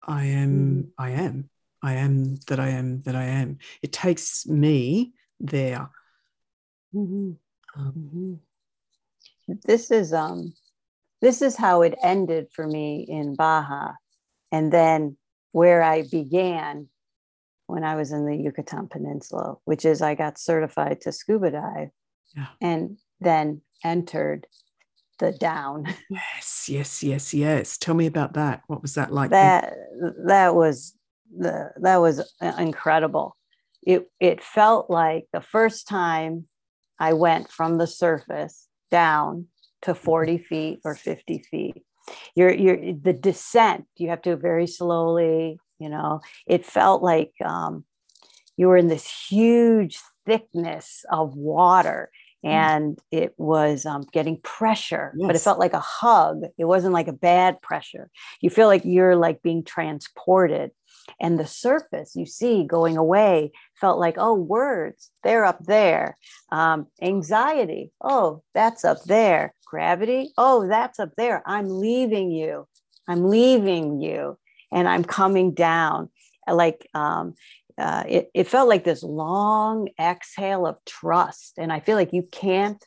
i 0.06 0.24
am 0.24 0.50
mm. 0.50 0.88
i 0.98 1.10
am 1.10 1.48
i 1.84 1.94
am 1.94 2.36
that 2.48 2.58
i 2.58 2.68
am 2.68 3.02
that 3.02 3.14
i 3.14 3.24
am 3.24 3.58
it 3.82 3.92
takes 3.92 4.46
me 4.46 5.12
there 5.40 5.90
mm-hmm. 6.94 7.32
Um, 7.76 7.92
mm-hmm. 7.96 9.54
this 9.64 9.90
is 9.90 10.12
um 10.12 10.52
this 11.20 11.42
is 11.42 11.56
how 11.56 11.82
it 11.82 11.94
ended 12.02 12.48
for 12.52 12.66
me 12.66 13.04
in 13.08 13.34
baja 13.34 13.92
and 14.52 14.72
then 14.72 15.16
where 15.52 15.82
i 15.82 16.02
began 16.02 16.88
when 17.66 17.84
i 17.84 17.96
was 17.96 18.12
in 18.12 18.26
the 18.26 18.36
yucatan 18.36 18.88
peninsula 18.88 19.56
which 19.64 19.84
is 19.84 20.02
i 20.02 20.14
got 20.14 20.38
certified 20.38 21.00
to 21.02 21.12
scuba 21.12 21.50
dive 21.50 21.90
yeah. 22.36 22.46
and 22.60 22.98
then 23.20 23.60
entered 23.84 24.46
the 25.18 25.32
down. 25.32 25.86
Yes, 26.08 26.68
yes, 26.68 27.02
yes, 27.02 27.34
yes. 27.34 27.78
Tell 27.78 27.94
me 27.94 28.06
about 28.06 28.34
that. 28.34 28.62
What 28.66 28.82
was 28.82 28.94
that 28.94 29.12
like? 29.12 29.30
That 29.30 29.74
that 30.26 30.54
was 30.54 30.93
the 31.36 31.70
that 31.76 31.96
was 31.98 32.32
incredible. 32.58 33.36
It 33.82 34.10
it 34.20 34.42
felt 34.42 34.90
like 34.90 35.26
the 35.32 35.40
first 35.40 35.88
time 35.88 36.46
I 36.98 37.12
went 37.12 37.50
from 37.50 37.78
the 37.78 37.86
surface 37.86 38.68
down 38.90 39.46
to 39.82 39.94
40 39.94 40.38
feet 40.38 40.80
or 40.84 40.94
50 40.94 41.38
feet. 41.50 41.82
You're 42.34 42.52
you're 42.52 42.92
the 42.92 43.12
descent, 43.12 43.86
you 43.96 44.08
have 44.10 44.22
to 44.22 44.36
very 44.36 44.66
slowly, 44.66 45.58
you 45.78 45.88
know. 45.88 46.20
It 46.46 46.64
felt 46.64 47.02
like 47.02 47.32
um, 47.44 47.84
you 48.56 48.68
were 48.68 48.76
in 48.76 48.88
this 48.88 49.10
huge 49.28 49.98
thickness 50.24 51.04
of 51.10 51.34
water 51.34 52.10
Mm. 52.44 52.50
and 52.50 52.98
it 53.10 53.32
was 53.38 53.86
um, 53.86 54.04
getting 54.12 54.38
pressure 54.42 55.14
yes. 55.16 55.26
but 55.26 55.34
it 55.36 55.38
felt 55.38 55.58
like 55.58 55.72
a 55.72 55.80
hug 55.80 56.42
it 56.58 56.66
wasn't 56.66 56.92
like 56.92 57.08
a 57.08 57.12
bad 57.12 57.60
pressure 57.62 58.10
you 58.42 58.50
feel 58.50 58.66
like 58.66 58.82
you're 58.84 59.16
like 59.16 59.40
being 59.40 59.64
transported 59.64 60.70
and 61.20 61.38
the 61.38 61.46
surface 61.46 62.14
you 62.14 62.26
see 62.26 62.64
going 62.64 62.96
away 62.96 63.52
felt 63.74 63.98
like 63.98 64.16
oh 64.18 64.34
words 64.34 65.10
they're 65.22 65.44
up 65.44 65.64
there. 65.64 66.16
Um, 66.50 66.86
anxiety 67.02 67.92
oh 68.00 68.42
that's 68.54 68.84
up 68.84 69.02
there. 69.04 69.54
Gravity 69.66 70.32
oh 70.38 70.66
that's 70.66 70.98
up 70.98 71.10
there. 71.16 71.42
I'm 71.46 71.68
leaving 71.68 72.30
you. 72.30 72.66
I'm 73.08 73.28
leaving 73.28 74.00
you. 74.00 74.38
And 74.72 74.88
i'm 74.88 75.04
coming 75.04 75.54
down. 75.54 76.10
Like 76.48 76.88
um, 76.94 77.34
uh, 77.78 78.04
it, 78.08 78.30
it 78.34 78.48
felt 78.48 78.68
like 78.68 78.84
this 78.84 79.02
long 79.02 79.88
exhale 80.00 80.66
of 80.66 80.78
trust. 80.84 81.54
And 81.58 81.72
I 81.72 81.80
feel 81.80 81.96
like 81.96 82.12
you 82.12 82.22
can't, 82.30 82.82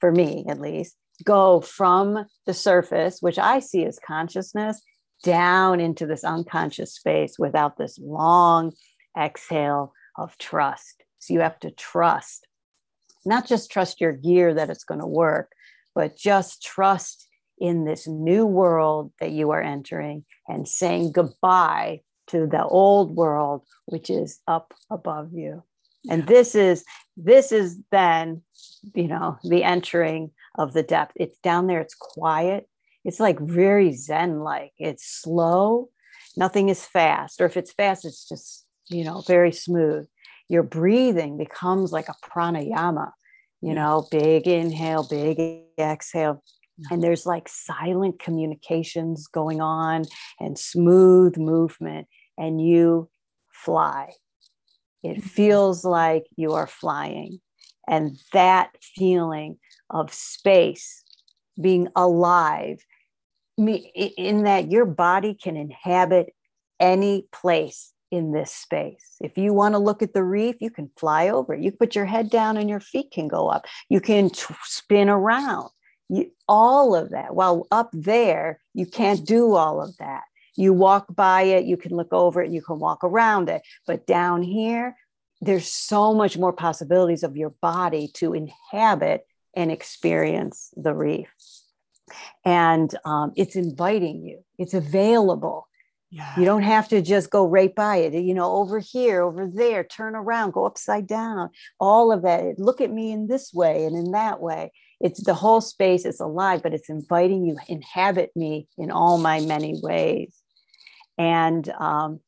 for 0.00 0.10
me 0.10 0.44
at 0.48 0.60
least, 0.60 0.96
go 1.24 1.60
from 1.60 2.26
the 2.46 2.54
surface, 2.54 3.20
which 3.20 3.38
I 3.38 3.60
see 3.60 3.84
as 3.84 3.98
consciousness, 3.98 4.80
down 5.22 5.80
into 5.80 6.06
this 6.06 6.24
unconscious 6.24 6.94
space 6.94 7.38
without 7.38 7.76
this 7.76 7.98
long 7.98 8.72
exhale 9.18 9.92
of 10.16 10.36
trust. 10.38 11.02
So 11.18 11.34
you 11.34 11.40
have 11.40 11.58
to 11.60 11.70
trust, 11.70 12.46
not 13.24 13.46
just 13.46 13.70
trust 13.70 14.00
your 14.00 14.12
gear 14.12 14.54
that 14.54 14.70
it's 14.70 14.84
going 14.84 15.00
to 15.00 15.06
work, 15.06 15.52
but 15.94 16.16
just 16.16 16.62
trust 16.62 17.26
in 17.58 17.84
this 17.84 18.06
new 18.06 18.46
world 18.46 19.12
that 19.18 19.32
you 19.32 19.50
are 19.50 19.62
entering 19.62 20.24
and 20.46 20.68
saying 20.68 21.12
goodbye 21.12 22.00
to 22.28 22.46
the 22.46 22.64
old 22.64 23.16
world 23.16 23.62
which 23.86 24.10
is 24.10 24.40
up 24.46 24.74
above 24.90 25.32
you. 25.32 25.62
And 26.10 26.26
this 26.26 26.54
is 26.54 26.84
this 27.16 27.50
is 27.50 27.80
then 27.90 28.42
you 28.94 29.08
know 29.08 29.38
the 29.42 29.64
entering 29.64 30.30
of 30.56 30.72
the 30.72 30.82
depth. 30.82 31.12
It's 31.16 31.38
down 31.38 31.66
there 31.66 31.80
it's 31.80 31.94
quiet 31.94 32.68
it's 33.06 33.20
like 33.20 33.38
very 33.38 33.92
zen 33.92 34.40
like 34.40 34.72
it's 34.78 35.06
slow. 35.06 35.88
Nothing 36.36 36.68
is 36.68 36.84
fast 36.84 37.40
or 37.40 37.46
if 37.46 37.56
it's 37.56 37.72
fast 37.72 38.04
it's 38.04 38.28
just 38.28 38.66
you 38.88 39.04
know 39.04 39.22
very 39.26 39.52
smooth. 39.52 40.06
Your 40.48 40.64
breathing 40.64 41.38
becomes 41.38 41.92
like 41.92 42.08
a 42.08 42.16
pranayama 42.28 43.12
you 43.62 43.74
know 43.74 44.06
big 44.10 44.46
inhale 44.46 45.06
big 45.08 45.38
exhale 45.78 46.42
and 46.90 47.02
there's 47.02 47.24
like 47.24 47.48
silent 47.48 48.18
communications 48.18 49.28
going 49.28 49.60
on 49.60 50.04
and 50.40 50.58
smooth 50.58 51.38
movement 51.38 52.06
and 52.36 52.60
you 52.60 53.08
fly. 53.52 54.12
It 55.02 55.18
mm-hmm. 55.18 55.28
feels 55.28 55.84
like 55.84 56.24
you 56.36 56.52
are 56.52 56.66
flying 56.66 57.40
and 57.88 58.18
that 58.32 58.70
feeling 58.82 59.58
of 59.90 60.12
space 60.12 61.04
being 61.60 61.88
alive 61.96 62.84
in 63.58 64.42
that 64.44 64.70
your 64.70 64.84
body 64.84 65.34
can 65.34 65.56
inhabit 65.56 66.34
any 66.78 67.26
place 67.32 67.92
in 68.10 68.32
this 68.32 68.52
space. 68.52 69.16
If 69.20 69.36
you 69.36 69.52
want 69.52 69.74
to 69.74 69.78
look 69.78 70.02
at 70.02 70.12
the 70.14 70.22
reef, 70.22 70.56
you 70.60 70.70
can 70.70 70.90
fly 70.96 71.28
over. 71.28 71.54
You 71.54 71.72
put 71.72 71.94
your 71.94 72.04
head 72.04 72.30
down 72.30 72.56
and 72.56 72.68
your 72.68 72.80
feet 72.80 73.10
can 73.10 73.28
go 73.28 73.48
up. 73.48 73.66
You 73.88 74.00
can 74.00 74.30
t- 74.30 74.54
spin 74.64 75.08
around. 75.08 75.70
You, 76.08 76.30
all 76.48 76.94
of 76.94 77.10
that. 77.10 77.34
While 77.34 77.66
up 77.70 77.90
there, 77.92 78.60
you 78.74 78.86
can't 78.86 79.26
do 79.26 79.54
all 79.54 79.82
of 79.82 79.96
that. 79.96 80.22
You 80.56 80.72
walk 80.72 81.14
by 81.14 81.42
it, 81.42 81.64
you 81.66 81.76
can 81.76 81.94
look 81.94 82.12
over 82.12 82.40
it, 82.42 82.50
you 82.50 82.62
can 82.62 82.78
walk 82.78 83.04
around 83.04 83.48
it. 83.48 83.62
But 83.86 84.06
down 84.06 84.42
here, 84.42 84.96
there's 85.40 85.68
so 85.68 86.14
much 86.14 86.38
more 86.38 86.52
possibilities 86.52 87.22
of 87.22 87.36
your 87.36 87.50
body 87.60 88.08
to 88.14 88.32
inhabit 88.32 89.26
and 89.54 89.70
experience 89.70 90.72
the 90.76 90.94
reef. 90.94 91.28
And 92.44 92.94
um, 93.04 93.32
it's 93.36 93.56
inviting 93.56 94.24
you, 94.24 94.44
it's 94.58 94.74
available. 94.74 95.68
Yeah. 96.10 96.38
You 96.38 96.44
don't 96.44 96.62
have 96.62 96.88
to 96.90 97.02
just 97.02 97.30
go 97.30 97.46
right 97.46 97.74
by 97.74 97.96
it, 97.96 98.14
you 98.14 98.32
know, 98.32 98.52
over 98.52 98.78
here, 98.78 99.22
over 99.22 99.50
there, 99.52 99.82
turn 99.82 100.14
around, 100.14 100.52
go 100.52 100.64
upside 100.64 101.06
down, 101.06 101.50
all 101.80 102.12
of 102.12 102.22
that. 102.22 102.58
Look 102.58 102.80
at 102.80 102.92
me 102.92 103.10
in 103.10 103.26
this 103.26 103.52
way 103.52 103.84
and 103.84 103.96
in 103.96 104.12
that 104.12 104.40
way. 104.40 104.72
It's 105.00 105.22
the 105.22 105.34
whole 105.34 105.60
space 105.60 106.06
is 106.06 106.20
alive, 106.20 106.62
but 106.62 106.72
it's 106.72 106.88
inviting 106.88 107.44
you, 107.44 107.58
inhabit 107.68 108.30
me 108.36 108.68
in 108.78 108.90
all 108.90 109.18
my 109.18 109.40
many 109.40 109.78
ways. 109.82 110.32
And 111.18 111.68
um, 111.70 112.20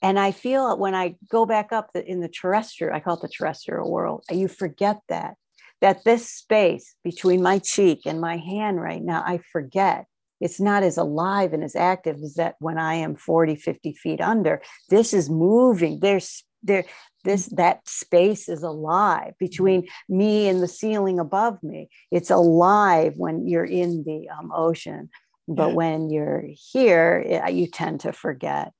and 0.00 0.18
I 0.18 0.30
feel 0.30 0.78
when 0.78 0.94
I 0.94 1.16
go 1.28 1.44
back 1.44 1.72
up 1.72 1.90
in 1.94 2.20
the 2.20 2.28
terrestrial, 2.28 2.94
I 2.94 3.00
call 3.00 3.16
it 3.16 3.22
the 3.22 3.28
terrestrial 3.28 3.90
world, 3.90 4.24
you 4.30 4.46
forget 4.48 5.00
that. 5.08 5.34
That 5.80 6.04
this 6.04 6.28
space 6.28 6.94
between 7.04 7.42
my 7.42 7.58
cheek 7.58 8.02
and 8.06 8.20
my 8.20 8.36
hand 8.36 8.80
right 8.80 9.02
now, 9.02 9.22
I 9.24 9.40
forget 9.52 10.06
it's 10.40 10.60
not 10.60 10.82
as 10.82 10.96
alive 10.96 11.52
and 11.52 11.64
as 11.64 11.74
active 11.74 12.16
as 12.22 12.34
that 12.34 12.56
when 12.60 12.78
I 12.78 12.94
am 12.94 13.16
40, 13.16 13.56
50 13.56 13.92
feet 13.94 14.20
under. 14.20 14.62
This 14.88 15.12
is 15.12 15.28
moving. 15.28 16.00
There's 16.00 16.44
there, 16.62 16.84
this 17.24 17.46
that 17.46 17.86
space 17.88 18.48
is 18.48 18.62
alive 18.62 19.34
between 19.38 19.88
me 20.08 20.48
and 20.48 20.62
the 20.62 20.68
ceiling 20.68 21.18
above 21.18 21.62
me. 21.62 21.88
It's 22.10 22.30
alive 22.30 23.14
when 23.16 23.46
you're 23.46 23.64
in 23.64 24.04
the 24.04 24.28
um, 24.28 24.50
ocean, 24.54 25.10
but 25.46 25.68
yeah. 25.68 25.74
when 25.74 26.10
you're 26.10 26.44
here, 26.72 27.24
it, 27.24 27.52
you 27.52 27.66
tend 27.66 28.00
to 28.00 28.12
forget. 28.12 28.72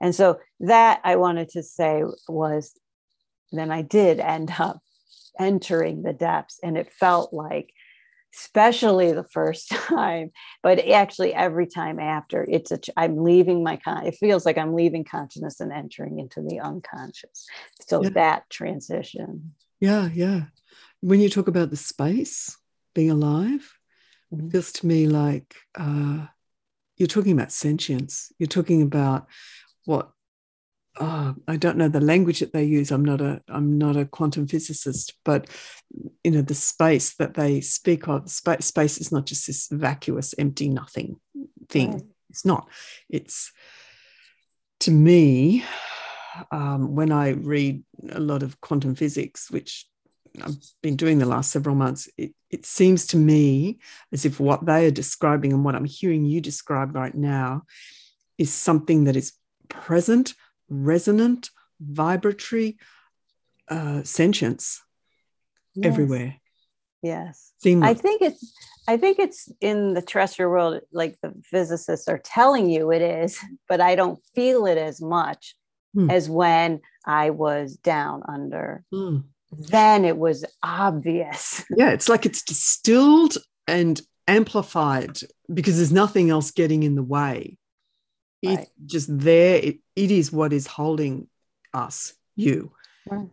And 0.00 0.14
so 0.14 0.40
that 0.60 1.00
I 1.04 1.16
wanted 1.16 1.50
to 1.50 1.62
say 1.62 2.04
was 2.28 2.72
then 3.52 3.70
I 3.70 3.82
did 3.82 4.20
end 4.20 4.52
up 4.58 4.80
entering 5.38 6.02
the 6.02 6.12
depths, 6.12 6.58
and 6.62 6.76
it 6.76 6.92
felt 6.92 7.32
like 7.32 7.72
especially 8.34 9.12
the 9.12 9.24
first 9.24 9.70
time, 9.70 10.30
but 10.62 10.78
actually 10.88 11.34
every 11.34 11.66
time 11.66 11.98
after, 11.98 12.46
it's 12.48 12.70
a 12.70 12.78
I'm 12.96 13.22
leaving 13.22 13.62
my 13.62 13.76
con. 13.76 14.06
It 14.06 14.16
feels 14.16 14.46
like 14.46 14.58
I'm 14.58 14.74
leaving 14.74 15.04
consciousness 15.04 15.60
and 15.60 15.72
entering 15.72 16.18
into 16.18 16.42
the 16.42 16.60
unconscious. 16.60 17.46
So 17.86 18.02
yeah. 18.02 18.10
that 18.10 18.50
transition. 18.50 19.54
Yeah, 19.80 20.08
yeah. 20.12 20.44
When 21.00 21.20
you 21.20 21.28
talk 21.28 21.48
about 21.48 21.70
the 21.70 21.76
space 21.76 22.56
being 22.94 23.10
alive, 23.10 23.72
mm-hmm. 24.32 24.46
it 24.46 24.52
feels 24.52 24.72
to 24.72 24.86
me 24.86 25.06
like 25.06 25.54
uh, 25.78 26.26
you're 26.96 27.06
talking 27.06 27.32
about 27.32 27.52
sentience. 27.52 28.32
You're 28.38 28.46
talking 28.46 28.82
about 28.82 29.26
what 29.86 30.10
oh, 31.00 31.34
I 31.48 31.56
don't 31.56 31.78
know 31.78 31.88
the 31.88 32.00
language 32.00 32.40
that 32.40 32.52
they 32.52 32.64
use. 32.64 32.90
I'm 32.90 33.04
not 33.04 33.20
a 33.20 33.42
I'm 33.48 33.78
not 33.78 33.96
a 33.96 34.04
quantum 34.04 34.46
physicist, 34.46 35.14
but 35.24 35.48
you 36.22 36.30
know 36.30 36.42
the 36.42 36.54
space 36.54 37.14
that 37.16 37.34
they 37.34 37.60
speak 37.60 38.08
of. 38.08 38.30
Space, 38.30 38.66
space 38.66 38.98
is 38.98 39.10
not 39.10 39.26
just 39.26 39.46
this 39.46 39.68
vacuous, 39.70 40.34
empty, 40.38 40.68
nothing 40.68 41.18
thing. 41.68 41.92
Right. 41.92 42.02
It's 42.28 42.44
not. 42.44 42.68
It's 43.08 43.52
to 44.80 44.90
me 44.90 45.64
um, 46.52 46.94
when 46.94 47.12
I 47.12 47.30
read 47.30 47.82
a 48.10 48.20
lot 48.20 48.42
of 48.42 48.60
quantum 48.60 48.94
physics, 48.94 49.50
which 49.50 49.86
I've 50.42 50.56
been 50.82 50.96
doing 50.96 51.18
the 51.18 51.26
last 51.26 51.50
several 51.50 51.74
months, 51.74 52.08
it, 52.16 52.32
it 52.50 52.64
seems 52.64 53.06
to 53.08 53.16
me 53.16 53.80
as 54.12 54.24
if 54.24 54.38
what 54.38 54.64
they 54.64 54.86
are 54.86 54.92
describing 54.92 55.52
and 55.52 55.64
what 55.64 55.74
I'm 55.74 55.84
hearing 55.84 56.24
you 56.24 56.40
describe 56.40 56.94
right 56.94 57.14
now 57.14 57.62
is 58.38 58.52
something 58.52 59.04
that 59.04 59.16
is 59.16 59.32
present 59.68 60.34
resonant, 60.70 61.50
vibratory 61.80 62.78
uh, 63.68 64.02
sentience 64.02 64.80
yes. 65.74 65.86
everywhere. 65.86 66.36
Yes. 67.02 67.52
Seamless. 67.62 67.90
I 67.90 67.94
think 67.94 68.22
it's 68.22 68.52
I 68.88 68.96
think 68.96 69.18
it's 69.18 69.48
in 69.60 69.94
the 69.94 70.02
terrestrial 70.02 70.50
world, 70.50 70.80
like 70.92 71.16
the 71.22 71.32
physicists 71.44 72.08
are 72.08 72.18
telling 72.18 72.68
you 72.68 72.90
it 72.90 73.02
is, 73.02 73.38
but 73.68 73.80
I 73.80 73.94
don't 73.94 74.20
feel 74.34 74.66
it 74.66 74.78
as 74.78 75.00
much 75.00 75.54
hmm. 75.94 76.10
as 76.10 76.28
when 76.28 76.80
I 77.06 77.30
was 77.30 77.76
down 77.76 78.22
under. 78.28 78.84
Hmm. 78.92 79.18
Then 79.52 80.04
it 80.04 80.16
was 80.16 80.44
obvious. 80.62 81.64
Yeah, 81.76 81.90
it's 81.90 82.08
like 82.08 82.26
it's 82.26 82.42
distilled 82.42 83.36
and 83.66 84.00
amplified 84.28 85.18
because 85.52 85.76
there's 85.76 85.92
nothing 85.92 86.30
else 86.30 86.50
getting 86.50 86.82
in 86.82 86.94
the 86.94 87.02
way. 87.02 87.56
Right. 88.44 88.60
It's 88.60 88.70
just 88.86 89.18
there. 89.18 89.56
It, 89.56 89.78
it 90.00 90.10
is 90.10 90.32
what 90.32 90.52
is 90.52 90.66
holding 90.66 91.28
us, 91.74 92.14
you. 92.36 92.72
Right. 93.08 93.28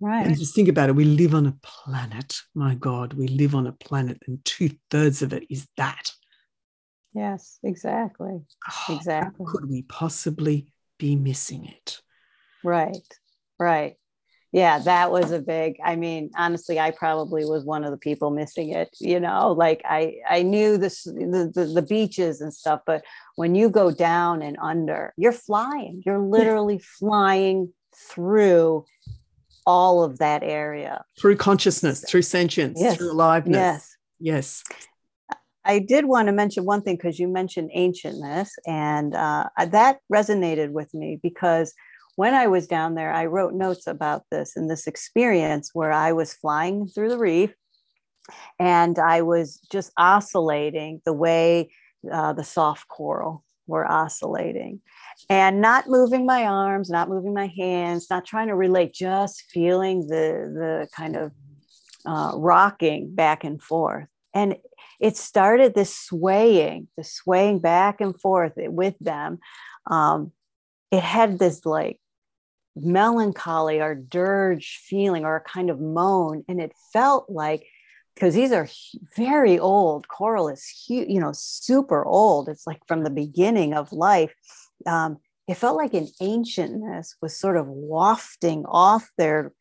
Right. 0.00 0.26
And 0.26 0.38
just 0.38 0.54
think 0.54 0.68
about 0.68 0.90
it. 0.90 0.94
We 0.94 1.04
live 1.04 1.34
on 1.34 1.46
a 1.46 1.56
planet. 1.62 2.36
My 2.54 2.74
God, 2.74 3.14
we 3.14 3.26
live 3.26 3.54
on 3.54 3.66
a 3.66 3.72
planet, 3.72 4.22
and 4.26 4.44
two 4.44 4.70
thirds 4.90 5.22
of 5.22 5.32
it 5.32 5.44
is 5.50 5.66
that. 5.76 6.12
Yes, 7.14 7.58
exactly. 7.64 8.40
Oh, 8.70 8.94
exactly. 8.94 9.46
could 9.48 9.68
we 9.68 9.82
possibly 9.82 10.72
be 10.98 11.16
missing 11.16 11.64
it? 11.64 12.00
Right. 12.62 12.96
Right 13.58 13.96
yeah 14.52 14.78
that 14.78 15.10
was 15.10 15.30
a 15.30 15.38
big 15.38 15.76
i 15.84 15.94
mean 15.94 16.30
honestly 16.36 16.80
i 16.80 16.90
probably 16.90 17.44
was 17.44 17.64
one 17.64 17.84
of 17.84 17.90
the 17.90 17.98
people 17.98 18.30
missing 18.30 18.70
it 18.70 18.88
you 19.00 19.20
know 19.20 19.52
like 19.52 19.82
i 19.84 20.16
i 20.28 20.42
knew 20.42 20.78
this 20.78 21.04
the, 21.04 21.50
the, 21.54 21.64
the 21.64 21.82
beaches 21.82 22.40
and 22.40 22.52
stuff 22.52 22.80
but 22.86 23.04
when 23.36 23.54
you 23.54 23.68
go 23.68 23.90
down 23.90 24.42
and 24.42 24.56
under 24.60 25.12
you're 25.16 25.32
flying 25.32 26.02
you're 26.06 26.18
literally 26.18 26.78
flying 26.78 27.72
through 28.10 28.84
all 29.68 30.02
of 30.02 30.18
that 30.18 30.42
area. 30.42 31.04
Through 31.20 31.36
consciousness 31.36 32.02
through 32.08 32.22
sentience 32.22 32.78
yes. 32.80 32.96
through 32.96 33.12
aliveness. 33.12 33.54
yes. 33.54 33.96
Yes. 34.18 34.64
I 35.66 35.78
did 35.78 36.06
want 36.06 36.28
to 36.28 36.32
mention 36.32 36.64
one 36.64 36.80
thing 36.80 36.96
because 36.96 37.18
you 37.18 37.28
mentioned 37.28 37.70
ancientness, 37.76 38.48
and 38.66 39.14
uh, 39.14 39.44
that 39.70 39.98
resonated 40.10 40.70
with 40.70 40.94
me 40.94 41.20
because 41.22 41.74
when 42.18 42.34
I 42.34 42.48
was 42.48 42.66
down 42.66 42.96
there, 42.96 43.12
I 43.12 43.26
wrote 43.26 43.54
notes 43.54 43.86
about 43.86 44.24
this 44.28 44.56
and 44.56 44.68
this 44.68 44.88
experience 44.88 45.70
where 45.72 45.92
I 45.92 46.10
was 46.10 46.34
flying 46.34 46.88
through 46.88 47.10
the 47.10 47.16
reef 47.16 47.54
and 48.58 48.98
I 48.98 49.22
was 49.22 49.60
just 49.70 49.92
oscillating 49.96 51.00
the 51.04 51.12
way 51.12 51.70
uh, 52.10 52.32
the 52.32 52.42
soft 52.42 52.88
coral 52.88 53.44
were 53.68 53.88
oscillating 53.88 54.80
and 55.30 55.60
not 55.60 55.86
moving 55.86 56.26
my 56.26 56.42
arms, 56.42 56.90
not 56.90 57.08
moving 57.08 57.34
my 57.34 57.52
hands, 57.56 58.08
not 58.10 58.26
trying 58.26 58.48
to 58.48 58.56
relate, 58.56 58.92
just 58.92 59.44
feeling 59.52 60.08
the, 60.08 60.50
the 60.52 60.88
kind 60.92 61.14
of 61.14 61.30
uh, 62.04 62.32
rocking 62.34 63.14
back 63.14 63.44
and 63.44 63.62
forth. 63.62 64.08
And 64.34 64.56
it 64.98 65.16
started 65.16 65.76
this 65.76 65.96
swaying, 65.96 66.88
the 66.96 67.04
swaying 67.04 67.60
back 67.60 68.00
and 68.00 68.20
forth 68.20 68.54
with 68.56 68.98
them. 68.98 69.38
Um, 69.88 70.32
it 70.90 71.04
had 71.04 71.38
this 71.38 71.64
like 71.64 72.00
melancholy 72.82 73.80
or 73.80 73.94
dirge 73.94 74.80
feeling 74.84 75.24
or 75.24 75.36
a 75.36 75.40
kind 75.40 75.70
of 75.70 75.80
moan. 75.80 76.44
And 76.48 76.60
it 76.60 76.72
felt 76.92 77.28
like, 77.28 77.66
because 78.14 78.34
these 78.34 78.52
are 78.52 78.68
very 79.16 79.58
old, 79.58 80.08
coral 80.08 80.48
is, 80.48 80.66
huge, 80.66 81.08
you 81.08 81.20
know, 81.20 81.32
super 81.32 82.04
old. 82.04 82.48
It's 82.48 82.66
like 82.66 82.80
from 82.86 83.04
the 83.04 83.10
beginning 83.10 83.74
of 83.74 83.92
life. 83.92 84.34
Um, 84.86 85.18
it 85.46 85.56
felt 85.56 85.76
like 85.76 85.94
an 85.94 86.08
ancientness 86.20 87.14
was 87.22 87.38
sort 87.38 87.56
of 87.56 87.66
wafting 87.66 88.64
off 88.66 89.10
their 89.16 89.52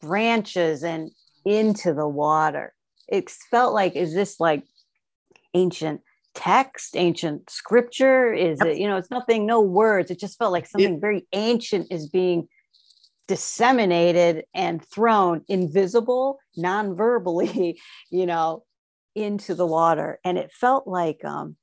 branches 0.00 0.82
and 0.82 1.10
into 1.44 1.94
the 1.94 2.08
water. 2.08 2.74
It 3.08 3.30
felt 3.30 3.72
like, 3.72 3.96
is 3.96 4.14
this 4.14 4.40
like 4.40 4.64
ancient 5.54 6.02
text, 6.34 6.96
ancient 6.96 7.50
scripture? 7.50 8.32
Is 8.32 8.58
yep. 8.60 8.74
it, 8.74 8.78
you 8.78 8.88
know, 8.88 8.96
it's 8.96 9.10
nothing, 9.10 9.46
no 9.46 9.60
words. 9.60 10.10
It 10.10 10.20
just 10.20 10.38
felt 10.38 10.52
like 10.52 10.66
something 10.66 10.94
it, 10.94 11.00
very 11.00 11.26
ancient 11.32 11.88
is 11.90 12.08
being 12.08 12.48
disseminated 13.28 14.44
and 14.54 14.84
thrown 14.84 15.42
invisible, 15.48 16.38
non-verbally, 16.56 17.80
you 18.10 18.26
know, 18.26 18.64
into 19.14 19.54
the 19.54 19.66
water. 19.66 20.18
And 20.24 20.38
it 20.38 20.52
felt 20.52 20.86
like 20.86 21.24
um 21.24 21.56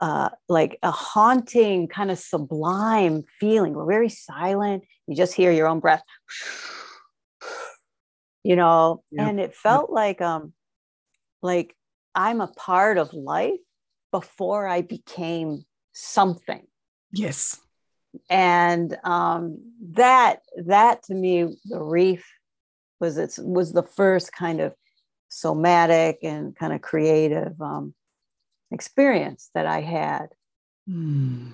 uh, 0.00 0.28
like 0.48 0.78
a 0.82 0.90
haunting, 0.90 1.88
kind 1.88 2.10
of 2.10 2.18
sublime 2.18 3.22
feeling. 3.40 3.72
We're 3.72 3.86
very 3.86 4.10
silent. 4.10 4.84
You 5.06 5.16
just 5.16 5.34
hear 5.34 5.50
your 5.50 5.68
own 5.68 5.80
breath, 5.80 6.02
you 8.42 8.56
know, 8.56 9.02
and 9.18 9.40
it 9.40 9.54
felt 9.54 9.90
like 9.90 10.20
um 10.20 10.52
like 11.42 11.74
I'm 12.14 12.40
a 12.40 12.48
part 12.48 12.98
of 12.98 13.12
life 13.12 13.58
before 14.12 14.66
I 14.66 14.82
became 14.82 15.64
something. 15.92 16.66
Yes. 17.12 17.60
And 18.30 18.96
um, 19.04 19.72
that 19.92 20.40
that 20.64 21.02
to 21.04 21.14
me, 21.14 21.56
the 21.66 21.82
reef 21.82 22.26
was 23.00 23.18
its 23.18 23.38
was 23.38 23.72
the 23.72 23.82
first 23.82 24.32
kind 24.32 24.60
of 24.60 24.74
somatic 25.28 26.18
and 26.22 26.56
kind 26.56 26.72
of 26.72 26.80
creative 26.80 27.60
um, 27.60 27.94
experience 28.70 29.50
that 29.54 29.66
I 29.66 29.80
had. 29.80 30.28
Mm. 30.88 31.52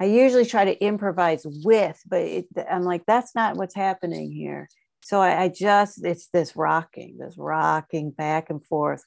I 0.00 0.06
usually 0.06 0.44
try 0.44 0.64
to 0.64 0.84
improvise 0.84 1.46
with, 1.46 2.02
but 2.06 2.20
it, 2.20 2.46
I'm 2.70 2.82
like, 2.82 3.04
that's 3.06 3.34
not 3.34 3.56
what's 3.56 3.76
happening 3.76 4.32
here. 4.32 4.68
So 5.02 5.20
I, 5.20 5.44
I 5.44 5.48
just, 5.48 6.04
it's 6.04 6.28
this 6.28 6.56
rocking, 6.56 7.18
this 7.18 7.36
rocking 7.38 8.10
back 8.10 8.50
and 8.50 8.64
forth 8.64 9.04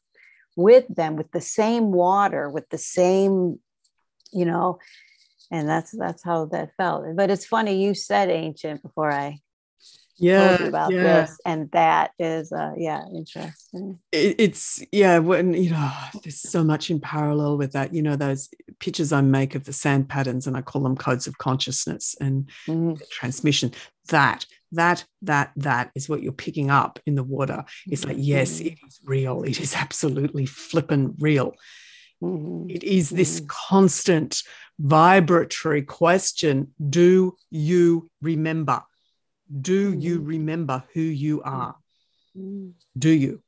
with 0.58 0.86
them 0.90 1.16
with 1.16 1.32
the 1.32 1.42
same 1.42 1.92
water 1.92 2.50
with 2.50 2.68
the 2.70 2.78
same 2.78 3.60
you 4.34 4.44
know 4.44 4.80
and 5.52 5.70
that's 5.70 5.92
that's 5.92 6.24
how 6.24 6.46
that 6.46 6.72
felt 6.76 7.06
but 7.16 7.30
it's 7.30 7.46
funny 7.46 7.82
you 7.82 7.94
said 7.94 8.30
ancient 8.30 8.82
before 8.82 9.12
i 9.12 9.40
yeah 10.20 10.62
about 10.64 10.92
yeah. 10.92 11.04
this 11.04 11.38
and 11.46 11.70
that 11.72 12.12
is 12.18 12.52
uh 12.52 12.72
yeah 12.76 13.06
interesting 13.14 14.00
it, 14.12 14.36
it's 14.40 14.84
yeah 14.92 15.20
when 15.20 15.54
you 15.54 15.70
know 15.70 15.92
there's 16.24 16.42
so 16.42 16.64
much 16.64 16.90
in 16.90 17.00
parallel 17.00 17.56
with 17.56 17.74
that 17.74 17.94
you 17.94 18.02
know 18.02 18.16
those 18.16 18.50
pictures 18.80 19.14
i 19.14 19.22
make 19.22 19.54
of 19.54 19.66
the 19.66 19.74
sand 19.74 20.10
patterns 20.10 20.48
and 20.48 20.58
i 20.58 20.62
call 20.62 20.82
them 20.82 20.98
codes 20.98 21.28
of 21.28 21.38
consciousness 21.38 22.16
and 22.20 22.50
mm-hmm. 22.68 22.96
transmission 23.12 23.72
that 24.10 24.46
that 24.74 25.06
that 25.22 25.52
that 25.56 25.92
is 25.96 26.08
what 26.10 26.22
you're 26.22 26.32
picking 26.34 26.70
up 26.70 27.00
in 27.06 27.16
the 27.16 27.24
water. 27.24 27.64
It's 27.88 28.06
like 28.06 28.18
yes 28.20 28.60
Mm-hmm. 28.60 28.68
it 28.68 28.78
is 28.88 29.00
real. 29.06 29.44
It 29.44 29.60
is 29.60 29.76
absolutely 29.76 30.46
flippin' 30.46 31.16
real. 31.20 31.54
Mhm. 32.22 32.66
it 32.76 32.84
is 32.84 33.10
this 33.12 33.42
Mhm. 33.42 33.48
constant 33.48 34.42
vibratory 34.80 35.84
question 35.84 36.74
do 37.00 37.36
you 37.52 38.10
remember? 38.22 38.82
Do 39.50 39.94
you 39.94 40.20
remember 40.22 40.84
who 40.94 41.02
you 41.02 41.42
are? 41.44 41.76
Do 42.98 43.10
you? 43.10 43.42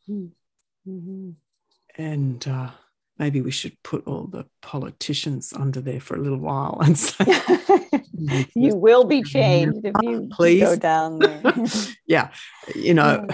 And 1.97 2.47
uh, 2.47 2.71
maybe 3.17 3.41
we 3.41 3.51
should 3.51 3.81
put 3.83 4.07
all 4.07 4.27
the 4.27 4.45
politicians 4.61 5.51
under 5.53 5.81
there 5.81 5.99
for 5.99 6.15
a 6.15 6.21
little 6.21 6.39
while 6.39 6.77
and 6.81 6.97
say 6.97 7.25
you 8.55 8.75
will 8.75 9.03
be 9.05 9.23
changed 9.23 9.79
if 9.83 9.93
you 10.01 10.27
Please. 10.31 10.63
go 10.63 10.75
down 10.75 11.19
there. 11.19 11.41
yeah 12.07 12.31
you 12.75 12.93
know 12.93 13.27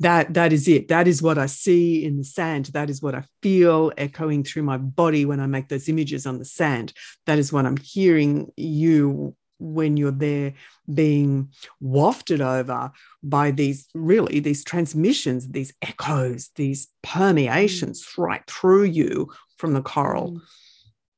that 0.00 0.32
that 0.34 0.52
is 0.52 0.66
it 0.68 0.88
that 0.88 1.06
is 1.06 1.22
what 1.22 1.38
i 1.38 1.46
see 1.46 2.04
in 2.04 2.16
the 2.16 2.24
sand 2.24 2.66
that 2.66 2.90
is 2.90 3.02
what 3.02 3.14
i 3.14 3.22
feel 3.42 3.92
echoing 3.96 4.42
through 4.42 4.62
my 4.62 4.76
body 4.76 5.24
when 5.24 5.40
i 5.40 5.46
make 5.46 5.68
those 5.68 5.88
images 5.88 6.26
on 6.26 6.38
the 6.38 6.44
sand 6.44 6.92
that 7.26 7.38
is 7.38 7.52
what 7.52 7.66
i'm 7.66 7.76
hearing 7.76 8.50
you 8.56 9.34
when 9.58 9.98
you're 9.98 10.10
there 10.10 10.54
being 10.92 11.50
wafted 11.80 12.40
over 12.40 12.90
by 13.22 13.50
these 13.50 13.86
really 13.94 14.40
these 14.40 14.64
transmissions 14.64 15.48
these 15.50 15.74
echoes 15.82 16.48
these 16.56 16.88
permeations 17.02 18.06
right 18.16 18.42
through 18.46 18.84
you 18.84 19.28
from 19.58 19.74
the 19.74 19.82
coral 19.82 20.40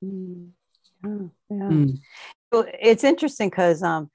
Mm. 0.05 0.51
Mm. 1.05 1.29
Yeah. 1.51 1.57
yeah. 1.57 1.69
Mm. 1.69 1.99
It's 2.53 3.05
interesting 3.05 3.51
because 3.51 3.83
um, 3.83 4.11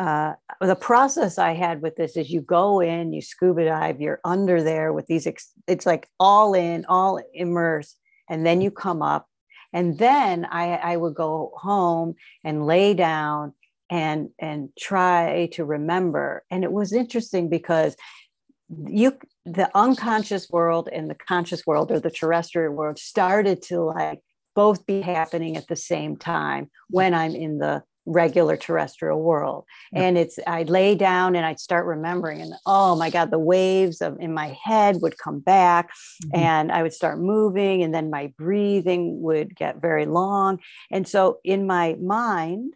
uh, 0.00 0.34
the 0.60 0.76
process 0.76 1.38
I 1.38 1.52
had 1.52 1.82
with 1.82 1.96
this 1.96 2.16
is 2.16 2.30
you 2.30 2.40
go 2.40 2.80
in, 2.80 3.12
you 3.12 3.22
scuba 3.22 3.64
dive, 3.66 4.00
you're 4.00 4.20
under 4.24 4.62
there 4.62 4.92
with 4.92 5.06
these, 5.06 5.26
ex- 5.26 5.52
it's 5.66 5.86
like 5.86 6.08
all 6.18 6.54
in, 6.54 6.84
all 6.86 7.20
immersed, 7.34 7.96
and 8.28 8.46
then 8.46 8.60
you 8.60 8.70
come 8.70 9.02
up. 9.02 9.26
And 9.72 9.98
then 9.98 10.46
I, 10.50 10.74
I 10.74 10.96
would 10.96 11.14
go 11.14 11.52
home 11.54 12.14
and 12.44 12.66
lay 12.66 12.94
down 12.94 13.54
and 13.90 14.30
and 14.38 14.70
try 14.78 15.48
to 15.52 15.64
remember. 15.64 16.44
And 16.50 16.64
it 16.64 16.72
was 16.72 16.92
interesting 16.92 17.48
because 17.48 17.96
you 18.68 19.18
the 19.44 19.70
unconscious 19.74 20.48
world 20.48 20.88
and 20.92 21.10
the 21.10 21.16
conscious 21.16 21.66
world 21.66 21.90
or 21.90 22.00
the 22.00 22.10
terrestrial 22.10 22.72
world 22.72 22.98
started 22.98 23.62
to 23.62 23.80
like 23.80 24.20
both 24.60 24.84
be 24.84 25.00
happening 25.00 25.56
at 25.56 25.68
the 25.68 25.76
same 25.76 26.16
time 26.16 26.70
when 26.90 27.14
I'm 27.14 27.34
in 27.34 27.58
the 27.58 27.82
regular 28.04 28.56
terrestrial 28.56 29.20
world. 29.30 29.64
Yeah. 29.92 30.02
And 30.02 30.18
it's 30.18 30.38
I'd 30.46 30.68
lay 30.68 30.94
down 30.94 31.34
and 31.36 31.46
I'd 31.46 31.60
start 31.68 31.86
remembering 31.86 32.42
and 32.42 32.52
oh 32.66 32.94
my 33.02 33.08
God, 33.10 33.30
the 33.30 33.38
waves 33.54 34.02
of 34.02 34.18
in 34.20 34.32
my 34.34 34.48
head 34.64 34.96
would 35.02 35.16
come 35.16 35.38
back 35.40 35.84
Mhm. 36.24 36.38
and 36.48 36.72
I 36.72 36.82
would 36.82 36.92
start 36.92 37.20
moving 37.20 37.82
and 37.82 37.94
then 37.94 38.10
my 38.10 38.24
breathing 38.36 39.02
would 39.22 39.56
get 39.56 39.80
very 39.80 40.06
long. 40.20 40.58
And 40.90 41.08
so 41.08 41.38
in 41.44 41.66
my 41.66 41.86
mind, 42.18 42.74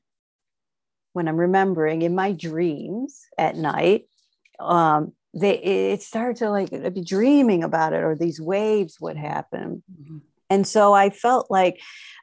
when 1.12 1.28
I'm 1.28 1.36
remembering 1.48 2.02
in 2.02 2.14
my 2.14 2.32
dreams 2.32 3.20
at 3.36 3.56
night, 3.56 4.02
um, 4.58 5.12
they 5.42 5.56
it 5.94 6.00
started 6.02 6.36
to 6.42 6.50
like 6.50 6.72
I'd 6.72 6.94
be 6.94 7.04
dreaming 7.16 7.62
about 7.64 7.92
it 7.92 8.02
or 8.08 8.14
these 8.14 8.40
waves 8.40 8.94
would 9.00 9.16
happen 9.32 9.82
Mhm. 9.90 10.20
And 10.54 10.66
so 10.66 10.92
i 10.92 11.10
felt 11.10 11.50
like 11.50 11.80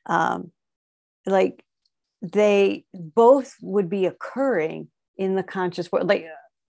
um 0.07 0.51
like 1.25 1.63
they 2.21 2.86
both 2.93 3.55
would 3.61 3.89
be 3.89 4.05
occurring 4.05 4.88
in 5.17 5.36
the 5.36 5.43
conscious 5.43 5.91
world 5.91 6.07
like 6.07 6.25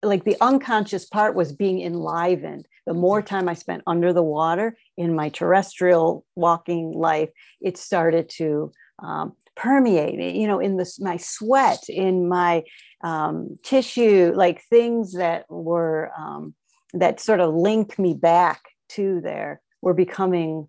like 0.03 0.25
the 0.25 0.37
unconscious 0.41 1.07
part 1.07 1.35
was 1.35 1.53
being 1.53 1.81
enlivened 1.81 2.67
the 2.87 2.95
more 2.95 3.23
time 3.23 3.49
i 3.49 3.55
spent 3.55 3.83
under 3.87 4.13
the 4.13 4.23
water 4.23 4.77
in 4.97 5.17
my 5.17 5.29
terrestrial 5.31 6.25
walking 6.35 6.93
life 6.93 7.31
it 7.61 7.77
started 7.77 8.29
to 8.29 8.71
um, 9.03 9.33
permeate 9.57 10.37
you 10.37 10.47
know 10.47 10.61
in 10.61 10.77
this 10.77 11.01
my 11.01 11.17
sweat 11.17 11.83
in 11.89 12.29
my 12.29 12.63
um, 13.03 13.57
tissue 13.63 14.33
like 14.35 14.63
things 14.65 15.15
that 15.15 15.45
were 15.49 16.11
um, 16.19 16.55
that 16.93 17.21
sort 17.21 17.41
of 17.41 17.55
link 17.55 17.99
me 17.99 18.15
back 18.15 18.63
to 18.89 19.21
there 19.23 19.61
were 19.83 19.95
becoming 19.95 20.69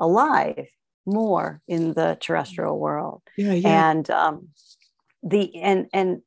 alive 0.00 0.66
more 1.06 1.60
in 1.68 1.94
the 1.94 2.16
terrestrial 2.20 2.78
world. 2.78 3.22
Yeah 3.36 3.52
yeah. 3.52 3.90
And 3.90 4.10
um, 4.10 4.48
the 5.22 5.54
and 5.56 5.86
and 5.92 6.22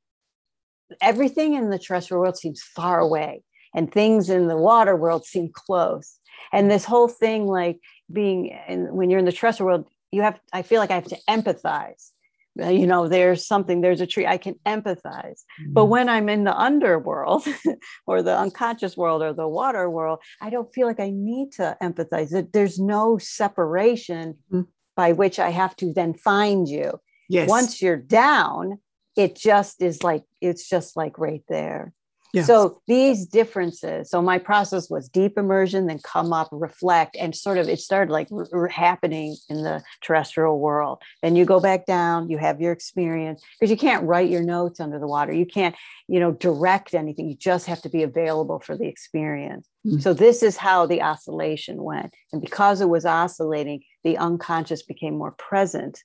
everything 1.01 1.55
in 1.55 1.69
the 1.69 1.79
terrestrial 1.79 2.21
world 2.21 2.37
seems 2.37 2.61
far 2.61 2.99
away 2.99 3.43
and 3.73 3.91
things 3.91 4.29
in 4.29 4.47
the 4.47 4.57
water 4.57 4.95
world 4.95 5.25
seem 5.25 5.49
close. 5.51 6.19
And 6.51 6.69
this 6.69 6.85
whole 6.85 7.07
thing 7.07 7.47
like 7.47 7.79
being 8.11 8.51
and 8.67 8.91
when 8.91 9.09
you're 9.09 9.19
in 9.19 9.25
the 9.25 9.31
terrestrial 9.31 9.67
world 9.67 9.87
you 10.11 10.21
have 10.21 10.39
i 10.53 10.61
feel 10.61 10.79
like 10.79 10.91
i 10.91 10.95
have 10.95 11.07
to 11.07 11.17
empathize 11.29 12.11
you 12.55 12.85
know 12.85 13.07
there's 13.07 13.47
something 13.47 13.81
there's 13.81 14.01
a 14.01 14.05
tree 14.07 14.27
i 14.27 14.37
can 14.37 14.55
empathize. 14.65 15.41
But 15.67 15.85
when 15.85 16.07
i'm 16.09 16.29
in 16.29 16.43
the 16.43 16.55
underworld 16.55 17.45
or 18.07 18.21
the 18.21 18.37
unconscious 18.37 18.95
world 18.95 19.21
or 19.23 19.33
the 19.33 19.47
water 19.47 19.89
world 19.89 20.19
i 20.41 20.49
don't 20.49 20.71
feel 20.73 20.85
like 20.87 20.99
i 20.99 21.09
need 21.09 21.51
to 21.53 21.75
empathize. 21.81 22.29
That 22.29 22.53
there's 22.53 22.77
no 22.79 23.17
separation 23.17 24.37
Mhm. 24.51 24.67
by 24.95 25.11
which 25.13 25.39
i 25.39 25.49
have 25.49 25.75
to 25.77 25.93
then 25.93 26.13
find 26.13 26.67
you. 26.67 26.99
Yes. 27.29 27.49
Once 27.49 27.81
you're 27.81 27.97
down 27.97 28.79
it 29.15 29.35
just 29.35 29.81
is 29.81 30.03
like 30.03 30.23
it's 30.41 30.67
just 30.69 30.95
like 30.97 31.17
right 31.17 31.43
there 31.49 31.93
Yeah. 32.33 32.43
so 32.43 32.81
these 32.87 33.27
differences 33.27 34.09
so 34.09 34.19
my 34.21 34.39
process 34.39 34.89
was 34.89 35.07
deep 35.07 35.37
immersion 35.37 35.85
then 35.85 35.99
come 35.99 36.33
up 36.33 36.49
reflect 36.51 37.15
and 37.15 37.35
sort 37.35 37.59
of 37.59 37.69
it 37.69 37.79
started 37.79 38.11
like 38.11 38.27
r- 38.31 38.47
r- 38.51 38.67
happening 38.67 39.35
in 39.49 39.61
the 39.61 39.83
terrestrial 40.01 40.59
world. 40.59 41.01
Then 41.21 41.35
you 41.35 41.45
go 41.45 41.59
back 41.59 41.85
down 41.85 42.29
you 42.29 42.39
have 42.39 42.59
your 42.59 42.71
experience 42.71 43.43
because 43.59 43.69
you 43.69 43.77
can't 43.77 44.03
write 44.03 44.29
your 44.29 44.43
notes 44.43 44.79
under 44.79 44.97
the 44.97 45.07
water. 45.07 45.31
You 45.31 45.45
can't 45.45 45.75
you 46.07 46.19
know 46.19 46.31
direct 46.31 46.93
anything. 46.93 47.29
You 47.29 47.35
just 47.35 47.67
have 47.67 47.81
to 47.83 47.89
be 47.89 48.03
available 48.03 48.59
for 48.59 48.75
the 48.75 48.87
experience. 48.87 49.67
Mm. 49.85 50.01
so 50.01 50.13
this 50.13 50.41
is 50.41 50.57
how 50.57 50.85
the 50.85 51.01
oscillation 51.01 51.83
went. 51.83 52.13
And 52.31 52.41
because 52.41 52.81
it 52.81 52.89
was 52.89 53.05
oscillating 53.05 53.83
the 54.03 54.17
unconscious 54.17 54.83
became 54.83 55.17
more 55.17 55.31
present 55.31 56.03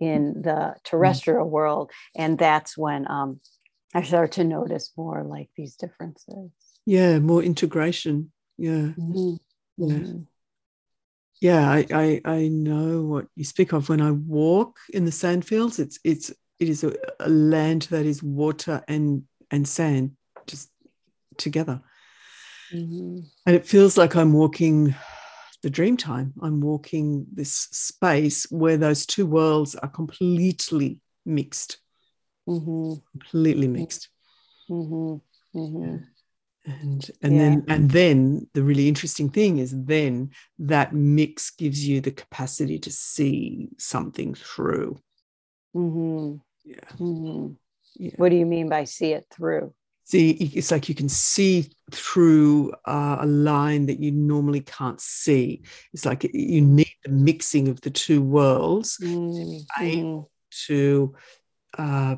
in 0.00 0.42
the 0.42 0.74
terrestrial 0.84 1.48
world. 1.48 1.90
And 2.16 2.38
that's 2.38 2.76
when 2.76 3.10
um, 3.10 3.40
i 3.94 4.02
start 4.02 4.32
to 4.32 4.44
notice 4.44 4.92
more 4.96 5.22
like 5.24 5.48
these 5.56 5.76
differences. 5.76 6.50
Yeah 6.86 7.18
more 7.18 7.42
integration. 7.42 8.32
Yeah. 8.56 8.92
Mhm. 8.98 9.38
yeah. 9.76 9.86
Mhm. 9.98 10.26
yeah 11.40 11.70
I, 11.70 11.86
I 11.92 12.20
i 12.24 12.48
know 12.48 13.02
what 13.02 13.26
you 13.36 13.44
speak 13.44 13.72
of. 13.72 13.88
When 13.88 14.00
i 14.00 14.10
walk 14.10 14.78
in 14.92 15.04
the 15.04 15.12
sand 15.12 15.44
fields 15.44 15.78
it's 15.78 15.98
it's 16.04 16.30
it 16.58 16.68
is 16.68 16.84
a, 16.84 16.92
a 17.20 17.28
land 17.28 17.82
that 17.90 18.04
is 18.06 18.22
water 18.22 18.82
and 18.88 19.24
and 19.50 19.66
sand 19.66 20.16
just 20.46 20.70
together. 21.36 21.80
Mhm. 22.72 23.24
and 23.46 23.56
it 23.56 23.66
feels 23.66 23.96
like 23.96 24.14
i'm 24.16 24.32
walking 24.32 24.94
the 25.62 25.70
dream 25.70 25.96
time. 25.96 26.32
I'm 26.40 26.60
walking 26.60 27.26
this 27.34 27.52
space 27.72 28.46
where 28.50 28.76
those 28.76 29.06
two 29.06 29.26
worlds 29.26 29.74
are 29.74 29.88
completely 29.88 31.00
mixed 31.26 31.78
Mhm. 32.48 33.02
completely 33.12 33.68
mixed 33.68 34.08
Mhm. 34.70 35.20
Mhm. 35.54 36.06
and 36.64 37.10
and 37.22 37.32
Yeah. 37.34 37.38
then 37.38 37.64
and 37.68 37.90
then 37.90 38.48
the 38.54 38.62
really 38.62 38.88
interesting 38.88 39.28
thing 39.30 39.58
is 39.58 39.70
then 39.84 40.30
that 40.58 40.92
mix 40.94 41.50
gives 41.50 41.86
you 41.88 42.00
the 42.00 42.10
capacity 42.22 42.78
to 42.80 42.90
see 42.90 43.68
something 43.78 44.34
through 44.34 44.98
Mhm. 45.74 46.40
yeah 46.64 46.88
Mhm. 46.98 47.56
yeah 47.96 48.14
what 48.16 48.30
do 48.30 48.36
you 48.36 48.46
mean 48.46 48.68
by 48.68 48.84
see 48.84 49.12
it 49.18 49.26
through 49.34 49.72
see 50.04 50.30
it's 50.30 50.70
like 50.70 50.88
you 50.88 50.94
can 50.94 51.08
see 51.08 51.66
through 51.92 52.72
uh, 52.86 53.18
a 53.20 53.26
line 53.26 53.86
that 53.86 54.00
you 54.00 54.10
normally 54.12 54.60
can't 54.78 55.00
see 55.00 55.62
it's 55.92 56.04
like 56.06 56.24
you 56.32 56.60
need 56.62 56.94
the 57.04 57.10
mixing 57.10 57.68
of 57.68 57.80
the 57.80 57.90
two 57.90 58.22
worlds 58.22 58.98
Mhm. 59.00 59.64
I- 59.76 60.24
to 60.66 61.14
uh, 61.76 62.16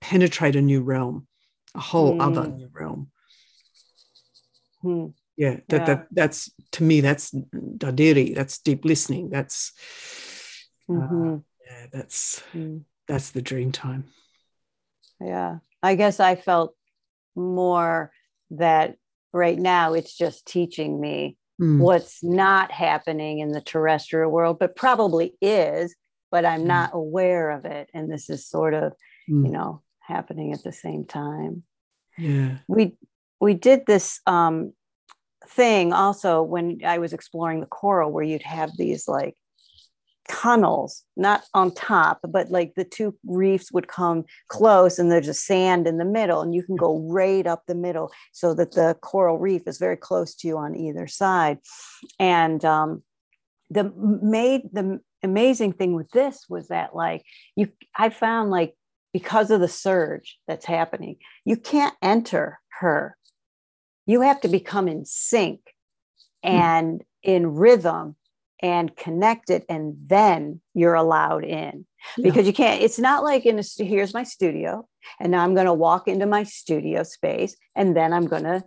penetrate 0.00 0.56
a 0.56 0.62
new 0.62 0.82
realm 0.82 1.26
a 1.74 1.80
whole 1.80 2.20
other 2.20 2.42
Mm. 2.42 2.56
new 2.56 2.68
realm 2.72 3.10
Mhm. 4.82 5.14
yeah 5.36 5.56
that 5.68 5.80
Yeah. 5.80 5.84
that 5.86 6.06
that's 6.10 6.50
to 6.72 6.82
me 6.84 7.00
that's 7.00 7.30
dadirri 7.76 8.34
that's 8.34 8.58
deep 8.58 8.84
listening 8.84 9.30
that's 9.30 9.72
uh, 10.88 10.92
Mhm. 10.92 11.44
yeah 11.66 11.86
that's 11.92 12.42
Mhm. 12.52 12.84
that's 13.06 13.30
the 13.30 13.42
dream 13.42 13.72
time 13.72 14.04
Yeah. 15.20 15.58
I 15.82 15.94
guess 15.96 16.20
I 16.20 16.36
felt 16.36 16.74
more 17.34 18.12
that 18.50 18.96
right 19.32 19.58
now 19.58 19.94
it's 19.94 20.16
just 20.16 20.46
teaching 20.46 21.00
me 21.00 21.36
Mm, 21.60 21.80
what's 21.80 22.22
not 22.22 22.70
happening 22.70 23.40
in 23.40 23.50
the 23.50 23.60
terrestrial 23.60 24.30
world, 24.30 24.60
but 24.60 24.76
probably 24.76 25.34
is, 25.42 25.96
but 26.30 26.44
I'm 26.44 26.60
Mm. 26.62 26.66
not 26.66 26.90
aware 26.92 27.50
of 27.50 27.64
it. 27.64 27.90
And 27.92 28.08
this 28.08 28.30
is 28.30 28.46
sort 28.46 28.74
of, 28.74 28.92
mm. 29.28 29.44
you 29.44 29.50
know, 29.50 29.82
happening 30.08 30.52
at 30.52 30.64
the 30.64 30.72
same 30.72 31.04
time. 31.04 31.62
Yeah. 32.16 32.58
We 32.66 32.96
we 33.40 33.54
did 33.54 33.86
this 33.86 34.20
um, 34.26 34.72
thing 35.46 35.92
also 35.92 36.42
when 36.42 36.80
I 36.84 36.98
was 36.98 37.12
exploring 37.12 37.60
the 37.60 37.66
coral, 37.66 38.10
where 38.10 38.24
you'd 38.24 38.42
have 38.42 38.70
these 38.76 39.06
like 39.06 39.36
tunnels, 40.28 41.04
not 41.16 41.42
on 41.54 41.72
top, 41.72 42.20
but 42.28 42.50
like 42.50 42.74
the 42.74 42.84
two 42.84 43.14
reefs 43.26 43.72
would 43.72 43.88
come 43.88 44.24
close 44.48 44.98
and 44.98 45.10
there's 45.10 45.28
a 45.28 45.34
sand 45.34 45.86
in 45.86 45.98
the 45.98 46.04
middle, 46.04 46.40
and 46.40 46.54
you 46.54 46.62
can 46.62 46.76
go 46.76 46.98
right 47.08 47.46
up 47.46 47.62
the 47.66 47.74
middle 47.74 48.10
so 48.32 48.54
that 48.54 48.72
the 48.72 48.96
coral 49.00 49.38
reef 49.38 49.62
is 49.66 49.78
very 49.78 49.96
close 49.96 50.34
to 50.34 50.48
you 50.48 50.58
on 50.58 50.76
either 50.76 51.06
side. 51.06 51.58
And 52.18 52.64
um, 52.64 53.02
the 53.70 53.92
made 54.22 54.62
the 54.72 55.00
amazing 55.22 55.72
thing 55.72 55.94
with 55.94 56.10
this 56.10 56.46
was 56.48 56.68
that 56.68 56.94
like 56.94 57.24
you 57.56 57.68
I 57.96 58.10
found 58.10 58.50
like 58.50 58.74
because 59.12 59.50
of 59.50 59.60
the 59.60 59.68
surge 59.68 60.38
that's 60.46 60.66
happening, 60.66 61.16
you 61.44 61.56
can't 61.56 61.94
enter 62.02 62.58
her. 62.80 63.16
You 64.06 64.22
have 64.22 64.40
to 64.42 64.48
become 64.48 64.88
in 64.88 65.04
sync 65.04 65.60
hmm. 66.44 66.50
and 66.50 67.04
in 67.22 67.54
rhythm 67.54 68.16
and 68.60 68.96
connected 68.96 69.64
and 69.68 69.94
then 70.06 70.60
you're 70.74 70.94
allowed 70.94 71.44
in 71.44 71.86
because 72.22 72.46
you 72.46 72.52
can't 72.52 72.82
it's 72.82 72.98
not 72.98 73.22
like 73.22 73.46
in 73.46 73.58
a 73.58 73.62
here's 73.84 74.14
my 74.14 74.24
studio 74.24 74.86
and 75.20 75.30
now 75.30 75.44
i'm 75.44 75.54
going 75.54 75.66
to 75.66 75.72
walk 75.72 76.08
into 76.08 76.26
my 76.26 76.42
studio 76.42 77.02
space 77.02 77.56
and 77.76 77.96
then 77.96 78.12
i'm 78.12 78.26
going 78.26 78.42
to 78.42 78.62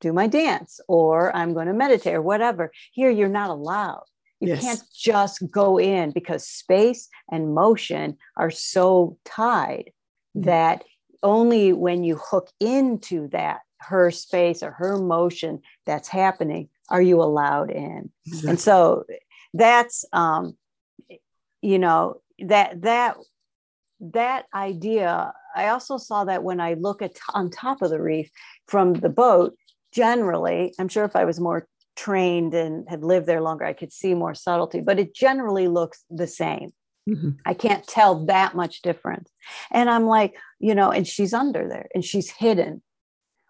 do 0.00 0.12
my 0.12 0.26
dance 0.26 0.80
or 0.86 1.34
i'm 1.34 1.52
going 1.52 1.66
to 1.66 1.72
meditate 1.72 2.14
or 2.14 2.22
whatever 2.22 2.70
here 2.92 3.10
you're 3.10 3.28
not 3.28 3.50
allowed 3.50 4.04
you 4.40 4.48
yes. 4.48 4.62
can't 4.62 4.82
just 4.94 5.50
go 5.50 5.78
in 5.78 6.10
because 6.10 6.46
space 6.46 7.08
and 7.30 7.54
motion 7.54 8.16
are 8.36 8.50
so 8.50 9.18
tied 9.24 9.90
mm-hmm. 10.36 10.46
that 10.46 10.84
only 11.22 11.72
when 11.72 12.04
you 12.04 12.16
hook 12.16 12.50
into 12.60 13.28
that 13.28 13.60
her 13.80 14.10
space 14.10 14.62
or 14.62 14.72
her 14.72 14.98
motion 14.98 15.60
that's 15.86 16.08
happening 16.08 16.68
are 16.88 17.02
you 17.02 17.22
allowed 17.22 17.70
in 17.70 18.10
exactly. 18.26 18.50
and 18.50 18.60
so 18.60 19.04
that's 19.54 20.04
um 20.12 20.56
you 21.62 21.78
know 21.78 22.20
that 22.40 22.80
that 22.82 23.16
that 24.00 24.46
idea 24.54 25.32
i 25.54 25.68
also 25.68 25.96
saw 25.96 26.24
that 26.24 26.42
when 26.42 26.60
i 26.60 26.74
look 26.74 27.02
at 27.02 27.16
on 27.34 27.50
top 27.50 27.82
of 27.82 27.90
the 27.90 28.00
reef 28.00 28.30
from 28.66 28.94
the 28.94 29.08
boat 29.08 29.56
generally 29.92 30.74
i'm 30.78 30.88
sure 30.88 31.04
if 31.04 31.14
i 31.14 31.24
was 31.24 31.40
more 31.40 31.66
trained 31.98 32.54
and 32.54 32.88
had 32.88 33.02
lived 33.02 33.26
there 33.26 33.40
longer 33.40 33.64
i 33.64 33.72
could 33.72 33.92
see 33.92 34.14
more 34.14 34.34
subtlety 34.34 34.80
but 34.80 34.98
it 34.98 35.14
generally 35.14 35.66
looks 35.66 36.04
the 36.08 36.26
same 36.26 36.70
mm-hmm. 37.08 37.30
i 37.44 37.52
can't 37.52 37.86
tell 37.86 38.24
that 38.26 38.54
much 38.54 38.82
difference 38.82 39.28
and 39.72 39.90
i'm 39.90 40.06
like 40.06 40.36
you 40.60 40.74
know 40.74 40.90
and 40.90 41.06
she's 41.06 41.34
under 41.34 41.68
there 41.68 41.88
and 41.94 42.04
she's 42.04 42.30
hidden 42.30 42.80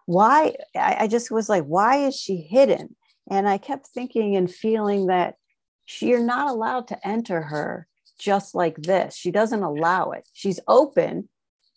why 0.07 0.55
I, 0.75 0.97
I 1.01 1.07
just 1.07 1.29
was 1.29 1.47
like 1.47 1.65
why 1.65 2.07
is 2.07 2.15
she 2.15 2.37
hidden 2.37 2.95
and 3.29 3.47
I 3.47 3.57
kept 3.57 3.87
thinking 3.87 4.35
and 4.35 4.51
feeling 4.51 5.07
that 5.07 5.35
she, 5.85 6.07
you're 6.07 6.23
not 6.23 6.49
allowed 6.49 6.87
to 6.87 7.07
enter 7.07 7.41
her 7.43 7.87
just 8.19 8.55
like 8.55 8.77
this. 8.77 9.15
She 9.15 9.31
doesn't 9.31 9.63
allow 9.63 10.11
it. 10.11 10.25
She's 10.33 10.59
open. 10.67 11.29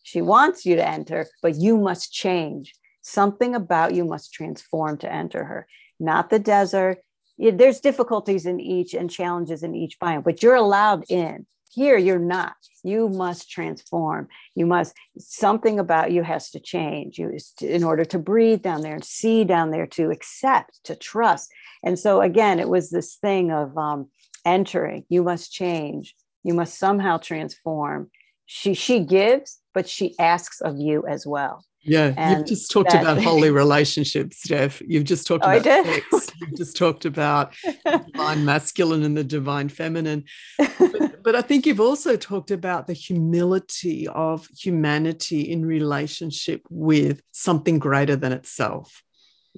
She 0.02 0.22
wants 0.22 0.66
you 0.66 0.76
to 0.76 0.86
enter, 0.86 1.28
but 1.42 1.56
you 1.56 1.76
must 1.76 2.12
change. 2.12 2.72
Something 3.02 3.54
about 3.54 3.94
you 3.94 4.04
must 4.04 4.32
transform 4.32 4.96
to 4.98 5.12
enter 5.12 5.44
her, 5.44 5.66
not 6.02 6.30
the 6.30 6.38
desert. 6.38 6.98
There's 7.38 7.80
difficulties 7.80 8.44
in 8.44 8.60
each 8.60 8.92
and 8.92 9.10
challenges 9.10 9.62
in 9.62 9.74
each 9.74 9.98
biome, 9.98 10.24
but 10.24 10.42
you're 10.42 10.54
allowed 10.54 11.04
in. 11.08 11.46
Here, 11.70 11.96
you're 11.96 12.18
not. 12.18 12.54
You 12.82 13.08
must 13.08 13.50
transform. 13.50 14.28
You 14.54 14.66
must, 14.66 14.94
something 15.16 15.78
about 15.78 16.12
you 16.12 16.22
has 16.22 16.50
to 16.50 16.60
change 16.60 17.18
you 17.18 17.38
in 17.62 17.82
order 17.82 18.04
to 18.04 18.18
breathe 18.18 18.60
down 18.60 18.82
there 18.82 18.94
and 18.94 19.04
see 19.04 19.44
down 19.44 19.70
there, 19.70 19.86
to 19.86 20.10
accept, 20.10 20.80
to 20.84 20.94
trust. 20.94 21.50
And 21.82 21.98
so, 21.98 22.20
again, 22.20 22.60
it 22.60 22.68
was 22.68 22.90
this 22.90 23.14
thing 23.16 23.50
of 23.50 23.78
um, 23.78 24.10
entering. 24.44 25.06
You 25.08 25.22
must 25.22 25.50
change. 25.50 26.14
You 26.44 26.52
must 26.52 26.78
somehow 26.78 27.16
transform. 27.16 28.10
She, 28.44 28.74
she 28.74 29.00
gives, 29.00 29.60
but 29.72 29.88
she 29.88 30.14
asks 30.18 30.60
of 30.60 30.78
you 30.78 31.06
as 31.06 31.26
well. 31.26 31.64
Yeah, 31.84 32.14
and 32.16 32.38
you've 32.38 32.46
just 32.46 32.70
talked 32.70 32.90
that, 32.90 33.02
about 33.02 33.22
holy 33.22 33.50
relationships, 33.50 34.42
Jeff. 34.46 34.80
You've 34.86 35.04
just 35.04 35.26
talked 35.26 35.44
oh, 35.44 35.50
about 35.50 35.64
sex. 35.64 36.30
You've 36.40 36.56
just 36.56 36.76
talked 36.76 37.04
about 37.04 37.54
divine 37.84 38.44
masculine 38.44 39.02
and 39.02 39.16
the 39.16 39.24
divine 39.24 39.68
feminine. 39.68 40.24
But, 40.58 41.22
but, 41.22 41.34
I 41.34 41.42
think 41.42 41.66
you've 41.66 41.80
also 41.80 42.16
talked 42.16 42.50
about 42.50 42.86
the 42.86 42.92
humility 42.92 44.08
of 44.08 44.46
humanity 44.58 45.42
in 45.42 45.64
relationship 45.64 46.62
with 46.70 47.22
something 47.32 47.78
greater 47.78 48.16
than 48.16 48.32
itself. 48.32 49.02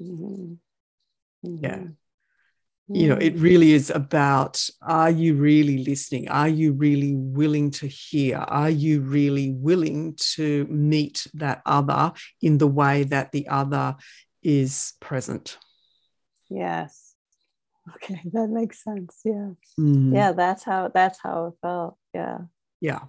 Mm-hmm. 0.00 0.54
Mm-hmm. 1.46 1.64
Yeah 1.64 1.80
you 2.88 3.08
know 3.08 3.16
it 3.16 3.36
mm. 3.36 3.42
really 3.42 3.72
is 3.72 3.90
about 3.90 4.68
are 4.82 5.10
you 5.10 5.34
really 5.34 5.84
listening? 5.84 6.28
Are 6.28 6.48
you 6.48 6.72
really 6.72 7.14
willing 7.14 7.70
to 7.72 7.86
hear? 7.86 8.38
Are 8.38 8.70
you 8.70 9.00
really 9.00 9.50
willing 9.52 10.16
to 10.34 10.66
meet 10.66 11.26
that 11.34 11.62
other 11.64 12.12
in 12.42 12.58
the 12.58 12.66
way 12.66 13.04
that 13.04 13.32
the 13.32 13.48
other 13.48 13.96
is 14.42 14.92
present? 15.00 15.58
Yes. 16.50 17.14
Okay 17.96 18.20
that 18.32 18.48
makes 18.48 18.82
sense 18.82 19.20
yeah. 19.24 19.50
Mm. 19.78 20.14
yeah 20.14 20.32
that's 20.32 20.64
how 20.64 20.88
that's 20.88 21.18
how 21.22 21.46
it 21.46 21.54
felt 21.60 21.96
yeah. 22.14 22.38
Yeah. 22.80 23.00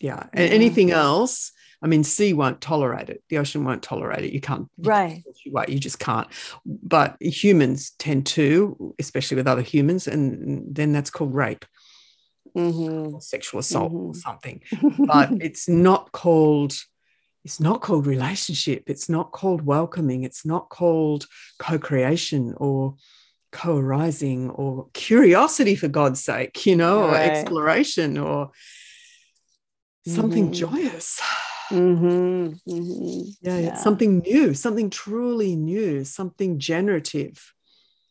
Yeah. 0.00 0.26
And 0.32 0.52
anything 0.52 0.90
else 0.90 1.52
I 1.86 1.88
mean, 1.88 2.02
sea 2.02 2.32
won't 2.32 2.60
tolerate 2.60 3.10
it. 3.10 3.22
The 3.28 3.38
ocean 3.38 3.62
won't 3.64 3.80
tolerate 3.80 4.24
it. 4.24 4.32
You 4.32 4.40
can't. 4.40 4.68
Right. 4.76 5.22
You, 5.44 5.54
you 5.68 5.78
just 5.78 6.00
can't. 6.00 6.26
But 6.66 7.16
humans 7.20 7.92
tend 7.96 8.26
to, 8.26 8.92
especially 8.98 9.36
with 9.36 9.46
other 9.46 9.62
humans, 9.62 10.08
and 10.08 10.74
then 10.74 10.92
that's 10.92 11.10
called 11.10 11.32
rape. 11.32 11.64
Mm-hmm. 12.56 13.18
sexual 13.18 13.60
assault 13.60 13.92
mm-hmm. 13.92 14.06
or 14.06 14.14
something 14.14 14.62
but 14.98 15.28
it's 15.42 15.68
not 15.68 16.10
called 16.10 16.72
it's 17.44 17.60
not 17.60 17.82
called 17.82 18.06
relationship 18.06 18.84
it's 18.86 19.10
not 19.10 19.30
called 19.30 19.60
welcoming 19.60 20.24
it's 20.24 20.46
not 20.46 20.70
called 20.70 21.26
co-creation 21.58 22.54
or 22.56 22.94
co-arising 23.52 24.48
or 24.48 24.88
curiosity 24.94 25.76
for 25.76 25.88
god's 25.88 26.24
sake 26.24 26.64
you 26.64 26.76
know 26.76 27.02
right. 27.02 27.28
or 27.28 27.30
exploration 27.30 28.16
or 28.16 28.52
something 30.06 30.50
mm-hmm. 30.50 30.74
joyous 30.74 31.20
Mm-hmm, 31.70 32.70
mm-hmm. 32.70 33.22
Yeah, 33.42 33.58
yeah, 33.58 33.74
something 33.76 34.18
new, 34.20 34.54
something 34.54 34.90
truly 34.90 35.56
new, 35.56 36.04
something 36.04 36.58
generative. 36.58 37.52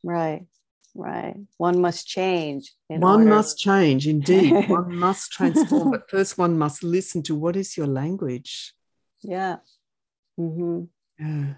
Right, 0.03 0.45
right. 0.93 1.35
One 1.57 1.79
must 1.79 2.07
change. 2.07 2.73
One 2.87 3.21
order. 3.21 3.29
must 3.29 3.57
change, 3.57 4.07
indeed. 4.07 4.51
one 4.69 4.95
must 4.95 5.31
transform, 5.31 5.91
but 5.91 6.09
first 6.09 6.37
one 6.37 6.57
must 6.57 6.83
listen 6.83 7.23
to 7.23 7.35
what 7.35 7.55
is 7.55 7.77
your 7.77 7.87
language. 7.87 8.73
Yeah. 9.21 9.57
Mm-hmm. 10.39 10.83
Yeah. 11.19 11.53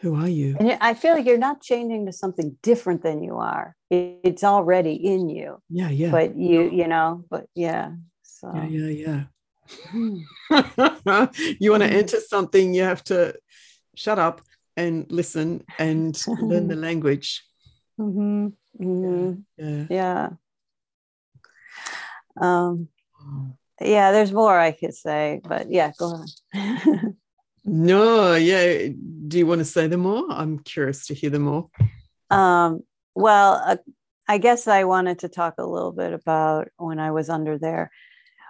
Who 0.00 0.14
are 0.14 0.28
you? 0.28 0.56
And 0.58 0.78
I 0.80 0.94
feel 0.94 1.14
like 1.14 1.26
you're 1.26 1.38
not 1.38 1.60
changing 1.60 2.06
to 2.06 2.12
something 2.12 2.56
different 2.62 3.02
than 3.02 3.22
you 3.22 3.36
are. 3.36 3.76
It's 3.90 4.42
already 4.42 4.94
in 4.94 5.28
you. 5.28 5.60
Yeah, 5.68 5.90
yeah. 5.90 6.10
But 6.10 6.36
you, 6.36 6.70
you 6.70 6.88
know, 6.88 7.24
but 7.28 7.46
yeah. 7.54 7.92
So 8.22 8.50
yeah, 8.54 8.66
yeah, 8.66 8.86
yeah. 8.86 9.22
you 9.92 11.70
want 11.70 11.82
to 11.82 11.90
enter 11.90 12.20
something, 12.20 12.74
you 12.74 12.82
have 12.82 13.02
to 13.04 13.34
shut 13.94 14.18
up 14.18 14.40
and 14.76 15.06
listen 15.10 15.64
and 15.78 16.20
learn 16.26 16.68
the 16.68 16.76
language. 16.88 17.44
Mm-hmm. 17.98 18.48
Mm-hmm. 18.82 19.40
Yeah. 19.58 19.86
yeah. 19.90 20.28
Um, 22.40 22.88
yeah, 23.80 24.12
there's 24.12 24.32
more 24.32 24.58
I 24.58 24.72
could 24.72 24.94
say, 24.94 25.40
but 25.42 25.70
yeah, 25.70 25.92
go 25.98 26.24
on. 26.54 27.16
no, 27.64 28.34
yeah. 28.34 28.88
Do 29.28 29.38
you 29.38 29.46
want 29.46 29.60
to 29.60 29.64
say 29.64 29.86
them 29.86 30.00
more? 30.00 30.26
I'm 30.30 30.58
curious 30.58 31.06
to 31.06 31.14
hear 31.14 31.30
them 31.30 31.42
more. 31.42 31.68
Um, 32.30 32.82
well, 33.14 33.62
uh, 33.64 33.76
I 34.28 34.38
guess 34.38 34.68
I 34.68 34.84
wanted 34.84 35.20
to 35.20 35.28
talk 35.28 35.54
a 35.58 35.66
little 35.66 35.92
bit 35.92 36.12
about 36.12 36.68
when 36.76 36.98
I 36.98 37.10
was 37.10 37.28
under 37.28 37.58
there. 37.58 37.90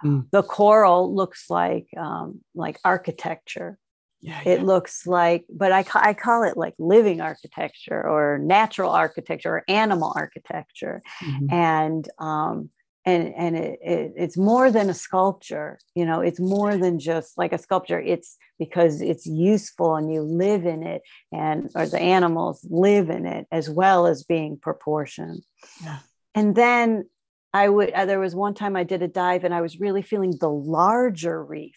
Mm. 0.03 0.27
The 0.31 0.43
coral 0.43 1.13
looks 1.13 1.49
like 1.49 1.87
um, 1.97 2.41
like 2.55 2.79
architecture. 2.83 3.77
Yeah, 4.23 4.39
it 4.45 4.59
yeah. 4.59 4.65
looks 4.65 5.07
like, 5.07 5.45
but 5.49 5.71
I, 5.71 5.83
I 5.95 6.13
call 6.13 6.43
it 6.43 6.55
like 6.55 6.75
living 6.77 7.21
architecture 7.21 8.07
or 8.07 8.37
natural 8.37 8.91
architecture 8.91 9.49
or 9.49 9.63
animal 9.67 10.13
architecture. 10.15 11.01
Mm-hmm. 11.23 11.51
And 11.51 12.07
um, 12.19 12.69
and 13.05 13.33
and 13.35 13.55
it, 13.55 13.79
it, 13.81 14.13
it's 14.15 14.37
more 14.37 14.69
than 14.71 14.89
a 14.89 14.93
sculpture 14.93 15.79
you 15.95 16.05
know 16.05 16.21
it's 16.21 16.39
more 16.39 16.77
than 16.77 16.99
just 16.99 17.37
like 17.37 17.53
a 17.53 17.57
sculpture 17.57 17.99
it's 17.99 18.37
because 18.59 19.01
it's 19.01 19.25
useful 19.25 19.95
and 19.95 20.13
you 20.13 20.21
live 20.21 20.65
in 20.65 20.83
it 20.83 21.01
and 21.31 21.69
or 21.75 21.85
the 21.85 21.99
animals 21.99 22.65
live 22.69 23.09
in 23.09 23.25
it 23.25 23.47
as 23.51 23.69
well 23.69 24.05
as 24.05 24.23
being 24.23 24.57
proportioned 24.57 25.41
yeah. 25.83 25.99
and 26.35 26.55
then 26.55 27.05
I 27.53 27.69
would, 27.69 27.91
uh, 27.91 28.05
there 28.05 28.19
was 28.19 28.35
one 28.35 28.53
time 28.53 28.75
I 28.75 28.83
did 28.83 29.01
a 29.01 29.07
dive 29.07 29.43
and 29.43 29.53
I 29.53 29.61
was 29.61 29.79
really 29.79 30.01
feeling 30.01 30.33
the 30.39 30.49
larger 30.49 31.43
reef 31.43 31.75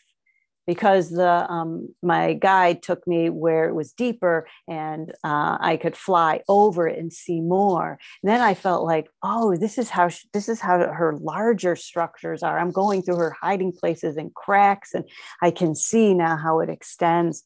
because 0.66 1.10
the 1.10 1.50
um, 1.50 1.94
my 2.02 2.32
guide 2.32 2.82
took 2.82 3.06
me 3.06 3.28
where 3.28 3.68
it 3.68 3.74
was 3.74 3.92
deeper 3.92 4.46
and 4.66 5.10
uh, 5.22 5.58
I 5.60 5.76
could 5.76 5.96
fly 5.96 6.40
over 6.48 6.88
it 6.88 6.98
and 6.98 7.12
see 7.12 7.40
more. 7.40 7.98
And 8.22 8.32
then 8.32 8.40
I 8.40 8.54
felt 8.54 8.84
like, 8.84 9.08
oh, 9.22 9.56
this 9.56 9.76
is 9.78 9.90
how 9.90 10.08
she, 10.08 10.26
this 10.32 10.48
is 10.48 10.60
how 10.60 10.78
her 10.78 11.18
larger 11.20 11.76
structures 11.76 12.42
are. 12.42 12.58
I'm 12.58 12.70
going 12.70 13.02
through 13.02 13.16
her 13.16 13.36
hiding 13.40 13.72
places 13.72 14.16
and 14.16 14.32
cracks, 14.34 14.94
and 14.94 15.04
I 15.42 15.50
can 15.50 15.74
see 15.74 16.14
now 16.14 16.36
how 16.36 16.60
it 16.60 16.70
extends 16.70 17.44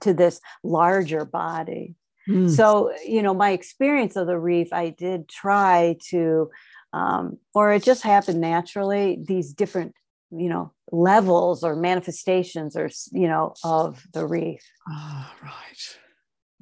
to 0.00 0.12
this 0.12 0.40
larger 0.62 1.24
body. 1.24 1.94
Mm. 2.28 2.50
So, 2.50 2.92
you 3.06 3.22
know, 3.22 3.34
my 3.34 3.50
experience 3.50 4.16
of 4.16 4.26
the 4.26 4.38
reef, 4.38 4.72
I 4.72 4.90
did 4.90 5.28
try 5.28 5.96
to, 6.08 6.50
um, 6.94 7.38
or 7.54 7.72
it 7.72 7.82
just 7.82 8.02
happened 8.04 8.40
naturally. 8.40 9.18
These 9.20 9.52
different 9.52 9.94
you 10.30 10.48
know 10.48 10.72
levels 10.92 11.62
or 11.62 11.76
manifestations 11.76 12.76
or 12.76 12.88
you 13.12 13.28
know 13.28 13.54
of 13.64 14.02
the 14.12 14.26
reef 14.26 14.62
oh, 14.90 15.30
right. 15.42 15.98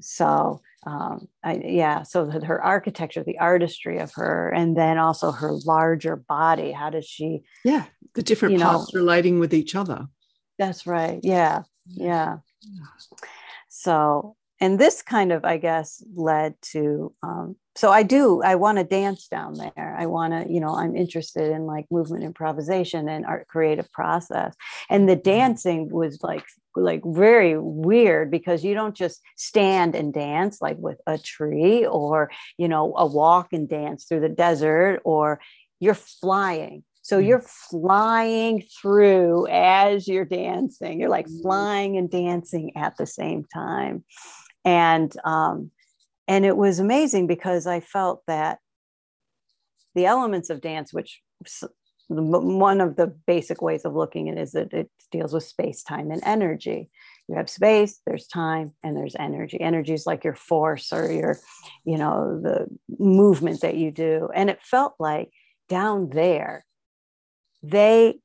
So 0.01 0.61
um, 0.87 1.29
I, 1.45 1.61
yeah 1.65 2.03
so 2.03 2.29
her 2.29 2.63
architecture 2.63 3.23
the 3.23 3.39
artistry 3.39 3.99
of 3.99 4.13
her 4.15 4.51
and 4.51 4.77
then 4.77 4.99
also 4.99 5.31
her 5.31 5.53
larger 5.53 6.17
body. 6.17 6.73
How 6.73 6.91
does 6.91 7.07
she 7.07 7.43
yeah 7.65 7.85
the 8.15 8.23
different 8.23 8.61
parts 8.61 8.93
know, 8.93 9.01
relating 9.01 9.39
with 9.39 9.55
each 9.55 9.75
other. 9.75 10.07
That's 10.59 10.87
right 10.87 11.21
yeah. 11.23 11.63
Yeah. 11.87 12.39
So 13.69 14.37
and 14.63 14.79
this 14.79 15.03
kind 15.03 15.33
of 15.33 15.45
i 15.45 15.59
guess 15.59 16.03
led 16.15 16.55
to 16.63 17.13
um, 17.23 17.57
so 17.75 17.91
i 17.91 18.03
do 18.03 18.41
i 18.43 18.55
want 18.55 18.79
to 18.79 18.85
dance 18.85 19.29
down 19.29 19.55
there 19.55 19.97
i 19.99 20.07
want 20.07 20.33
to 20.33 20.51
you 20.51 20.61
know 20.61 20.75
i'm 20.75 20.97
interested 20.97 21.51
in 21.51 21.67
like 21.67 21.85
movement 21.91 22.23
improvisation 22.23 23.09
and 23.09 23.27
art 23.27 23.47
creative 23.49 23.91
process 23.93 24.55
and 24.89 25.09
the 25.09 25.17
mm-hmm. 25.17 25.31
dancing 25.31 25.91
was 25.91 26.19
like 26.23 26.45
like 26.77 27.03
very 27.05 27.59
weird 27.59 28.31
because 28.31 28.65
you 28.65 28.73
don't 28.73 28.97
just 28.97 29.21
stand 29.37 29.95
and 29.95 30.15
dance 30.15 30.63
like 30.63 30.79
with 30.79 31.01
a 31.07 31.19
tree 31.19 31.85
or 31.85 32.31
you 32.57 32.69
know 32.69 32.95
a 32.97 33.05
walk 33.05 33.49
and 33.53 33.69
dance 33.69 34.05
through 34.05 34.21
the 34.21 34.29
desert 34.29 35.01
or 35.05 35.41
you're 35.81 35.93
flying 35.93 36.85
so 37.03 37.21
mm. 37.21 37.27
you're 37.27 37.41
flying 37.43 38.63
through 38.81 39.49
as 39.49 40.07
you're 40.09 40.25
dancing. 40.25 41.01
You're 41.01 41.09
like 41.09 41.27
mm-hmm. 41.27 41.43
flying 41.43 41.97
and 41.97 42.09
dancing 42.09 42.77
at 42.77 42.97
the 42.97 43.07
same 43.07 43.45
time 43.53 44.05
and 44.65 45.13
um, 45.25 45.71
and 46.29 46.45
it 46.45 46.57
was 46.57 46.79
amazing 46.79 47.27
because 47.27 47.67
I 47.67 47.81
felt 47.81 48.23
that 48.27 48.59
the 49.95 50.07
elements 50.07 50.51
of 50.51 50.61
dance, 50.61 50.93
which 50.93 51.21
one 52.09 52.81
of 52.81 52.97
the 52.97 53.07
basic 53.27 53.63
ways 53.63 53.85
of 53.85 53.95
looking 53.95 54.29
at 54.29 54.37
it 54.37 54.41
is 54.41 54.53
that 54.53 54.73
it 54.73 54.91
deals 55.11 55.33
with 55.33 55.45
space, 55.45 55.83
time, 55.83 56.11
and 56.11 56.23
energy. 56.25 56.91
You 57.29 57.37
have 57.37 57.49
space, 57.49 58.01
there's 58.07 58.27
time, 58.27 58.73
and 58.83 58.97
there's 58.97 59.17
energy. 59.19 59.61
Energy 59.61 59.93
is 59.95 60.07
like 60.07 60.25
your 60.25 60.35
force 60.35 60.93
or 60.93 61.11
your, 61.11 61.39
you 61.85 61.97
know, 61.97 62.41
the 62.43 62.67
movement 62.99 63.61
that 63.61 63.77
you 63.77 63.91
do. 63.91 64.29
And 64.35 64.51
it 64.51 64.61
felt 64.63 64.95
like 64.99 65.31
down 65.69 66.11
there, 66.11 66.65
they 67.63 68.19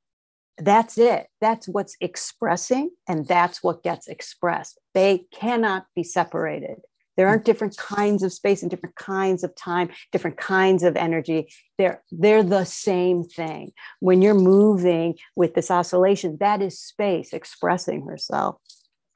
that's 0.57 0.97
it. 0.97 1.27
That's 1.39 1.67
what's 1.67 1.95
expressing, 2.01 2.91
and 3.07 3.27
that's 3.27 3.63
what 3.63 3.83
gets 3.83 4.07
expressed. 4.07 4.79
They 4.93 5.25
cannot 5.31 5.85
be 5.95 6.03
separated. 6.03 6.77
There 7.15 7.27
aren't 7.27 7.45
different 7.45 7.75
kinds 7.77 8.21
of 8.21 8.31
space 8.31 8.61
and 8.61 8.69
different 8.69 8.95
kinds 8.95 9.43
of 9.43 9.55
time, 9.55 9.89
different 10.11 10.37
kinds 10.37 10.83
of 10.83 10.95
energy. 10.95 11.47
They're, 11.77 12.03
they're 12.11 12.43
the 12.43 12.63
same 12.63 13.23
thing. 13.23 13.71
When 13.99 14.21
you're 14.21 14.35
moving 14.35 15.15
with 15.35 15.55
this 15.55 15.71
oscillation, 15.71 16.37
that 16.39 16.61
is 16.61 16.79
space 16.79 17.33
expressing 17.33 18.05
herself. 18.05 18.61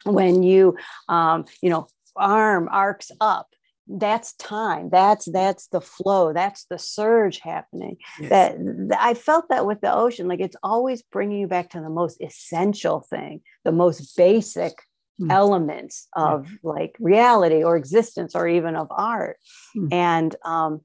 When 0.04 0.42
you, 0.42 0.78
um, 1.10 1.46
you 1.62 1.70
know, 1.70 1.88
arm 2.16 2.68
arcs 2.72 3.12
up, 3.22 3.50
that's 3.88 4.34
time 4.34 4.90
that's 4.90 5.26
that's 5.32 5.68
the 5.68 5.82
flow 5.82 6.34
that's 6.34 6.66
the 6.66 6.78
surge 6.78 7.40
happening 7.40 7.98
yes. 8.20 8.30
that, 8.30 8.98
i 9.00 9.14
felt 9.14 9.46
that 9.50 9.66
with 9.66 9.82
the 9.82 9.94
ocean 9.94 10.28
like 10.28 10.40
it's 10.40 10.56
always 10.64 11.02
bringing 11.02 11.40
you 11.40 11.48
back 11.48 11.70
to 11.70 11.82
the 11.82 11.90
most 11.90 12.22
essential 12.22 13.02
thing 13.02 13.42
the 13.66 13.72
most 13.72 14.16
basic 14.16 14.74
mm. 15.20 15.32
elements 15.32 16.08
of 16.16 16.48
yeah. 16.50 16.58
like 16.64 16.96
reality 17.00 17.64
or 17.64 17.76
existence 17.76 18.36
or 18.36 18.48
even 18.48 18.76
of 18.76 18.88
art 18.92 19.38
mm. 19.76 19.92
and 19.92 20.36
um 20.46 20.82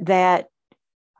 that 0.00 0.46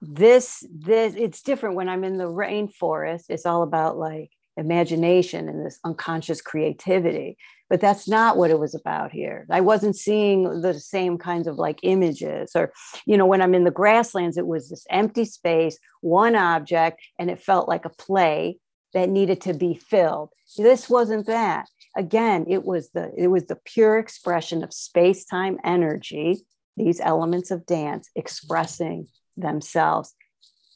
this 0.00 0.64
this 0.72 1.14
it's 1.14 1.42
different 1.42 1.76
when 1.76 1.88
i'm 1.88 2.04
in 2.04 2.16
the 2.16 2.24
rainforest 2.24 3.24
it's 3.28 3.46
all 3.46 3.62
about 3.62 3.98
like 3.98 4.30
imagination 4.56 5.48
and 5.48 5.64
this 5.64 5.78
unconscious 5.84 6.40
creativity 6.40 7.36
but 7.70 7.80
that's 7.80 8.08
not 8.08 8.36
what 8.36 8.50
it 8.50 8.58
was 8.58 8.74
about 8.74 9.12
here. 9.12 9.46
I 9.48 9.60
wasn't 9.60 9.96
seeing 9.96 10.60
the 10.60 10.74
same 10.74 11.16
kinds 11.16 11.46
of 11.46 11.56
like 11.56 11.78
images 11.82 12.50
or 12.54 12.72
you 13.06 13.16
know 13.16 13.26
when 13.26 13.40
i'm 13.40 13.54
in 13.54 13.64
the 13.64 13.70
grasslands 13.70 14.36
it 14.36 14.46
was 14.46 14.68
this 14.68 14.84
empty 14.90 15.24
space 15.24 15.78
one 16.00 16.34
object 16.34 17.00
and 17.18 17.30
it 17.30 17.40
felt 17.40 17.68
like 17.68 17.84
a 17.84 17.90
play 17.90 18.58
that 18.92 19.08
needed 19.08 19.40
to 19.42 19.54
be 19.54 19.74
filled. 19.74 20.30
This 20.58 20.90
wasn't 20.90 21.26
that. 21.26 21.68
Again 21.96 22.46
it 22.48 22.64
was 22.64 22.90
the 22.90 23.12
it 23.16 23.28
was 23.28 23.46
the 23.46 23.58
pure 23.64 23.98
expression 23.98 24.62
of 24.64 24.72
space 24.74 25.24
time 25.24 25.58
energy 25.64 26.44
these 26.76 27.00
elements 27.00 27.50
of 27.50 27.66
dance 27.66 28.08
expressing 28.14 29.06
themselves 29.36 30.14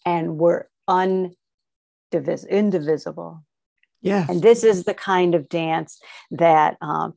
and 0.04 0.38
were 0.38 0.68
undivis- 0.88 2.48
indivisible 2.48 3.43
yeah. 4.04 4.26
And 4.28 4.42
this 4.42 4.62
is 4.62 4.84
the 4.84 4.94
kind 4.94 5.34
of 5.34 5.48
dance 5.48 6.00
that 6.30 6.76
um, 6.80 7.14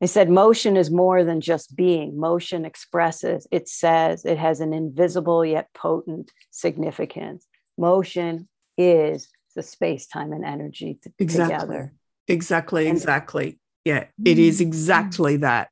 they 0.00 0.06
said 0.06 0.30
motion 0.30 0.76
is 0.76 0.90
more 0.90 1.24
than 1.24 1.40
just 1.40 1.74
being. 1.74 2.18
Motion 2.18 2.64
expresses, 2.64 3.46
it 3.50 3.68
says, 3.68 4.24
it 4.24 4.38
has 4.38 4.60
an 4.60 4.72
invisible 4.72 5.44
yet 5.44 5.68
potent 5.74 6.30
significance. 6.50 7.46
Motion 7.76 8.48
is 8.76 9.28
the 9.56 9.62
space, 9.62 10.06
time, 10.06 10.32
and 10.32 10.44
energy 10.44 10.98
t- 11.02 11.10
exactly. 11.18 11.54
together. 11.54 11.94
Exactly, 12.28 12.86
and, 12.86 12.96
exactly. 12.96 13.58
Yeah, 13.84 14.04
it 14.24 14.38
is 14.38 14.56
mm-hmm. 14.56 14.68
exactly 14.68 15.36
that. 15.38 15.70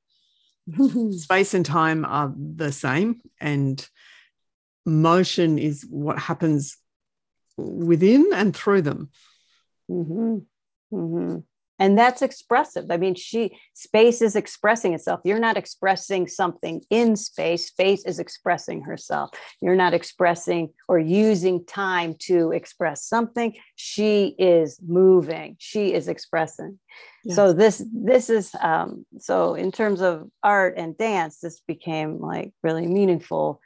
space 1.10 1.54
and 1.54 1.64
time 1.64 2.04
are 2.04 2.32
the 2.36 2.72
same, 2.72 3.20
and 3.40 3.86
motion 4.84 5.58
is 5.58 5.86
what 5.88 6.18
happens 6.18 6.76
within 7.56 8.30
and 8.34 8.54
through 8.54 8.82
them. 8.82 9.10
Mm-hmm. 9.90 10.38
Mm-hmm. 10.92 11.38
And 11.80 11.96
that's 11.96 12.22
expressive. 12.22 12.90
I 12.90 12.96
mean, 12.96 13.14
she 13.14 13.56
space 13.72 14.20
is 14.20 14.34
expressing 14.34 14.94
itself. 14.94 15.20
You're 15.24 15.38
not 15.38 15.56
expressing 15.56 16.26
something 16.26 16.82
in 16.90 17.14
space. 17.14 17.68
Space 17.68 18.04
is 18.04 18.18
expressing 18.18 18.82
herself. 18.82 19.30
You're 19.60 19.76
not 19.76 19.94
expressing 19.94 20.70
or 20.88 20.98
using 20.98 21.64
time 21.64 22.16
to 22.20 22.50
express 22.50 23.04
something. 23.04 23.54
She 23.76 24.34
is 24.38 24.80
moving. 24.84 25.54
She 25.60 25.94
is 25.94 26.08
expressing. 26.08 26.80
So 27.30 27.52
this 27.52 27.84
this 27.92 28.30
is 28.30 28.54
um, 28.60 29.04
so 29.18 29.54
in 29.54 29.70
terms 29.70 30.00
of 30.00 30.30
art 30.42 30.74
and 30.78 30.96
dance, 30.96 31.40
this 31.40 31.60
became 31.60 32.20
like 32.20 32.52
really 32.62 32.86
meaningful 32.86 33.60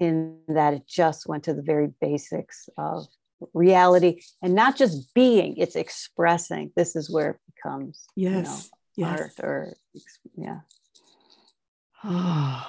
in 0.00 0.38
that 0.48 0.74
it 0.74 0.82
just 0.88 1.28
went 1.28 1.44
to 1.44 1.54
the 1.54 1.62
very 1.62 1.88
basics 2.00 2.68
of 2.76 3.06
reality 3.54 4.20
and 4.42 4.54
not 4.54 4.76
just 4.76 5.14
being 5.14 5.56
it's 5.56 5.76
expressing 5.76 6.72
this 6.76 6.96
is 6.96 7.10
where 7.10 7.30
it 7.30 7.36
becomes 7.54 8.06
yes, 8.16 8.70
you 8.96 9.04
know, 9.04 9.10
yes. 9.10 9.20
art 9.20 9.32
or 9.42 9.74
yeah 10.36 10.60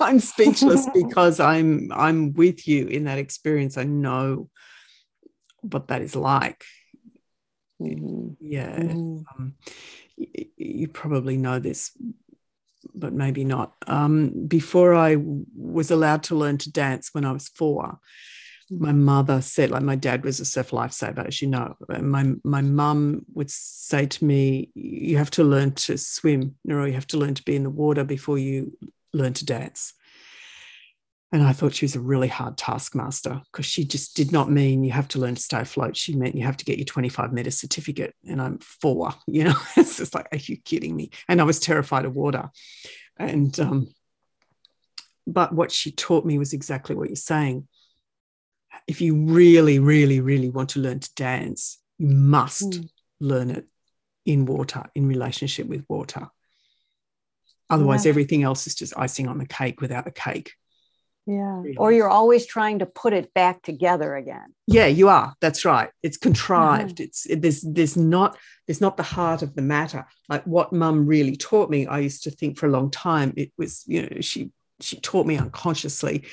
i'm 0.00 0.20
speechless 0.20 0.88
because 0.94 1.40
i'm 1.40 1.90
i'm 1.94 2.32
with 2.34 2.66
you 2.68 2.86
in 2.86 3.04
that 3.04 3.18
experience 3.18 3.76
i 3.76 3.84
know 3.84 4.48
what 5.62 5.88
that 5.88 6.02
is 6.02 6.16
like 6.16 6.64
mm-hmm. 7.80 8.32
yeah 8.40 8.78
mm-hmm. 8.78 9.18
Um, 9.38 9.54
you, 10.16 10.46
you 10.56 10.88
probably 10.88 11.36
know 11.36 11.58
this 11.58 11.92
but 13.00 13.12
maybe 13.12 13.44
not. 13.44 13.74
Um, 13.86 14.46
before 14.46 14.94
I 14.94 15.16
was 15.56 15.90
allowed 15.90 16.22
to 16.24 16.34
learn 16.34 16.58
to 16.58 16.70
dance 16.70 17.10
when 17.12 17.24
I 17.24 17.32
was 17.32 17.48
four, 17.48 17.98
my 18.70 18.92
mother 18.92 19.40
said, 19.40 19.70
like 19.70 19.82
my 19.82 19.96
dad 19.96 20.24
was 20.24 20.38
a 20.38 20.44
surf 20.44 20.70
lifesaver, 20.70 21.26
as 21.26 21.42
you 21.42 21.48
know. 21.48 21.76
My 21.88 22.34
my 22.44 22.62
mum 22.62 23.26
would 23.34 23.50
say 23.50 24.06
to 24.06 24.24
me, 24.24 24.70
"You 24.74 25.18
have 25.18 25.30
to 25.32 25.44
learn 25.44 25.72
to 25.72 25.98
swim, 25.98 26.54
or 26.68 26.86
you 26.86 26.94
have 26.94 27.08
to 27.08 27.18
learn 27.18 27.34
to 27.34 27.42
be 27.42 27.56
in 27.56 27.64
the 27.64 27.70
water 27.70 28.04
before 28.04 28.38
you 28.38 28.76
learn 29.12 29.32
to 29.34 29.44
dance." 29.44 29.94
And 31.32 31.44
I 31.44 31.52
thought 31.52 31.74
she 31.74 31.84
was 31.84 31.94
a 31.94 32.00
really 32.00 32.26
hard 32.26 32.56
taskmaster 32.56 33.40
because 33.52 33.64
she 33.64 33.84
just 33.84 34.16
did 34.16 34.32
not 34.32 34.50
mean 34.50 34.82
you 34.82 34.90
have 34.90 35.06
to 35.08 35.20
learn 35.20 35.36
to 35.36 35.40
stay 35.40 35.60
afloat. 35.60 35.96
She 35.96 36.16
meant 36.16 36.34
you 36.34 36.44
have 36.44 36.56
to 36.56 36.64
get 36.64 36.78
your 36.78 36.86
25 36.86 37.32
meter 37.32 37.52
certificate. 37.52 38.14
And 38.26 38.42
I'm 38.42 38.58
four, 38.58 39.14
you 39.28 39.44
know, 39.44 39.54
it's 39.76 39.98
just 39.98 40.14
like, 40.14 40.26
are 40.32 40.38
you 40.38 40.56
kidding 40.56 40.96
me? 40.96 41.10
And 41.28 41.40
I 41.40 41.44
was 41.44 41.60
terrified 41.60 42.04
of 42.04 42.16
water. 42.16 42.50
And, 43.16 43.58
um, 43.60 43.88
but 45.26 45.52
what 45.52 45.70
she 45.70 45.92
taught 45.92 46.24
me 46.24 46.38
was 46.38 46.52
exactly 46.52 46.96
what 46.96 47.08
you're 47.08 47.16
saying. 47.16 47.68
if 48.88 49.00
you 49.00 49.14
really, 49.14 49.78
really, 49.78 50.20
really 50.20 50.50
want 50.50 50.70
to 50.70 50.80
learn 50.80 50.98
to 50.98 51.14
dance, 51.14 51.78
you 51.98 52.08
must 52.08 52.70
mm. 52.70 52.88
learn 53.20 53.50
it 53.50 53.66
in 54.26 54.46
water, 54.46 54.84
in 54.96 55.06
relationship 55.06 55.66
with 55.66 55.84
water. 55.88 56.28
Otherwise, 57.68 58.04
yeah. 58.04 58.08
everything 58.10 58.42
else 58.42 58.66
is 58.66 58.74
just 58.74 58.98
icing 58.98 59.28
on 59.28 59.38
the 59.38 59.46
cake 59.46 59.80
without 59.80 60.04
the 60.04 60.10
cake. 60.10 60.54
Yeah. 61.26 61.62
Or 61.76 61.92
you're 61.92 62.08
always 62.08 62.46
trying 62.46 62.80
to 62.80 62.86
put 62.86 63.12
it 63.12 63.32
back 63.34 63.62
together 63.62 64.16
again. 64.16 64.54
Yeah, 64.66 64.86
you 64.86 65.08
are. 65.08 65.34
That's 65.40 65.64
right. 65.64 65.90
It's 66.02 66.16
contrived. 66.16 66.96
Mm-hmm. 66.96 67.04
It's 67.04 67.26
it, 67.26 67.42
there's 67.42 67.60
there's 67.62 67.96
not 67.96 68.36
there's 68.66 68.80
not 68.80 68.96
the 68.96 69.02
heart 69.02 69.42
of 69.42 69.54
the 69.54 69.62
matter. 69.62 70.06
Like 70.28 70.44
what 70.44 70.72
mum 70.72 71.06
really 71.06 71.36
taught 71.36 71.70
me, 71.70 71.86
I 71.86 72.00
used 72.00 72.24
to 72.24 72.30
think 72.30 72.58
for 72.58 72.66
a 72.66 72.70
long 72.70 72.90
time 72.90 73.34
it 73.36 73.52
was, 73.58 73.84
you 73.86 74.02
know, 74.02 74.20
she 74.20 74.50
she 74.80 74.96
taught 74.96 75.26
me 75.26 75.36
unconsciously 75.36 76.24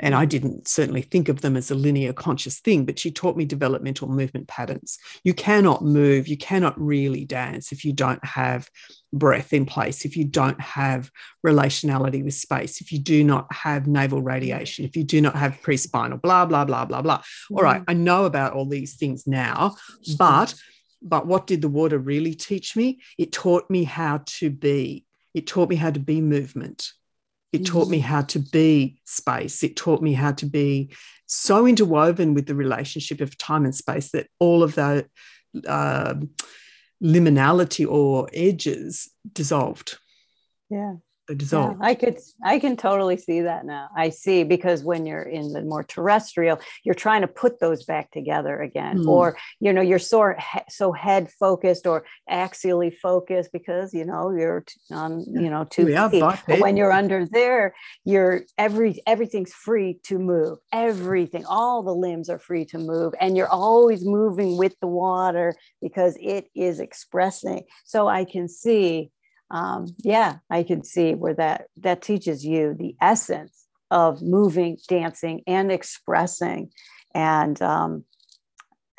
and 0.00 0.14
I 0.14 0.24
didn't 0.24 0.66
certainly 0.66 1.02
think 1.02 1.28
of 1.28 1.40
them 1.40 1.56
as 1.56 1.70
a 1.70 1.74
linear 1.74 2.12
conscious 2.12 2.58
thing, 2.58 2.84
but 2.84 2.98
she 2.98 3.12
taught 3.12 3.36
me 3.36 3.44
developmental 3.44 4.08
movement 4.08 4.48
patterns. 4.48 4.98
You 5.22 5.34
cannot 5.34 5.84
move, 5.84 6.26
you 6.26 6.36
cannot 6.36 6.80
really 6.80 7.24
dance 7.24 7.70
if 7.70 7.84
you 7.84 7.92
don't 7.92 8.24
have 8.24 8.68
breath 9.12 9.52
in 9.52 9.66
place, 9.66 10.04
if 10.04 10.16
you 10.16 10.24
don't 10.24 10.60
have 10.60 11.10
relationality 11.46 12.24
with 12.24 12.34
space, 12.34 12.80
if 12.80 12.90
you 12.90 12.98
do 12.98 13.22
not 13.22 13.52
have 13.52 13.86
navel 13.86 14.20
radiation, 14.20 14.84
if 14.84 14.96
you 14.96 15.04
do 15.04 15.20
not 15.20 15.36
have 15.36 15.62
pre-spinal, 15.62 16.18
blah, 16.18 16.44
blah, 16.44 16.64
blah, 16.64 16.84
blah, 16.84 17.02
blah. 17.02 17.22
All 17.52 17.62
right, 17.62 17.80
mm. 17.80 17.84
I 17.86 17.92
know 17.92 18.24
about 18.24 18.52
all 18.52 18.66
these 18.66 18.96
things 18.96 19.26
now, 19.26 19.76
but 20.18 20.54
but 21.06 21.26
what 21.26 21.46
did 21.46 21.60
the 21.60 21.68
water 21.68 21.98
really 21.98 22.34
teach 22.34 22.74
me? 22.74 23.00
It 23.18 23.30
taught 23.30 23.68
me 23.68 23.84
how 23.84 24.22
to 24.38 24.48
be. 24.48 25.04
It 25.34 25.46
taught 25.46 25.68
me 25.68 25.76
how 25.76 25.90
to 25.90 26.00
be 26.00 26.22
movement. 26.22 26.92
It 27.54 27.66
taught 27.66 27.88
me 27.88 27.98
mm-hmm. 27.98 28.06
how 28.06 28.22
to 28.22 28.38
be 28.38 29.00
space. 29.04 29.62
It 29.62 29.76
taught 29.76 30.02
me 30.02 30.12
how 30.12 30.32
to 30.32 30.46
be 30.46 30.94
so 31.26 31.66
interwoven 31.66 32.34
with 32.34 32.46
the 32.46 32.54
relationship 32.54 33.20
of 33.20 33.36
time 33.38 33.64
and 33.64 33.74
space 33.74 34.10
that 34.10 34.28
all 34.38 34.62
of 34.62 34.74
the 34.74 35.06
uh, 35.66 36.14
liminality 37.02 37.88
or 37.88 38.28
edges 38.32 39.10
dissolved. 39.32 39.98
Yeah 40.68 40.94
dissolve. 41.28 41.76
Yeah, 41.80 41.86
I 41.86 41.94
could 41.94 42.18
I 42.42 42.58
can 42.58 42.76
totally 42.76 43.16
see 43.16 43.40
that 43.42 43.64
now. 43.64 43.88
I 43.96 44.10
see 44.10 44.44
because 44.44 44.84
when 44.84 45.06
you're 45.06 45.22
in 45.22 45.52
the 45.52 45.62
more 45.62 45.84
terrestrial, 45.84 46.60
you're 46.84 46.94
trying 46.94 47.22
to 47.22 47.28
put 47.28 47.60
those 47.60 47.84
back 47.84 48.10
together 48.10 48.60
again, 48.60 48.98
mm. 48.98 49.08
or 49.08 49.36
you 49.60 49.72
know 49.72 49.80
you're 49.80 49.98
so 49.98 50.34
so 50.68 50.92
head 50.92 51.30
focused 51.30 51.86
or 51.86 52.04
axially 52.30 52.94
focused 52.94 53.50
because 53.52 53.94
you 53.94 54.04
know 54.04 54.30
you're 54.36 54.64
on 54.90 55.24
you 55.26 55.48
know 55.48 55.64
two 55.64 55.88
yeah. 55.88 56.08
But 56.12 56.60
when 56.60 56.76
you're 56.76 56.92
under 56.92 57.26
there, 57.26 57.74
you're 58.04 58.42
every 58.58 59.02
everything's 59.06 59.52
free 59.52 60.00
to 60.04 60.18
move. 60.18 60.58
Everything, 60.72 61.44
all 61.46 61.82
the 61.82 61.94
limbs 61.94 62.28
are 62.28 62.38
free 62.38 62.64
to 62.66 62.78
move, 62.78 63.14
and 63.20 63.36
you're 63.36 63.48
always 63.48 64.04
moving 64.04 64.58
with 64.58 64.74
the 64.80 64.86
water 64.86 65.54
because 65.80 66.16
it 66.20 66.48
is 66.54 66.80
expressing. 66.80 67.64
So 67.84 68.08
I 68.08 68.24
can 68.24 68.48
see 68.48 69.10
um, 69.54 69.94
yeah, 69.98 70.38
I 70.50 70.64
can 70.64 70.82
see 70.82 71.14
where 71.14 71.34
that 71.34 71.66
that 71.76 72.02
teaches 72.02 72.44
you 72.44 72.74
the 72.74 72.96
essence 73.00 73.66
of 73.88 74.20
moving, 74.20 74.78
dancing, 74.88 75.42
and 75.46 75.70
expressing, 75.70 76.72
and 77.14 77.62
um, 77.62 78.04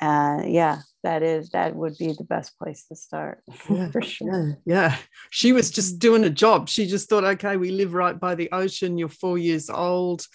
uh, 0.01 0.43
yeah, 0.45 0.79
that 1.03 1.23
is 1.23 1.49
that 1.49 1.75
would 1.75 1.97
be 1.97 2.13
the 2.13 2.23
best 2.23 2.57
place 2.57 2.85
to 2.87 2.95
start 2.95 3.43
yeah, 3.69 3.91
for 3.91 4.01
sure. 4.01 4.57
Yeah, 4.65 4.73
yeah, 4.73 4.97
she 5.29 5.51
was 5.51 5.71
just 5.71 5.99
doing 5.99 6.23
a 6.23 6.29
job. 6.29 6.69
She 6.69 6.87
just 6.87 7.09
thought, 7.09 7.25
okay, 7.25 7.57
we 7.57 7.71
live 7.71 7.93
right 7.93 8.17
by 8.17 8.35
the 8.35 8.49
ocean. 8.53 8.97
You're 8.97 9.09
four 9.09 9.37
years 9.37 9.69
old. 9.69 10.25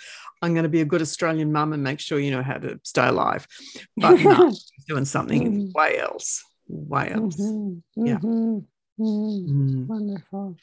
I'm 0.43 0.53
going 0.53 0.65
to 0.65 0.71
be 0.71 0.83
a 0.83 0.87
good 0.87 1.01
Australian 1.01 1.51
mum 1.51 1.73
and 1.73 1.83
make 1.83 1.99
sure 1.99 2.19
you 2.19 2.31
know 2.31 2.43
how 2.43 2.59
to 2.59 2.79
stay 2.83 3.07
alive. 3.07 3.49
But 3.97 4.21
no, 4.21 4.53
doing 4.87 5.07
something 5.07 5.51
mm-hmm. 5.51 5.79
way 5.79 5.99
else, 5.99 6.45
way 6.69 7.11
else. 7.11 7.41
Mm-hmm. 7.41 8.07
Yeah. 8.07 8.19
Mm-hmm. 8.19 8.59
Mm, 9.01 9.87
Wonderful. 9.87 10.57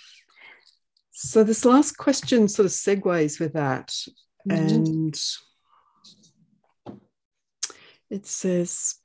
So 1.12 1.44
this 1.44 1.66
last 1.66 1.98
question 1.98 2.48
sort 2.48 2.68
of 2.68 2.72
segues 2.72 3.40
with 3.40 3.54
that. 3.54 3.88
Mm-hmm. 4.48 4.52
And 4.52 5.20
it 8.12 8.28
says, 8.28 8.96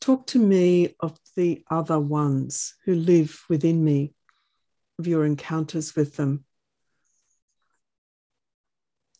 Talk 0.00 0.28
to 0.28 0.38
me 0.38 0.94
of 1.00 1.18
the 1.36 1.64
other 1.70 1.98
ones 1.98 2.74
who 2.84 2.94
live 2.94 3.42
within 3.48 3.84
me, 3.84 4.14
of 4.98 5.06
your 5.06 5.26
encounters 5.26 5.94
with 5.94 6.16
them. 6.16 6.44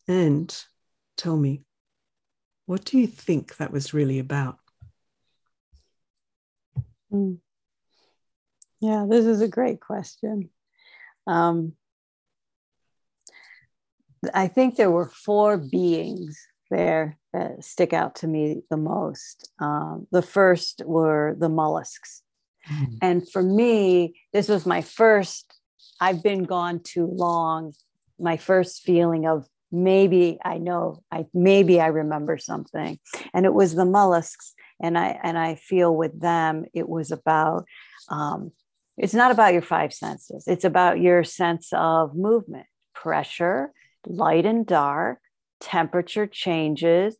And 0.08 0.56
tell 1.16 1.36
me, 1.36 1.64
what 2.66 2.84
do 2.84 2.98
you 2.98 3.06
think 3.06 3.56
that 3.56 3.72
was 3.72 3.92
really 3.92 4.20
about? 4.20 4.58
Mm. 7.12 7.38
Yeah, 8.80 9.06
this 9.08 9.26
is 9.26 9.40
a 9.40 9.48
great 9.48 9.80
question. 9.80 10.50
Um, 11.26 11.74
I 14.34 14.48
think 14.48 14.76
there 14.76 14.90
were 14.90 15.08
four 15.08 15.56
beings 15.56 16.46
there 16.70 17.18
that 17.32 17.64
stick 17.64 17.92
out 17.92 18.16
to 18.16 18.26
me 18.26 18.62
the 18.70 18.76
most. 18.76 19.50
Um, 19.60 20.06
the 20.10 20.22
first 20.22 20.82
were 20.84 21.36
the 21.38 21.48
mollusks. 21.48 22.22
Mm. 22.70 22.98
And 23.02 23.30
for 23.30 23.42
me, 23.42 24.20
this 24.32 24.48
was 24.48 24.66
my 24.66 24.82
first, 24.82 25.58
I've 26.00 26.22
been 26.22 26.44
gone 26.44 26.80
too 26.80 27.06
long, 27.06 27.72
my 28.18 28.36
first 28.36 28.82
feeling 28.82 29.26
of 29.26 29.46
maybe 29.72 30.38
I 30.44 30.58
know, 30.58 31.02
I 31.10 31.26
maybe 31.32 31.80
I 31.80 31.86
remember 31.86 32.38
something. 32.38 32.98
And 33.32 33.46
it 33.46 33.54
was 33.54 33.74
the 33.74 33.84
mollusks. 33.84 34.54
And 34.82 34.96
I 34.98 35.18
and 35.22 35.38
I 35.38 35.56
feel 35.56 35.94
with 35.94 36.18
them, 36.20 36.64
it 36.72 36.88
was 36.88 37.12
about 37.12 37.66
um, 38.08 38.52
it's 39.00 39.14
not 39.14 39.30
about 39.30 39.54
your 39.54 39.62
five 39.62 39.94
senses, 39.94 40.44
it's 40.46 40.64
about 40.64 41.00
your 41.00 41.24
sense 41.24 41.70
of 41.72 42.14
movement, 42.14 42.66
pressure, 42.94 43.72
light 44.06 44.44
and 44.44 44.66
dark, 44.66 45.20
temperature 45.60 46.26
changes, 46.26 47.16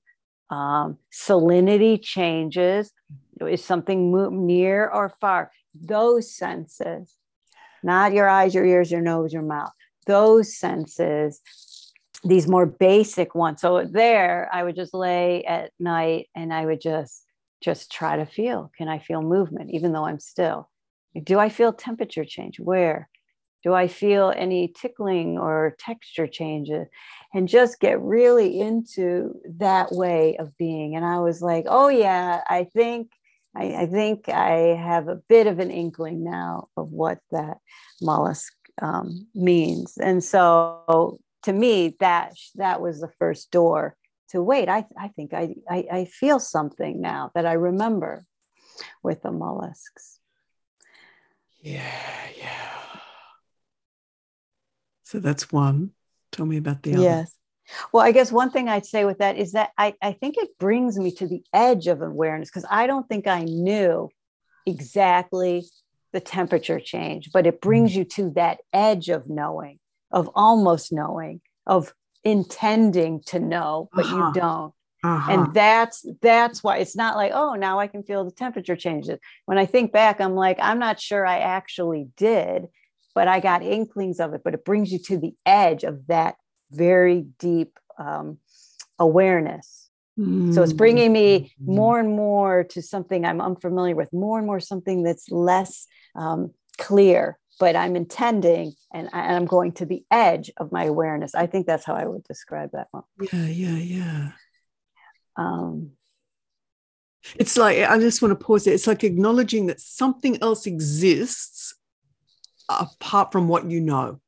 um, 0.50 0.98
salinity 1.12 2.00
changes. 2.02 2.92
Is 3.40 3.64
something 3.64 4.12
near 4.46 4.88
or 4.88 5.14
far? 5.20 5.50
Those 5.74 6.34
senses, 6.36 7.16
not 7.82 8.12
your 8.12 8.28
eyes, 8.28 8.54
your 8.54 8.66
ears, 8.66 8.90
your 8.90 9.00
nose, 9.00 9.32
your 9.32 9.42
mouth. 9.42 9.72
Those 10.06 10.54
senses, 10.54 11.40
these 12.22 12.46
more 12.46 12.66
basic 12.66 13.34
ones. 13.34 13.62
So 13.62 13.84
there, 13.84 14.50
I 14.52 14.62
would 14.62 14.76
just 14.76 14.92
lay 14.92 15.44
at 15.44 15.70
night 15.78 16.28
and 16.34 16.52
I 16.52 16.66
would 16.66 16.82
just 16.82 17.24
just 17.62 17.90
try 17.90 18.16
to 18.16 18.26
feel. 18.26 18.70
Can 18.76 18.88
I 18.88 18.98
feel 18.98 19.22
movement, 19.22 19.70
even 19.70 19.92
though 19.92 20.04
I'm 20.04 20.20
still? 20.20 20.68
Do 21.24 21.38
I 21.38 21.48
feel 21.48 21.72
temperature 21.72 22.24
change? 22.24 22.60
Where? 22.60 23.08
Do 23.62 23.74
I 23.74 23.88
feel 23.88 24.32
any 24.34 24.68
tickling 24.68 25.36
or 25.38 25.76
texture 25.78 26.26
changes? 26.26 26.88
And 27.34 27.48
just 27.48 27.80
get 27.80 28.00
really 28.00 28.58
into 28.58 29.34
that 29.58 29.92
way 29.92 30.36
of 30.38 30.56
being. 30.56 30.96
And 30.96 31.04
I 31.04 31.18
was 31.18 31.42
like, 31.42 31.66
oh 31.68 31.88
yeah, 31.88 32.42
I 32.48 32.64
think 32.64 33.10
I, 33.54 33.74
I 33.74 33.86
think 33.86 34.28
I 34.28 34.76
have 34.76 35.08
a 35.08 35.20
bit 35.28 35.46
of 35.46 35.58
an 35.58 35.70
inkling 35.70 36.24
now 36.24 36.68
of 36.76 36.92
what 36.92 37.18
that 37.32 37.58
mollusk 38.00 38.52
um, 38.80 39.26
means. 39.34 39.98
And 39.98 40.22
so 40.22 41.18
to 41.42 41.52
me, 41.52 41.96
that 42.00 42.34
that 42.54 42.80
was 42.80 43.00
the 43.00 43.10
first 43.18 43.50
door 43.50 43.96
to 44.28 44.42
wait. 44.42 44.68
I, 44.68 44.86
I 44.96 45.08
think 45.08 45.34
I, 45.34 45.54
I, 45.68 45.86
I 45.92 46.04
feel 46.04 46.38
something 46.38 47.00
now 47.00 47.32
that 47.34 47.46
I 47.46 47.54
remember 47.54 48.24
with 49.02 49.22
the 49.22 49.32
mollusks. 49.32 50.19
Yeah, 51.62 52.28
yeah. 52.36 52.70
So 55.04 55.18
that's 55.18 55.52
one. 55.52 55.90
Tell 56.32 56.46
me 56.46 56.56
about 56.56 56.82
the 56.82 56.94
other. 56.94 57.02
Yes. 57.02 57.36
Well, 57.92 58.04
I 58.04 58.12
guess 58.12 58.32
one 58.32 58.50
thing 58.50 58.68
I'd 58.68 58.86
say 58.86 59.04
with 59.04 59.18
that 59.18 59.36
is 59.36 59.52
that 59.52 59.70
I, 59.78 59.94
I 60.02 60.12
think 60.12 60.36
it 60.36 60.58
brings 60.58 60.98
me 60.98 61.10
to 61.12 61.26
the 61.26 61.42
edge 61.52 61.86
of 61.86 62.02
awareness 62.02 62.50
because 62.50 62.66
I 62.70 62.86
don't 62.86 63.08
think 63.08 63.26
I 63.26 63.44
knew 63.44 64.08
exactly 64.66 65.66
the 66.12 66.20
temperature 66.20 66.80
change, 66.80 67.30
but 67.32 67.46
it 67.46 67.60
brings 67.60 67.92
mm. 67.92 67.96
you 67.96 68.04
to 68.04 68.30
that 68.30 68.60
edge 68.72 69.08
of 69.08 69.28
knowing, 69.28 69.78
of 70.10 70.30
almost 70.34 70.92
knowing, 70.92 71.40
of 71.66 71.92
intending 72.24 73.22
to 73.26 73.38
know, 73.38 73.88
but 73.92 74.04
uh-huh. 74.06 74.16
you 74.16 74.32
don't. 74.40 74.74
Uh-huh. 75.02 75.32
And 75.32 75.54
that's 75.54 76.04
that's 76.20 76.62
why 76.62 76.78
it's 76.78 76.94
not 76.94 77.16
like, 77.16 77.32
oh, 77.34 77.54
now 77.54 77.78
I 77.78 77.86
can 77.86 78.02
feel 78.02 78.24
the 78.24 78.30
temperature 78.30 78.76
changes. 78.76 79.18
When 79.46 79.58
I 79.58 79.66
think 79.66 79.92
back, 79.92 80.20
I'm 80.20 80.34
like, 80.34 80.58
I'm 80.60 80.78
not 80.78 81.00
sure 81.00 81.26
I 81.26 81.38
actually 81.38 82.08
did, 82.16 82.66
but 83.14 83.26
I 83.26 83.40
got 83.40 83.62
inklings 83.62 84.20
of 84.20 84.34
it. 84.34 84.42
But 84.44 84.54
it 84.54 84.64
brings 84.64 84.92
you 84.92 84.98
to 84.98 85.18
the 85.18 85.32
edge 85.46 85.84
of 85.84 86.06
that 86.08 86.36
very 86.70 87.26
deep 87.38 87.78
um, 87.98 88.38
awareness. 88.98 89.88
Mm-hmm. 90.18 90.52
So 90.52 90.62
it's 90.62 90.74
bringing 90.74 91.12
me 91.12 91.38
mm-hmm. 91.38 91.74
more 91.74 91.98
and 91.98 92.10
more 92.14 92.64
to 92.64 92.82
something 92.82 93.24
I'm 93.24 93.40
unfamiliar 93.40 93.96
with, 93.96 94.12
more 94.12 94.36
and 94.38 94.46
more 94.46 94.60
something 94.60 95.02
that's 95.02 95.30
less 95.30 95.86
um, 96.14 96.52
clear, 96.78 97.38
but 97.58 97.74
I'm 97.74 97.96
intending 97.96 98.74
and, 98.92 99.08
and 99.12 99.36
I'm 99.36 99.46
going 99.46 99.72
to 99.72 99.86
the 99.86 100.02
edge 100.10 100.50
of 100.58 100.72
my 100.72 100.84
awareness. 100.84 101.34
I 101.34 101.46
think 101.46 101.66
that's 101.66 101.86
how 101.86 101.94
I 101.94 102.04
would 102.04 102.24
describe 102.24 102.70
that 102.72 102.88
one. 102.90 103.04
Yeah, 103.32 103.46
yeah, 103.46 103.76
yeah. 103.76 104.30
Um, 105.40 105.92
it's 107.36 107.56
like 107.56 107.78
I 107.78 107.98
just 107.98 108.22
want 108.22 108.38
to 108.38 108.44
pause 108.44 108.64
there. 108.64 108.74
It's 108.74 108.86
like 108.86 109.04
acknowledging 109.04 109.66
that 109.66 109.80
something 109.80 110.40
else 110.42 110.66
exists 110.66 111.74
apart 112.68 113.32
from 113.32 113.48
what 113.48 113.70
you 113.70 113.80
know. 113.80 114.20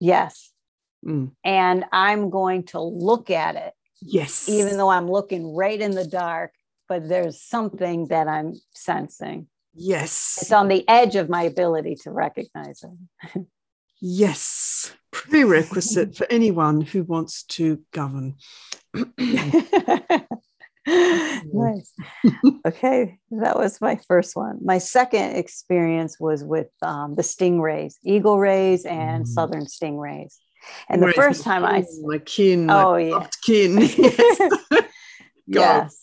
Yes. 0.00 0.52
Mm. 1.04 1.32
And 1.44 1.84
I'm 1.92 2.30
going 2.30 2.64
to 2.64 2.80
look 2.80 3.30
at 3.30 3.56
it. 3.56 3.72
Yes. 4.00 4.48
Even 4.48 4.76
though 4.76 4.90
I'm 4.90 5.10
looking 5.10 5.54
right 5.54 5.80
in 5.80 5.92
the 5.92 6.06
dark, 6.06 6.52
but 6.88 7.08
there's 7.08 7.40
something 7.40 8.08
that 8.08 8.28
I'm 8.28 8.54
sensing. 8.74 9.48
Yes. 9.74 10.38
It's 10.40 10.52
on 10.52 10.68
the 10.68 10.88
edge 10.88 11.16
of 11.16 11.28
my 11.28 11.42
ability 11.42 11.96
to 12.02 12.10
recognize 12.10 12.82
it. 12.82 13.46
yes. 14.00 14.92
Prerequisite 15.10 16.16
for 16.16 16.26
anyone 16.30 16.80
who 16.82 17.02
wants 17.02 17.44
to 17.44 17.80
govern. 17.92 18.36
nice. 20.86 21.92
okay, 22.66 23.18
that 23.30 23.56
was 23.56 23.80
my 23.80 23.98
first 24.06 24.36
one. 24.36 24.58
My 24.62 24.78
second 24.78 25.36
experience 25.36 26.20
was 26.20 26.44
with 26.44 26.68
um, 26.82 27.14
the 27.14 27.22
stingrays, 27.22 27.94
eagle 28.04 28.38
rays, 28.38 28.84
and 28.84 29.24
mm. 29.24 29.28
southern 29.28 29.66
stingrays. 29.66 30.36
And 30.88 31.02
the 31.02 31.12
first 31.12 31.42
time 31.42 31.62
kin, 31.62 31.70
I, 31.70 31.84
my 32.02 32.18
kin, 32.18 32.70
oh 32.70 32.92
my 32.92 32.98
yeah, 33.00 33.26
kin, 33.44 33.78
yes, 33.96 34.40
yes. 35.46 36.00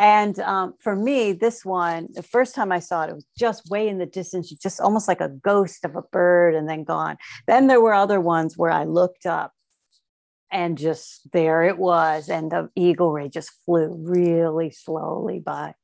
And 0.00 0.38
um, 0.38 0.74
for 0.78 0.94
me, 0.94 1.32
this 1.32 1.64
one, 1.64 2.06
the 2.12 2.22
first 2.22 2.54
time 2.54 2.70
I 2.70 2.78
saw 2.78 3.02
it, 3.02 3.10
it 3.10 3.14
was 3.14 3.26
just 3.36 3.68
way 3.68 3.88
in 3.88 3.98
the 3.98 4.06
distance, 4.06 4.48
just 4.50 4.80
almost 4.80 5.08
like 5.08 5.20
a 5.20 5.28
ghost 5.28 5.84
of 5.84 5.96
a 5.96 6.02
bird, 6.02 6.54
and 6.54 6.68
then 6.68 6.84
gone. 6.84 7.16
Then 7.48 7.66
there 7.66 7.80
were 7.80 7.94
other 7.94 8.20
ones 8.20 8.56
where 8.56 8.70
I 8.70 8.84
looked 8.84 9.26
up 9.26 9.52
and 10.50 10.78
just 10.78 11.30
there 11.32 11.62
it 11.64 11.78
was 11.78 12.28
and 12.28 12.50
the 12.50 12.70
eagle 12.74 13.12
ray 13.12 13.28
just 13.28 13.50
flew 13.64 13.94
really 14.08 14.70
slowly 14.70 15.38
by. 15.38 15.74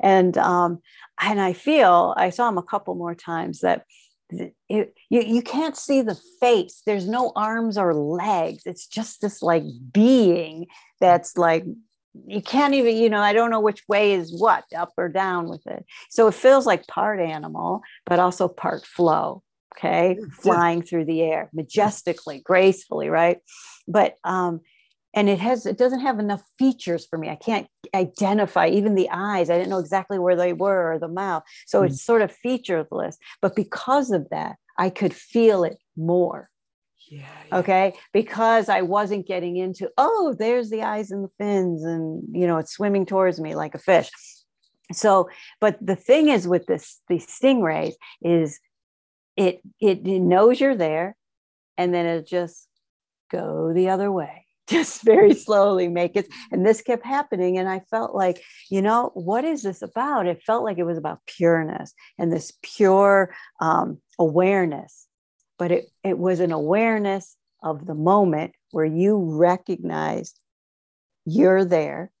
And 0.00 0.36
um 0.38 0.80
and 1.20 1.40
i 1.40 1.52
feel 1.52 2.14
i 2.16 2.30
saw 2.30 2.48
him 2.48 2.58
a 2.58 2.62
couple 2.62 2.94
more 2.94 3.14
times 3.14 3.60
that 3.60 3.84
it, 4.30 4.94
you, 5.08 5.22
you 5.22 5.42
can't 5.42 5.76
see 5.76 6.02
the 6.02 6.18
face. 6.40 6.82
There's 6.84 7.08
no 7.08 7.32
arms 7.34 7.78
or 7.78 7.94
legs. 7.94 8.64
It's 8.66 8.86
just 8.86 9.20
this 9.20 9.42
like 9.42 9.64
being 9.92 10.66
that's 11.00 11.36
like 11.36 11.64
you 12.26 12.42
can't 12.42 12.74
even 12.74 12.96
you 12.96 13.08
know 13.08 13.20
i 13.20 13.32
don't 13.32 13.50
know 13.50 13.60
which 13.60 13.86
way 13.86 14.12
is 14.14 14.34
what 14.36 14.64
up 14.76 14.92
or 14.96 15.08
down 15.08 15.48
with 15.48 15.66
it. 15.66 15.84
So 16.10 16.26
it 16.26 16.34
feels 16.34 16.66
like 16.66 16.86
part 16.86 17.20
animal 17.20 17.82
but 18.06 18.18
also 18.18 18.48
part 18.48 18.84
flow 18.84 19.42
okay 19.76 20.16
flying 20.40 20.82
through 20.82 21.04
the 21.04 21.22
air 21.22 21.50
majestically 21.52 22.40
gracefully 22.44 23.08
right? 23.08 23.38
But 23.86 24.16
um 24.24 24.60
and 25.14 25.28
it 25.28 25.40
has 25.40 25.66
it 25.66 25.78
doesn't 25.78 26.00
have 26.00 26.18
enough 26.18 26.42
features 26.58 27.06
for 27.06 27.18
me. 27.18 27.28
I 27.28 27.36
can't 27.36 27.66
identify 27.94 28.68
even 28.68 28.94
the 28.94 29.08
eyes 29.10 29.48
i 29.50 29.56
didn't 29.56 29.70
know 29.70 29.78
exactly 29.78 30.18
where 30.18 30.36
they 30.36 30.52
were 30.52 30.92
or 30.92 30.98
the 30.98 31.08
mouth. 31.08 31.42
So 31.66 31.82
mm. 31.82 31.86
it's 31.86 32.02
sort 32.02 32.22
of 32.22 32.32
featureless 32.32 33.18
but 33.40 33.56
because 33.56 34.10
of 34.10 34.28
that 34.30 34.56
i 34.78 34.90
could 34.90 35.14
feel 35.14 35.64
it 35.64 35.78
more. 35.96 36.48
Yeah, 37.10 37.22
yeah, 37.50 37.58
okay? 37.58 37.94
Because 38.12 38.68
i 38.68 38.82
wasn't 38.82 39.26
getting 39.26 39.56
into 39.56 39.90
oh 39.96 40.36
there's 40.38 40.70
the 40.70 40.82
eyes 40.82 41.10
and 41.10 41.24
the 41.24 41.32
fins 41.38 41.82
and 41.84 42.22
you 42.32 42.46
know 42.46 42.58
it's 42.58 42.72
swimming 42.72 43.06
towards 43.06 43.40
me 43.40 43.54
like 43.54 43.74
a 43.74 43.78
fish. 43.78 44.10
So 44.92 45.28
but 45.60 45.78
the 45.80 45.96
thing 45.96 46.28
is 46.28 46.46
with 46.46 46.66
this 46.66 47.00
these 47.08 47.26
stingrays 47.26 47.94
is 48.22 48.60
it 49.38 49.60
it 49.80 50.04
knows 50.04 50.60
you're 50.60 50.76
there 50.76 51.16
and 51.76 51.94
then 51.94 52.06
it 52.06 52.26
just 52.26 52.68
go 53.30 53.72
the 53.72 53.88
other 53.88 54.10
way 54.10 54.46
just 54.68 55.02
very 55.02 55.34
slowly 55.34 55.88
make 55.88 56.14
it. 56.14 56.28
And 56.52 56.66
this 56.66 56.82
kept 56.82 57.04
happening 57.04 57.56
and 57.56 57.68
i 57.68 57.80
felt 57.90 58.14
like 58.14 58.42
you 58.70 58.82
know 58.82 59.10
what 59.14 59.44
is 59.44 59.62
this 59.62 59.82
about? 59.82 60.26
It 60.26 60.42
felt 60.42 60.64
like 60.64 60.78
it 60.78 60.84
was 60.84 60.98
about 60.98 61.24
pureness 61.26 61.94
and 62.18 62.30
this 62.30 62.52
pure 62.62 63.34
um, 63.60 63.98
awareness. 64.18 65.06
But 65.58 65.72
it, 65.72 65.86
it 66.04 66.18
was 66.18 66.40
an 66.40 66.52
awareness 66.52 67.36
of 67.62 67.86
the 67.86 67.94
moment 67.94 68.52
where 68.70 68.84
you 68.84 69.18
recognize 69.18 70.34
you're 71.24 71.64
there 71.64 72.12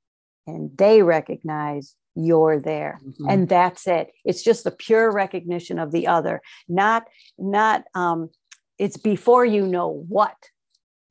and 0.46 0.76
they 0.76 1.02
recognize 1.02 1.94
you're 2.18 2.60
there 2.60 3.00
mm-hmm. 3.04 3.28
and 3.28 3.48
that's 3.48 3.86
it 3.86 4.10
it's 4.24 4.42
just 4.42 4.64
the 4.64 4.70
pure 4.70 5.10
recognition 5.12 5.78
of 5.78 5.92
the 5.92 6.06
other 6.06 6.40
not 6.68 7.04
not 7.38 7.84
um 7.94 8.28
it's 8.78 8.96
before 8.96 9.44
you 9.44 9.66
know 9.66 10.04
what 10.08 10.36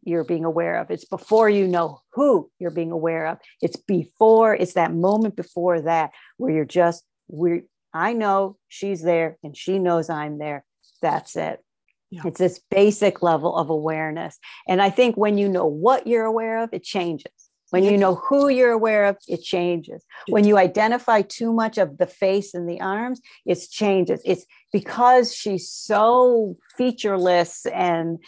you're 0.03 0.23
being 0.23 0.45
aware 0.45 0.77
of 0.79 0.91
it's 0.91 1.05
before 1.05 1.49
you 1.49 1.67
know 1.67 2.01
who 2.13 2.49
you're 2.59 2.71
being 2.71 2.91
aware 2.91 3.27
of 3.27 3.37
it's 3.61 3.77
before 3.77 4.53
it's 4.53 4.73
that 4.73 4.93
moment 4.93 5.35
before 5.35 5.81
that 5.81 6.11
where 6.37 6.53
you're 6.53 6.65
just 6.65 7.03
we 7.27 7.61
i 7.93 8.11
know 8.11 8.57
she's 8.67 9.01
there 9.01 9.37
and 9.43 9.55
she 9.55 9.79
knows 9.79 10.09
i'm 10.09 10.37
there 10.37 10.65
that's 11.01 11.35
it 11.35 11.61
yeah. 12.09 12.21
It's 12.25 12.39
this 12.39 12.61
basic 12.71 13.21
level 13.21 13.55
of 13.57 13.69
awareness. 13.69 14.39
And 14.67 14.81
I 14.81 14.89
think 14.89 15.17
when 15.17 15.37
you 15.37 15.49
know 15.49 15.65
what 15.65 16.07
you're 16.07 16.23
aware 16.23 16.59
of, 16.59 16.69
it 16.71 16.83
changes. 16.83 17.33
When 17.69 17.83
you 17.83 17.97
know 17.97 18.15
who 18.15 18.47
you're 18.47 18.71
aware 18.71 19.05
of, 19.05 19.17
it 19.27 19.43
changes. 19.43 20.05
When 20.29 20.45
you 20.45 20.57
identify 20.57 21.21
too 21.21 21.51
much 21.51 21.77
of 21.77 21.97
the 21.97 22.07
face 22.07 22.53
and 22.53 22.67
the 22.67 22.79
arms, 22.79 23.21
it 23.45 23.59
changes. 23.69 24.21
It's 24.23 24.45
because 24.71 25.35
she's 25.35 25.69
so 25.69 26.55
featureless 26.77 27.65
and 27.65 28.19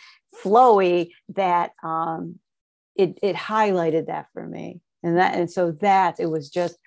flowy 0.43 1.11
that 1.35 1.71
um, 1.83 2.39
it, 2.95 3.17
it 3.23 3.35
highlighted 3.35 4.07
that 4.07 4.27
for 4.33 4.45
me. 4.45 4.81
And 5.03 5.17
that 5.17 5.35
and 5.35 5.49
so 5.49 5.71
that 5.71 6.19
it 6.19 6.25
was 6.25 6.49
just, 6.49 6.77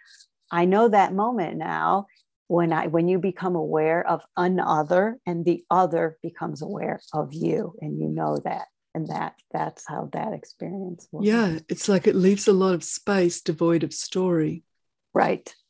I 0.50 0.66
know 0.66 0.88
that 0.88 1.14
moment 1.14 1.56
now 1.56 2.06
when 2.48 2.70
I 2.70 2.88
when 2.88 3.08
you 3.08 3.18
become 3.18 3.56
aware 3.56 4.06
of 4.06 4.22
another 4.36 5.18
and 5.24 5.46
the 5.46 5.64
other 5.70 6.18
becomes 6.22 6.60
aware 6.60 7.00
of 7.14 7.32
you 7.32 7.74
and 7.80 7.98
you 7.98 8.08
know 8.08 8.36
that 8.44 8.66
and 8.94 9.08
that 9.08 9.34
that's 9.52 9.84
how 9.88 10.08
that 10.12 10.32
experience 10.32 11.08
was 11.10 11.24
yeah 11.24 11.58
it's 11.68 11.88
like 11.88 12.06
it 12.06 12.14
leaves 12.14 12.46
a 12.46 12.52
lot 12.52 12.74
of 12.74 12.84
space 12.84 13.40
devoid 13.40 13.82
of 13.82 13.92
story. 13.92 14.64
Right. 15.14 15.54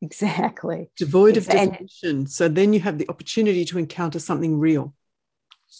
Exactly. 0.00 0.92
Devoid 0.96 1.36
of 1.36 1.46
definition. 1.46 2.28
So 2.28 2.46
then 2.46 2.72
you 2.72 2.78
have 2.78 2.98
the 2.98 3.08
opportunity 3.08 3.64
to 3.64 3.78
encounter 3.78 4.20
something 4.20 4.56
real. 4.56 4.94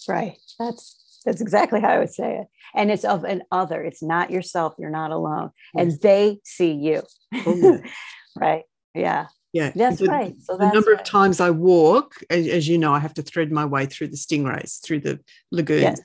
Right. 0.09 0.37
That's 0.59 1.23
that's 1.25 1.41
exactly 1.41 1.81
how 1.81 1.91
i 1.91 1.99
would 2.01 2.13
say 2.13 2.39
it. 2.39 2.49
And 2.75 2.91
it's 2.91 3.05
of 3.05 3.23
an 3.23 3.45
other. 3.53 3.81
It's 3.81 4.03
not 4.03 4.33
yourself. 4.33 4.75
You're 4.77 4.91
not 4.91 5.13
alone. 5.13 5.53
And 5.73 5.93
they 6.01 6.41
see 6.43 6.73
you. 6.73 7.05
Oh, 7.33 7.55
yeah. 7.63 7.91
right. 8.37 8.65
Yeah. 8.93 9.27
Yeah. 9.53 9.71
That's 9.77 10.01
the, 10.01 10.07
right. 10.07 10.35
So 10.41 10.57
the 10.57 10.73
number 10.73 10.91
right. 10.91 11.01
of 11.01 11.07
times 11.07 11.39
i 11.39 11.51
walk 11.51 12.15
as, 12.29 12.49
as, 12.49 12.67
you 12.67 12.77
know 12.77 12.93
i 12.93 12.99
have 12.99 13.15
to 13.15 13.23
thread 13.23 13.53
my 13.53 13.67
way 13.67 13.87
through 13.87 14.09
the 14.09 14.17
stingrays 14.17 14.81
through 14.83 14.99
the 14.99 15.21
lagoons 15.53 15.83
yes. 15.83 16.01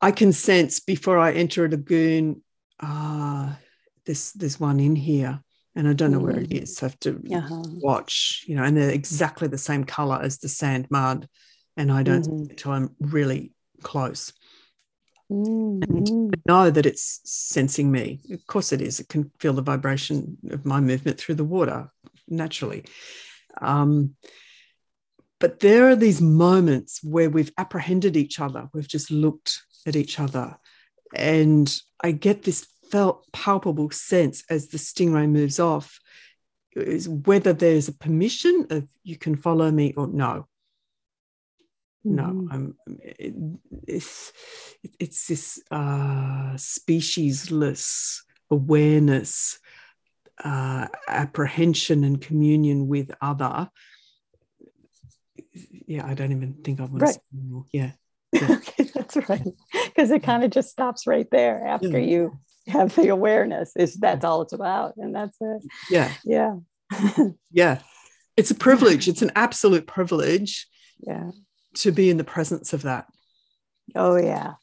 I 0.00 0.10
can 0.10 0.32
sense 0.32 0.80
before 0.80 1.18
I 1.18 1.32
enter 1.32 1.64
a 1.64 1.68
lagoon, 1.68 2.42
ah, 2.80 3.58
this 4.04 4.32
there's 4.32 4.60
one 4.60 4.80
in 4.80 4.96
here, 4.96 5.40
and 5.74 5.88
I 5.88 5.92
don't 5.92 6.10
know 6.10 6.20
mm. 6.20 6.22
where 6.22 6.40
it 6.40 6.50
mm. 6.50 6.68
So 6.68 6.86
I 6.86 6.88
have 6.90 7.00
to 7.00 7.22
uh-huh. 7.32 7.62
watch, 7.80 8.44
you 8.46 8.56
know, 8.56 8.62
and 8.62 8.76
they're 8.76 8.90
exactly 8.90 9.48
the 9.48 9.58
same 9.58 9.84
color 9.84 10.20
as 10.22 10.38
the 10.38 10.48
sand 10.48 10.86
mud, 10.90 11.28
and 11.76 11.90
I 11.90 12.02
don't 12.02 12.26
mm-hmm. 12.26 12.50
until 12.50 12.72
I'm 12.72 12.94
really 13.00 13.52
close. 13.82 14.32
Mm-hmm. 15.30 16.30
know 16.46 16.70
that 16.70 16.86
it's 16.86 17.20
sensing 17.24 17.90
me. 17.90 18.20
Of 18.30 18.46
course, 18.46 18.72
it 18.72 18.80
is. 18.80 19.00
It 19.00 19.08
can 19.08 19.32
feel 19.40 19.54
the 19.54 19.62
vibration 19.62 20.38
of 20.50 20.64
my 20.64 20.80
movement 20.80 21.18
through 21.18 21.34
the 21.34 21.44
water 21.44 21.90
naturally. 22.28 22.84
Um, 23.60 24.14
but 25.40 25.60
there 25.60 25.88
are 25.88 25.96
these 25.96 26.20
moments 26.20 27.02
where 27.02 27.28
we've 27.28 27.52
apprehended 27.58 28.16
each 28.16 28.40
other. 28.40 28.68
We've 28.72 28.88
just 28.88 29.10
looked 29.10 29.62
at 29.86 29.96
each 29.96 30.18
other. 30.20 30.56
And 31.14 31.74
I 32.02 32.12
get 32.12 32.42
this 32.42 32.66
felt 32.90 33.30
palpable 33.32 33.90
sense 33.90 34.44
as 34.50 34.68
the 34.68 34.78
stingray 34.78 35.28
moves 35.28 35.58
off 35.58 35.98
is 36.74 37.08
whether 37.08 37.52
there's 37.52 37.88
a 37.88 37.92
permission 37.92 38.66
of 38.70 38.86
you 39.02 39.16
can 39.16 39.36
follow 39.36 39.70
me 39.70 39.94
or 39.96 40.06
no. 40.06 40.46
No, 42.04 42.22
mm-hmm. 42.22 42.52
I'm, 42.52 43.58
it's, 43.88 44.32
it's 45.00 45.26
this 45.26 45.60
uh, 45.72 46.54
speciesless 46.54 48.20
awareness, 48.48 49.58
uh, 50.44 50.86
apprehension, 51.08 52.04
and 52.04 52.20
communion 52.20 52.86
with 52.86 53.10
other. 53.20 53.68
Yeah, 55.86 56.06
I 56.06 56.14
don't 56.14 56.30
even 56.30 56.54
think 56.62 56.78
I 56.78 56.84
want 56.84 57.02
right. 57.02 57.08
to 57.08 57.14
say 57.14 57.20
anymore. 57.34 57.64
Yeah. 57.72 57.90
okay, 58.50 58.84
that's 58.94 59.16
right. 59.28 59.46
Because 59.84 60.10
it 60.10 60.22
kind 60.22 60.44
of 60.44 60.50
just 60.50 60.70
stops 60.70 61.06
right 61.06 61.28
there 61.30 61.66
after 61.66 61.98
yeah. 61.98 62.06
you 62.06 62.38
have 62.68 62.94
the 62.94 63.08
awareness. 63.08 63.72
Is 63.76 63.94
that's 63.96 64.24
all 64.24 64.42
it's 64.42 64.52
about, 64.52 64.94
and 64.96 65.14
that's 65.14 65.36
it. 65.40 65.62
Yeah, 65.90 66.12
yeah, 66.24 66.56
yeah. 67.50 67.80
It's 68.36 68.50
a 68.50 68.54
privilege. 68.54 69.08
It's 69.08 69.22
an 69.22 69.32
absolute 69.36 69.86
privilege. 69.86 70.66
Yeah, 70.98 71.30
to 71.76 71.92
be 71.92 72.10
in 72.10 72.16
the 72.16 72.24
presence 72.24 72.72
of 72.72 72.82
that. 72.82 73.06
Oh 73.94 74.16
yeah, 74.16 74.54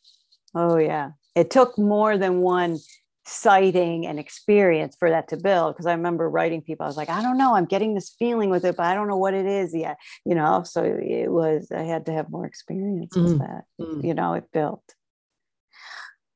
oh 0.53 0.77
yeah. 0.77 1.11
It 1.35 1.49
took 1.49 1.77
more 1.79 2.17
than 2.17 2.41
one 2.41 2.77
sighting 3.25 4.05
and 4.05 4.19
experience 4.19 4.95
for 4.97 5.09
that 5.09 5.29
to 5.29 5.37
build 5.37 5.73
because 5.73 5.85
i 5.85 5.93
remember 5.93 6.29
writing 6.29 6.61
people 6.61 6.83
i 6.83 6.87
was 6.87 6.97
like 6.97 7.09
i 7.09 7.21
don't 7.21 7.37
know 7.37 7.55
i'm 7.55 7.65
getting 7.65 7.93
this 7.93 8.13
feeling 8.19 8.49
with 8.49 8.65
it 8.65 8.75
but 8.75 8.85
i 8.85 8.93
don't 8.93 9.07
know 9.07 9.17
what 9.17 9.33
it 9.33 9.45
is 9.45 9.73
yet 9.73 9.97
you 10.25 10.35
know 10.35 10.61
so 10.63 10.83
it 10.83 11.29
was 11.29 11.71
i 11.71 11.83
had 11.83 12.05
to 12.05 12.11
have 12.11 12.29
more 12.29 12.45
experience 12.45 13.15
with 13.15 13.37
mm. 13.37 13.39
that 13.39 13.63
mm. 13.79 14.03
you 14.03 14.13
know 14.13 14.33
it 14.33 14.43
built 14.51 14.83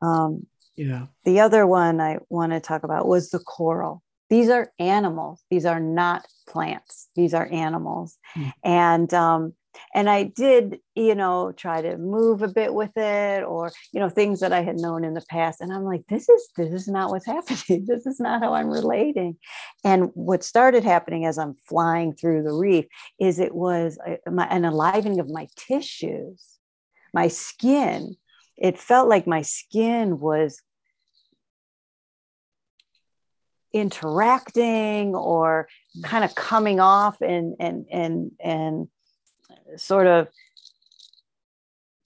um 0.02 0.46
yeah 0.78 1.08
the 1.26 1.42
other 1.42 1.68
one 1.68 2.00
i 2.00 2.18
want 2.30 2.54
to 2.54 2.60
talk 2.60 2.84
about 2.84 3.08
was 3.08 3.32
the 3.32 3.40
coral 3.40 4.02
these 4.30 4.50
are 4.50 4.72
animals 4.80 5.44
these 5.52 5.66
are 5.66 5.82
not 5.82 6.26
plants 6.48 7.10
these 7.16 7.34
are 7.34 7.50
animals 7.52 8.18
mm. 8.38 8.52
and 8.64 9.14
um 9.14 9.54
and 9.94 10.10
i 10.10 10.24
did 10.24 10.80
you 10.96 11.16
know 11.16 11.52
try 11.52 11.82
to 11.82 11.98
move 11.98 12.42
a 12.42 12.48
bit 12.48 12.74
with 12.74 12.96
it 12.98 13.44
or 13.44 13.72
you 13.94 14.00
know 14.00 14.10
things 14.10 14.40
that 14.40 14.54
i 14.54 14.62
had 14.62 14.78
known 14.78 15.04
in 15.04 15.14
the 15.14 15.26
past. 15.30 15.62
And 15.62 15.72
i'm 15.72 15.84
like 15.84 16.06
this 16.08 16.30
is 16.30 16.50
this 16.56 16.72
is 16.72 16.88
not 16.88 17.10
what's 17.10 17.26
happening. 17.36 17.86
This 17.86 18.06
is 18.06 18.20
not 18.20 18.42
how 18.42 18.54
i'm 18.54 18.70
relating. 18.70 19.38
And 19.84 20.12
what 20.14 20.44
started 20.44 20.84
happening 20.84 21.26
as 21.26 21.38
i'm 21.38 21.56
flying 21.68 22.14
through 22.14 22.44
the 22.44 22.54
reef 22.54 22.86
is 23.20 23.40
it 23.40 23.54
was 23.54 23.98
a, 24.06 24.32
my, 24.32 24.48
an 24.48 24.64
alivening 24.64 25.20
of 25.20 25.30
my 25.30 25.48
tissues 25.56 26.58
my 27.14 27.28
skin. 27.28 28.16
It 28.58 28.78
felt 28.78 29.10
like 29.10 29.28
my 29.28 29.42
skin 29.42 30.20
was 30.20 30.62
interacting 33.74 35.16
or 35.16 35.68
mm. 35.98 36.04
kind 36.04 36.24
of 36.24 36.36
coming 36.36 36.80
off 36.80 37.22
and 37.22 37.56
and 37.60 37.86
and 37.92 38.32
and 38.40 38.88
sort 39.76 40.08
of 40.08 40.28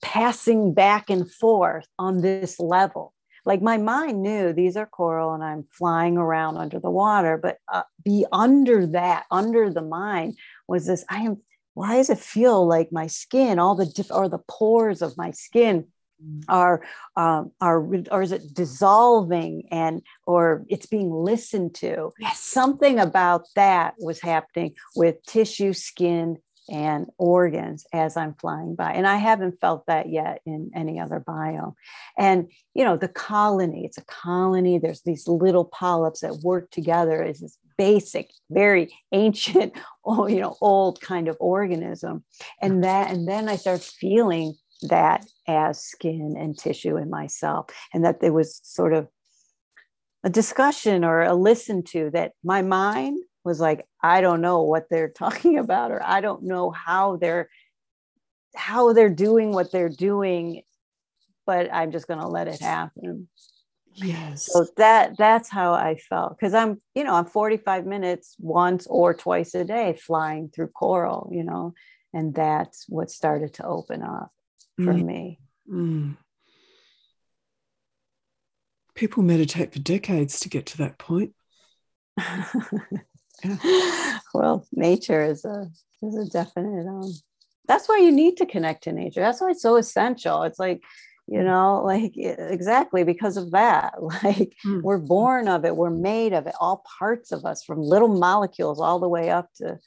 passing 0.02 0.74
back 0.74 1.08
and 1.08 1.30
forth 1.30 1.86
on 1.98 2.20
this 2.20 2.58
level. 2.58 3.14
Like 3.44 3.62
my 3.62 3.76
mind 3.76 4.22
knew 4.22 4.52
these 4.52 4.76
are 4.76 4.86
coral 4.86 5.32
and 5.32 5.42
I'm 5.42 5.64
flying 5.64 6.16
around 6.16 6.58
under 6.58 6.78
the 6.78 6.90
water, 6.90 7.38
but 7.38 7.58
uh, 7.72 7.82
be 8.04 8.26
under 8.30 8.86
that, 8.88 9.24
under 9.30 9.70
the 9.70 9.82
mind 9.82 10.36
was 10.68 10.86
this 10.86 11.04
I 11.08 11.22
am, 11.22 11.40
why 11.74 11.96
does 11.96 12.10
it 12.10 12.18
feel 12.18 12.66
like 12.66 12.92
my 12.92 13.06
skin, 13.06 13.58
all 13.58 13.74
the 13.74 13.86
diff- 13.86 14.12
or 14.12 14.28
the 14.28 14.42
pores 14.48 15.02
of 15.02 15.16
my 15.16 15.32
skin 15.32 15.86
mm. 16.24 16.44
are 16.48 16.82
um, 17.16 17.50
are 17.60 17.84
or 18.10 18.22
is 18.22 18.30
it 18.30 18.54
dissolving 18.54 19.66
and 19.72 20.02
or 20.26 20.64
it's 20.68 20.86
being 20.86 21.10
listened 21.10 21.74
to 21.76 22.12
yes. 22.20 22.38
something 22.38 23.00
about 23.00 23.46
that 23.56 23.94
was 23.98 24.20
happening 24.20 24.74
with 24.94 25.24
tissue 25.24 25.72
skin 25.72 26.38
and 26.72 27.06
organs 27.18 27.86
as 27.92 28.16
I'm 28.16 28.34
flying 28.34 28.74
by. 28.74 28.92
And 28.92 29.06
I 29.06 29.16
haven't 29.16 29.60
felt 29.60 29.86
that 29.86 30.08
yet 30.08 30.40
in 30.46 30.70
any 30.74 30.98
other 30.98 31.20
bio. 31.20 31.76
And, 32.18 32.48
you 32.74 32.82
know, 32.82 32.96
the 32.96 33.08
colony, 33.08 33.84
it's 33.84 33.98
a 33.98 34.04
colony. 34.06 34.78
There's 34.78 35.02
these 35.02 35.28
little 35.28 35.66
polyps 35.66 36.20
that 36.20 36.40
work 36.42 36.70
together 36.70 37.22
as 37.22 37.40
this 37.40 37.58
basic, 37.76 38.30
very 38.50 38.92
ancient, 39.12 39.74
oh, 40.06 40.26
you 40.26 40.40
know, 40.40 40.56
old 40.62 41.00
kind 41.02 41.28
of 41.28 41.36
organism. 41.40 42.24
And 42.62 42.82
that, 42.82 43.10
and 43.10 43.28
then 43.28 43.50
I 43.50 43.56
start 43.56 43.82
feeling 43.82 44.54
that 44.88 45.26
as 45.46 45.84
skin 45.84 46.36
and 46.38 46.58
tissue 46.58 46.96
in 46.96 47.10
myself. 47.10 47.66
And 47.92 48.02
that 48.04 48.20
there 48.20 48.32
was 48.32 48.60
sort 48.64 48.94
of 48.94 49.08
a 50.24 50.30
discussion 50.30 51.04
or 51.04 51.20
a 51.22 51.34
listen 51.34 51.82
to 51.82 52.08
that 52.10 52.32
my 52.42 52.62
mind 52.62 53.22
was 53.44 53.60
like 53.60 53.86
i 54.02 54.20
don't 54.20 54.40
know 54.40 54.62
what 54.62 54.86
they're 54.90 55.08
talking 55.16 55.58
about 55.58 55.90
or 55.90 56.02
i 56.02 56.20
don't 56.20 56.42
know 56.42 56.70
how 56.70 57.16
they're 57.16 57.48
how 58.54 58.92
they're 58.92 59.08
doing 59.08 59.52
what 59.52 59.72
they're 59.72 59.88
doing 59.88 60.62
but 61.46 61.72
i'm 61.72 61.90
just 61.90 62.06
going 62.06 62.20
to 62.20 62.28
let 62.28 62.48
it 62.48 62.60
happen 62.60 63.28
yes 63.94 64.48
so 64.50 64.66
that 64.76 65.16
that's 65.18 65.50
how 65.50 65.72
i 65.72 65.96
felt 65.96 66.36
because 66.36 66.54
i'm 66.54 66.80
you 66.94 67.04
know 67.04 67.14
i'm 67.14 67.26
45 67.26 67.86
minutes 67.86 68.36
once 68.38 68.86
or 68.86 69.12
twice 69.12 69.54
a 69.54 69.64
day 69.64 69.98
flying 70.00 70.48
through 70.48 70.68
coral 70.68 71.28
you 71.32 71.44
know 71.44 71.74
and 72.14 72.34
that's 72.34 72.86
what 72.88 73.10
started 73.10 73.54
to 73.54 73.66
open 73.66 74.02
up 74.02 74.30
for 74.76 74.94
mm. 74.94 75.04
me 75.04 75.38
mm. 75.70 76.16
people 78.94 79.22
meditate 79.22 79.72
for 79.72 79.78
decades 79.78 80.40
to 80.40 80.48
get 80.48 80.66
to 80.66 80.78
that 80.78 80.96
point 80.98 81.34
well, 84.34 84.66
nature 84.72 85.24
is 85.24 85.44
a 85.44 85.70
is 86.02 86.16
a 86.16 86.30
definite. 86.30 86.86
Um, 86.86 87.12
that's 87.68 87.88
why 87.88 87.98
you 87.98 88.10
need 88.10 88.36
to 88.38 88.46
connect 88.46 88.84
to 88.84 88.92
nature. 88.92 89.20
That's 89.20 89.40
why 89.40 89.50
it's 89.50 89.62
so 89.62 89.76
essential. 89.76 90.42
It's 90.42 90.58
like 90.58 90.82
you 91.28 91.38
mm. 91.38 91.44
know 91.44 91.82
like 91.84 92.12
exactly 92.16 93.04
because 93.04 93.36
of 93.36 93.50
that 93.52 93.94
like 94.02 94.54
mm. 94.66 94.82
we're 94.82 94.98
born 94.98 95.48
of 95.48 95.64
it 95.64 95.76
we're 95.76 95.90
made 95.90 96.32
of 96.32 96.46
it 96.46 96.54
all 96.60 96.84
parts 96.98 97.32
of 97.32 97.44
us 97.44 97.64
from 97.64 97.80
little 97.80 98.08
molecules 98.08 98.80
all 98.80 98.98
the 98.98 99.08
way 99.08 99.30
up 99.30 99.48
to 99.54 99.78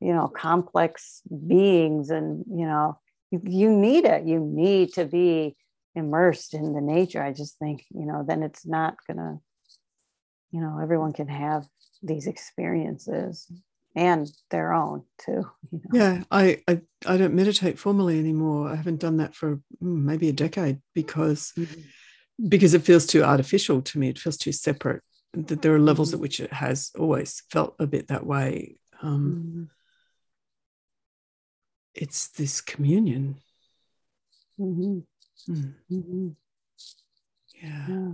you 0.00 0.12
know 0.12 0.28
complex 0.28 1.22
beings 1.46 2.10
and 2.10 2.44
you 2.48 2.66
know 2.66 2.98
you, 3.30 3.40
you 3.44 3.70
need 3.70 4.04
it 4.04 4.26
you 4.26 4.38
need 4.38 4.92
to 4.92 5.04
be 5.04 5.56
immersed 5.94 6.54
in 6.54 6.72
the 6.72 6.80
nature 6.80 7.22
i 7.22 7.32
just 7.32 7.58
think 7.58 7.84
you 7.90 8.06
know 8.06 8.24
then 8.26 8.42
it's 8.42 8.66
not 8.66 8.96
gonna 9.06 9.38
you 10.50 10.60
know 10.60 10.78
everyone 10.80 11.12
can 11.12 11.28
have 11.28 11.64
these 12.02 12.26
experiences 12.26 13.50
and 13.94 14.30
their 14.50 14.72
own 14.72 15.02
too 15.18 15.44
you 15.70 15.80
know? 15.84 15.90
yeah 15.92 16.22
I, 16.30 16.62
I 16.66 16.80
i 17.06 17.16
don't 17.16 17.34
meditate 17.34 17.78
formally 17.78 18.18
anymore 18.18 18.68
i 18.68 18.74
haven't 18.74 19.00
done 19.00 19.18
that 19.18 19.34
for 19.34 19.60
hmm, 19.80 20.06
maybe 20.06 20.28
a 20.28 20.32
decade 20.32 20.80
because 20.94 21.52
mm-hmm. 21.58 21.80
because 22.48 22.74
it 22.74 22.82
feels 22.82 23.06
too 23.06 23.22
artificial 23.22 23.82
to 23.82 23.98
me 23.98 24.08
it 24.08 24.18
feels 24.18 24.36
too 24.36 24.52
separate 24.52 25.02
that 25.34 25.62
there 25.62 25.74
are 25.74 25.78
levels 25.78 26.08
mm-hmm. 26.08 26.16
at 26.16 26.20
which 26.20 26.40
it 26.40 26.52
has 26.52 26.90
always 26.98 27.42
felt 27.50 27.74
a 27.78 27.86
bit 27.86 28.08
that 28.08 28.26
way 28.26 28.76
um, 29.02 29.44
mm-hmm. 29.44 29.64
it's 31.94 32.28
this 32.28 32.60
communion 32.60 33.36
mm-hmm. 34.58 34.98
mm. 35.52 35.74
Mm-hmm. 35.90 36.28
yeah. 37.62 37.86
yeah. 37.88 38.12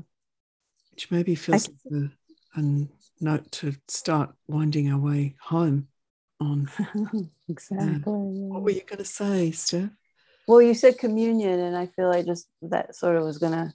which 0.90 1.10
maybe 1.10 1.34
feels 1.34 1.68
I, 1.68 1.72
like 1.94 2.02
a, 2.02 2.17
a 2.58 3.24
note 3.24 3.50
to 3.52 3.74
start 3.88 4.30
winding 4.46 4.90
our 4.92 4.98
way 4.98 5.36
home 5.40 5.88
on. 6.40 6.68
exactly. 7.48 8.00
what 8.04 8.62
were 8.62 8.70
you 8.70 8.82
going 8.84 8.98
to 8.98 9.04
say, 9.04 9.50
Steph? 9.50 9.90
Well, 10.46 10.62
you 10.62 10.74
said 10.74 10.98
communion, 10.98 11.58
and 11.60 11.76
I 11.76 11.86
feel 11.86 12.10
I 12.10 12.22
just 12.22 12.48
that 12.62 12.96
sort 12.96 13.16
of 13.16 13.24
was 13.24 13.38
going 13.38 13.52
to 13.52 13.72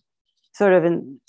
sort 0.54 0.74
of 0.74 0.86
in, 0.86 1.20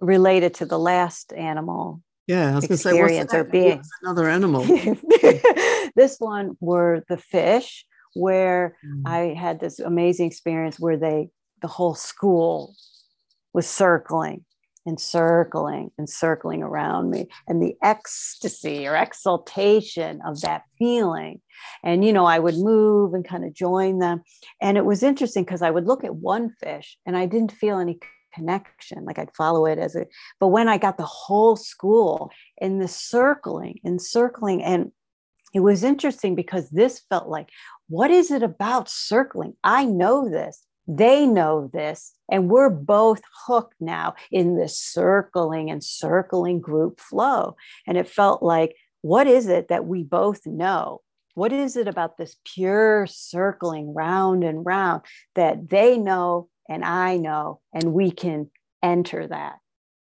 related 0.00 0.54
to 0.54 0.66
the 0.66 0.78
last 0.78 1.32
animal. 1.32 2.02
Yeah, 2.26 2.52
I 2.52 2.54
was 2.54 2.66
going 2.66 2.78
to 2.78 2.82
say, 2.82 3.00
what's 3.00 3.34
or 3.34 3.44
being 3.44 3.82
another 4.02 4.28
animal. 4.28 4.64
this 5.96 6.16
one 6.18 6.56
were 6.60 7.04
the 7.08 7.18
fish, 7.18 7.86
where 8.14 8.76
mm. 8.84 9.02
I 9.06 9.34
had 9.38 9.60
this 9.60 9.78
amazing 9.78 10.26
experience 10.26 10.78
where 10.78 10.96
they 10.96 11.28
the 11.60 11.68
whole 11.68 11.94
school 11.94 12.74
was 13.54 13.66
circling 13.66 14.44
and 14.86 15.00
circling 15.00 15.90
and 15.98 16.08
circling 16.08 16.62
around 16.62 17.10
me 17.10 17.28
and 17.48 17.62
the 17.62 17.74
ecstasy 17.82 18.86
or 18.86 18.96
exaltation 18.96 20.20
of 20.26 20.40
that 20.42 20.62
feeling. 20.78 21.40
And 21.82 22.04
you 22.04 22.12
know 22.12 22.24
i 22.24 22.38
would 22.38 22.56
move 22.56 23.14
and 23.14 23.26
kind 23.26 23.44
of 23.44 23.54
join 23.54 23.98
them. 23.98 24.22
And 24.60 24.76
it 24.76 24.84
was 24.84 25.02
interesting 25.02 25.44
because 25.44 25.62
i 25.62 25.70
would 25.70 25.86
look 25.86 26.04
at 26.04 26.14
one 26.14 26.50
fish 26.62 26.98
and 27.06 27.16
i 27.16 27.26
didn't 27.26 27.52
feel 27.52 27.78
any 27.78 27.98
connection 28.34 29.04
like 29.04 29.16
i'd 29.16 29.32
follow 29.32 29.64
it 29.64 29.78
as 29.78 29.94
a 29.94 30.04
but 30.40 30.48
when 30.48 30.68
i 30.68 30.76
got 30.76 30.96
the 30.96 31.04
whole 31.04 31.54
school 31.54 32.32
in 32.58 32.80
the 32.80 32.88
circling 32.88 33.78
and 33.84 34.02
circling 34.02 34.60
and 34.60 34.90
it 35.54 35.60
was 35.60 35.84
interesting 35.84 36.34
because 36.34 36.68
this 36.70 37.00
felt 37.08 37.28
like 37.28 37.48
what 37.88 38.10
is 38.10 38.30
it 38.30 38.42
about 38.42 38.88
circling? 38.88 39.54
I 39.62 39.84
know 39.84 40.28
this 40.28 40.64
they 40.86 41.26
know 41.26 41.70
this, 41.72 42.12
and 42.30 42.50
we're 42.50 42.70
both 42.70 43.22
hooked 43.46 43.80
now 43.80 44.14
in 44.30 44.56
this 44.56 44.78
circling 44.78 45.70
and 45.70 45.82
circling 45.82 46.60
group 46.60 47.00
flow. 47.00 47.56
And 47.86 47.96
it 47.96 48.08
felt 48.08 48.42
like, 48.42 48.76
what 49.02 49.26
is 49.26 49.48
it 49.48 49.68
that 49.68 49.86
we 49.86 50.02
both 50.02 50.46
know? 50.46 51.00
What 51.34 51.52
is 51.52 51.76
it 51.76 51.88
about 51.88 52.16
this 52.16 52.36
pure 52.44 53.06
circling 53.06 53.92
round 53.92 54.44
and 54.44 54.64
round 54.64 55.02
that 55.34 55.68
they 55.68 55.98
know 55.98 56.48
and 56.68 56.84
I 56.84 57.16
know, 57.16 57.60
and 57.74 57.92
we 57.92 58.10
can 58.10 58.50
enter 58.82 59.26
that? 59.26 59.56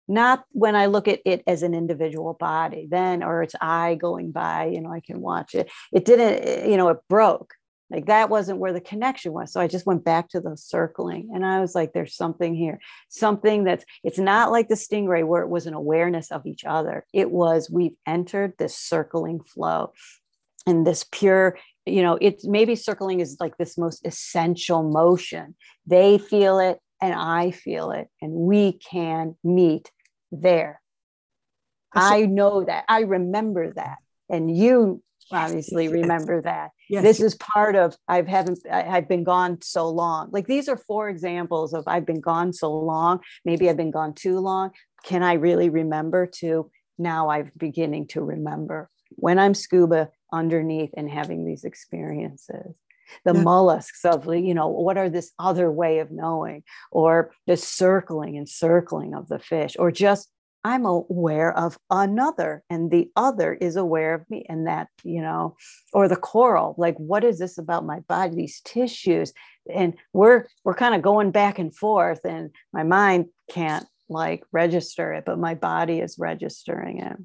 Not 0.07 0.43
when 0.51 0.75
I 0.75 0.87
look 0.87 1.07
at 1.07 1.21
it 1.25 1.41
as 1.47 1.63
an 1.63 1.73
individual 1.73 2.33
body, 2.33 2.87
then, 2.89 3.23
or 3.23 3.43
it's 3.43 3.55
I 3.61 3.95
going 3.95 4.31
by, 4.31 4.65
you 4.65 4.81
know, 4.81 4.91
I 4.91 4.99
can 4.99 5.21
watch 5.21 5.55
it. 5.55 5.71
It 5.93 6.05
didn't, 6.05 6.69
you 6.69 6.75
know, 6.75 6.89
it 6.89 6.97
broke 7.07 7.53
like 7.91 8.05
that 8.05 8.29
wasn't 8.29 8.59
where 8.59 8.73
the 8.73 8.81
connection 8.81 9.33
was. 9.33 9.51
So 9.51 9.59
I 9.59 9.67
just 9.67 9.85
went 9.85 10.03
back 10.03 10.29
to 10.29 10.39
the 10.39 10.55
circling 10.55 11.31
and 11.33 11.45
I 11.45 11.59
was 11.59 11.75
like, 11.75 11.93
there's 11.93 12.15
something 12.15 12.55
here, 12.55 12.79
something 13.09 13.63
that's, 13.63 13.83
it's 14.03 14.19
not 14.19 14.51
like 14.51 14.69
the 14.69 14.75
stingray 14.75 15.25
where 15.25 15.43
it 15.43 15.49
was 15.49 15.67
an 15.67 15.73
awareness 15.73 16.31
of 16.31 16.45
each 16.45 16.63
other. 16.65 17.05
It 17.13 17.29
was, 17.29 17.69
we've 17.69 17.95
entered 18.07 18.53
this 18.57 18.75
circling 18.77 19.41
flow 19.41 19.93
and 20.65 20.87
this 20.87 21.05
pure, 21.11 21.57
you 21.85 22.01
know, 22.01 22.17
it's 22.21 22.47
maybe 22.47 22.75
circling 22.75 23.19
is 23.19 23.37
like 23.39 23.57
this 23.57 23.77
most 23.77 24.05
essential 24.05 24.83
motion. 24.83 25.55
They 25.85 26.17
feel 26.17 26.59
it 26.59 26.79
and 27.01 27.15
I 27.15 27.51
feel 27.51 27.91
it, 27.91 28.07
and 28.21 28.31
we 28.31 28.73
can 28.73 29.35
meet 29.43 29.91
there. 30.31 30.79
I 31.93 32.21
know 32.21 32.63
that. 32.63 32.85
I 32.87 33.01
remember 33.01 33.73
that. 33.73 33.97
And 34.29 34.55
you 34.55 35.01
obviously 35.31 35.87
remember 35.89 36.41
that. 36.43 36.69
Yes. 36.91 37.03
This 37.03 37.21
is 37.21 37.35
part 37.35 37.77
of 37.77 37.95
I've 38.09 38.27
haven't 38.27 38.59
I've 38.69 39.07
been 39.07 39.23
gone 39.23 39.61
so 39.61 39.87
long. 39.87 40.29
Like 40.31 40.47
these 40.47 40.67
are 40.67 40.75
four 40.75 41.07
examples 41.07 41.73
of 41.73 41.85
I've 41.87 42.05
been 42.05 42.19
gone 42.19 42.51
so 42.51 42.69
long. 42.69 43.21
Maybe 43.45 43.69
I've 43.69 43.77
been 43.77 43.91
gone 43.91 44.13
too 44.13 44.39
long. 44.39 44.71
Can 45.05 45.23
I 45.23 45.33
really 45.33 45.69
remember 45.69 46.27
to 46.39 46.69
now 46.97 47.29
I'm 47.29 47.49
beginning 47.55 48.07
to 48.07 48.21
remember 48.21 48.89
when 49.11 49.39
I'm 49.39 49.53
scuba 49.53 50.09
underneath 50.33 50.89
and 50.97 51.09
having 51.09 51.45
these 51.45 51.63
experiences 51.63 52.75
the 53.23 53.33
yeah. 53.33 53.41
mollusks 53.41 54.03
of 54.03 54.25
you 54.25 54.53
know 54.53 54.67
what 54.67 54.97
are 54.97 55.09
this 55.09 55.31
other 55.39 55.71
way 55.71 55.99
of 55.99 56.11
knowing 56.11 56.63
or 56.91 57.31
the 57.47 57.55
circling 57.55 58.37
and 58.37 58.49
circling 58.49 59.13
of 59.13 59.29
the 59.29 59.39
fish 59.39 59.77
or 59.79 59.91
just 59.91 60.29
I'm 60.63 60.85
aware 60.85 61.57
of 61.57 61.77
another, 61.89 62.63
and 62.69 62.91
the 62.91 63.09
other 63.15 63.53
is 63.53 63.75
aware 63.75 64.13
of 64.13 64.29
me, 64.29 64.45
and 64.47 64.67
that, 64.67 64.89
you 65.03 65.21
know, 65.21 65.55
or 65.91 66.07
the 66.07 66.15
coral, 66.15 66.75
like, 66.77 66.95
what 66.97 67.23
is 67.23 67.39
this 67.39 67.57
about 67.57 67.85
my 67.85 67.99
body, 68.01 68.35
these 68.35 68.61
tissues? 68.61 69.33
And 69.73 69.95
we're 70.13 70.45
we're 70.63 70.75
kind 70.75 70.93
of 70.93 71.01
going 71.01 71.31
back 71.31 71.57
and 71.57 71.75
forth, 71.75 72.21
and 72.25 72.51
my 72.73 72.83
mind 72.83 73.25
can't 73.49 73.85
like 74.09 74.43
register 74.51 75.13
it, 75.13 75.23
but 75.25 75.39
my 75.39 75.55
body 75.55 75.99
is 75.99 76.19
registering 76.19 76.99
it. 76.99 77.17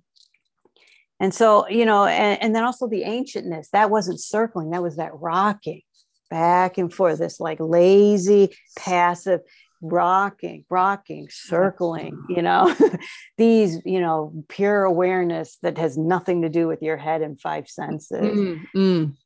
And 1.19 1.35
so, 1.35 1.69
you 1.69 1.85
know, 1.85 2.05
and, 2.05 2.41
and 2.43 2.55
then 2.55 2.65
also 2.65 2.87
the 2.87 3.03
ancientness, 3.05 3.71
that 3.71 3.91
wasn't 3.91 4.21
circling, 4.21 4.71
that 4.71 4.83
was 4.83 4.97
that 4.97 5.13
rocking 5.15 5.83
back 6.31 6.79
and 6.79 6.93
forth, 6.93 7.19
this 7.19 7.41
like 7.41 7.59
lazy, 7.61 8.55
passive 8.77 9.41
rocking 9.81 10.65
rocking 10.71 11.29
circling 11.31 12.25
you 12.29 12.43
know? 12.43 12.75
These 13.39 13.81
you 13.85 14.01
know 14.01 14.33
pure 14.49 14.85
awareness 14.85 15.59
that 15.63 15.79
has 15.79 15.97
nothing 15.97 16.43
to 16.43 16.49
do 16.49 16.67
with 16.69 16.83
your 16.83 16.97
head 16.97 17.23
and 17.23 17.41
five 17.41 17.69
senses. 17.69 18.19
Mm, 18.19 18.65
mm. 18.75 19.17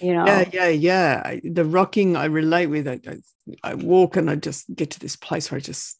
you 0.00 0.14
know? 0.14 0.26
Yeah 0.26 0.48
yeah 0.52 0.68
yeah. 0.68 1.36
The 1.44 1.64
rocking 1.64 2.16
i 2.16 2.26
relate 2.26 2.66
with 2.66 2.88
I, 2.88 3.00
I, 3.06 3.70
I 3.70 3.74
walk 3.74 4.16
and 4.16 4.30
i 4.30 4.36
just 4.36 4.74
get 4.74 4.90
to 4.90 5.00
this 5.00 5.16
place 5.16 5.50
where 5.50 5.58
i 5.58 5.60
just 5.60 5.98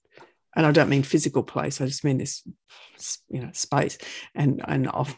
and 0.57 0.67
i 0.67 0.73
don't 0.73 0.89
mean 0.89 1.03
physical 1.03 1.43
place 1.43 1.81
i 1.81 1.87
just 1.87 2.05
mean 2.05 2.19
this 2.19 2.43
you 3.29 3.41
know 3.41 3.51
space. 3.53 3.99
And 4.35 4.63
and 4.67 4.89
off 4.89 5.17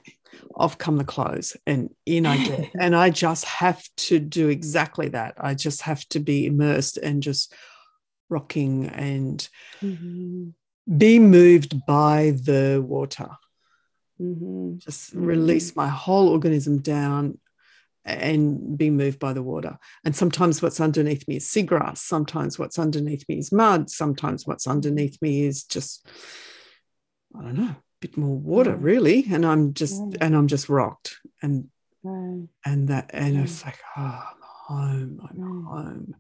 off 0.55 0.79
come 0.79 0.97
the 0.97 1.05
clothes 1.05 1.57
and 1.67 1.91
in 2.07 2.27
i 2.27 2.43
get. 2.43 2.71
And 2.81 2.95
i 2.97 3.11
just 3.11 3.45
have 3.45 3.83
to 4.09 4.19
do 4.19 4.49
exactly 4.49 5.09
that. 5.09 5.35
I 5.39 5.55
just 5.55 5.83
have 5.83 6.07
to 6.11 6.21
be 6.21 6.47
immersed 6.47 6.97
and 6.97 7.23
just 7.23 7.55
rocking 8.33 8.87
and 8.89 9.49
mm-hmm. 9.81 10.49
be 10.97 11.19
moved 11.19 11.85
by 11.87 12.33
the 12.43 12.83
water. 12.85 13.29
Mm-hmm. 14.21 14.79
Just 14.79 15.13
release 15.15 15.71
mm-hmm. 15.71 15.81
my 15.81 15.89
whole 15.89 16.29
organism 16.29 16.79
down 16.79 17.39
and 18.05 18.77
be 18.77 18.91
moved 18.91 19.19
by 19.19 19.33
the 19.33 19.43
water. 19.43 19.79
And 20.05 20.17
sometimes 20.17 20.61
what's 20.61 20.81
underneath 20.81 21.27
me 21.29 21.37
is 21.37 21.47
seagrass. 21.47 21.99
Sometimes 21.99 22.59
what's 22.59 22.79
underneath 22.79 23.25
me 23.29 23.39
is 23.39 23.53
mud. 23.53 23.91
Sometimes 23.91 24.47
what's 24.47 24.67
underneath 24.67 25.21
me 25.23 25.45
is 25.45 25.63
just, 25.65 26.07
I 27.39 27.43
don't 27.43 27.57
know, 27.57 27.65
a 27.65 27.77
bit 28.01 28.17
more 28.17 28.37
water, 28.37 28.75
really. 28.75 29.27
And 29.31 29.47
I'm 29.47 29.75
just, 29.75 30.01
right. 30.03 30.17
and 30.21 30.35
I'm 30.35 30.49
just 30.49 30.69
rocked. 30.69 31.17
And, 31.43 31.69
right. 32.03 32.49
and 32.65 32.89
that, 32.89 33.11
and 33.13 33.37
it's 33.39 33.65
like, 33.65 33.79
oh, 33.97 34.01
I'm 34.03 34.43
home. 34.67 35.29
I'm 35.31 35.65
home. 35.65 36.15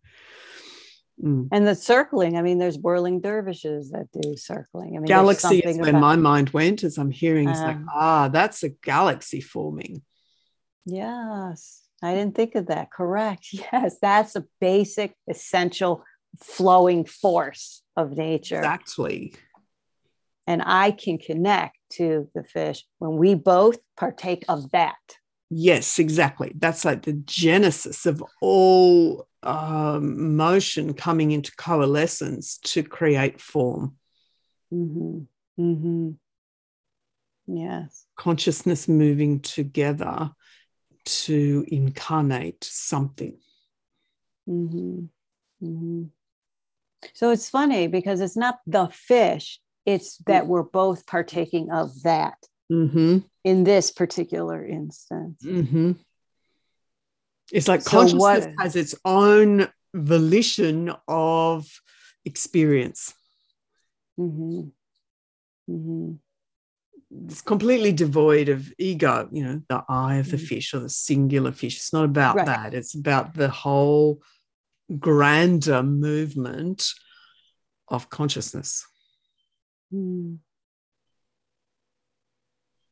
Mm. 1.23 1.49
And 1.53 1.67
the 1.67 1.75
circling, 1.75 2.37
I 2.37 2.43
mean, 2.43 2.59
there's 2.59 2.79
whirling 2.79 3.21
dervishes 3.21 3.91
that 3.91 4.07
do 4.13 4.37
circling. 4.37 4.97
I 4.97 4.99
mean, 4.99 5.05
galaxy 5.05 5.59
is 5.59 5.79
where 5.79 5.91
about, 5.91 6.01
my 6.01 6.17
mind 6.17 6.51
went 6.51 6.85
as 6.85 6.99
I'm 6.99 7.11
hearing. 7.11 7.49
It's 7.49 7.61
like, 7.61 7.79
ah, 7.93 8.29
that's 8.29 8.63
a 8.63 8.71
galaxy 8.71 9.41
forming. 9.41 10.03
Yes, 10.85 11.83
I 12.03 12.15
didn't 12.15 12.35
think 12.35 12.55
of 12.55 12.67
that. 12.67 12.91
Correct. 12.91 13.49
Yes, 13.53 13.97
that's 14.01 14.37
a 14.37 14.45
basic, 14.61 15.15
essential, 15.29 16.05
flowing 16.43 17.05
force 17.05 17.83
of 17.97 18.17
nature. 18.17 18.59
Exactly. 18.59 19.35
And 20.47 20.63
I 20.65 20.91
can 20.91 21.19
connect 21.19 21.77
to 21.93 22.29
the 22.35 22.43
fish 22.43 22.85
when 22.99 23.17
we 23.17 23.35
both 23.35 23.79
partake 23.97 24.45
of 24.49 24.71
that. 24.73 24.97
Yes, 25.51 25.99
exactly. 25.99 26.53
That's 26.57 26.85
like 26.85 27.03
the 27.03 27.13
genesis 27.13 28.07
of 28.07 28.25
all 28.41 29.29
um, 29.43 30.37
motion 30.37 30.95
coming 30.95 31.33
into 31.33 31.53
coalescence 31.57 32.59
to 32.59 32.83
create 32.83 33.41
form. 33.41 33.97
Mm-hmm. 34.73 35.63
Mm-hmm. 35.63 36.11
Yes. 37.47 38.07
Consciousness 38.17 38.89
moving 38.89 39.41
together 39.41 40.31
to 41.05 41.65
incarnate 41.69 42.65
something. 42.65 43.37
Mm-hmm. 44.49 45.05
mm-hmm. 45.63 46.03
So 47.15 47.31
it's 47.31 47.51
funny 47.51 47.89
because 47.89 48.21
it's 48.21 48.37
not 48.37 48.61
the 48.67 48.89
fish, 48.89 49.61
it's 49.85 50.19
that 50.27 50.47
we're 50.47 50.63
both 50.63 51.05
partaking 51.07 51.71
of 51.73 52.03
that 52.03 52.39
mm-hmm. 52.71 53.19
in 53.45 53.65
this 53.65 53.91
particular 53.91 54.65
instance. 54.65 55.43
It's 57.53 57.69
like 57.69 57.83
so 57.83 57.91
consciousness 57.91 58.47
what, 58.47 58.55
has 58.59 58.77
its 58.77 58.95
own 59.05 59.69
volition 59.95 60.93
of 61.07 61.69
experience. 62.25 63.13
Mm-hmm. 64.19 64.69
Mm-hmm. 65.71 66.13
It's 67.27 67.43
completely 67.43 67.93
devoid 67.93 68.49
of 68.49 68.73
ego, 68.79 69.29
you 69.31 69.45
know, 69.45 69.61
the 69.69 69.85
eye 69.87 70.17
of 70.17 70.31
the 70.31 70.39
mm-hmm. 70.39 70.47
fish 70.47 70.73
or 70.73 70.81
the 70.81 70.89
singular 70.89 71.53
fish. 71.53 71.77
It's 71.77 71.93
not 71.93 72.07
about 72.07 72.37
right. 72.37 72.47
that. 72.47 72.75
It's 72.75 72.95
about 72.95 73.35
the 73.35 73.51
whole 73.51 74.23
grander 74.99 75.83
movement 75.83 76.89
of 77.89 78.09
consciousness. 78.09 78.87
Mm. 79.93 80.39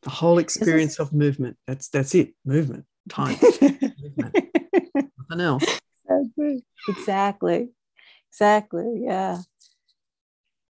The 0.03 0.11
whole 0.11 0.39
experience 0.39 0.99
of 0.99 1.15
movement. 1.15 1.57
That's 1.67 1.89
that's 1.89 2.15
it. 2.15 2.35
Movement, 2.45 2.85
time. 3.09 3.37
Nothing 4.95 5.41
else. 5.41 5.81
Exactly. 6.89 7.71
Exactly. 8.31 9.03
Yeah. 9.05 9.39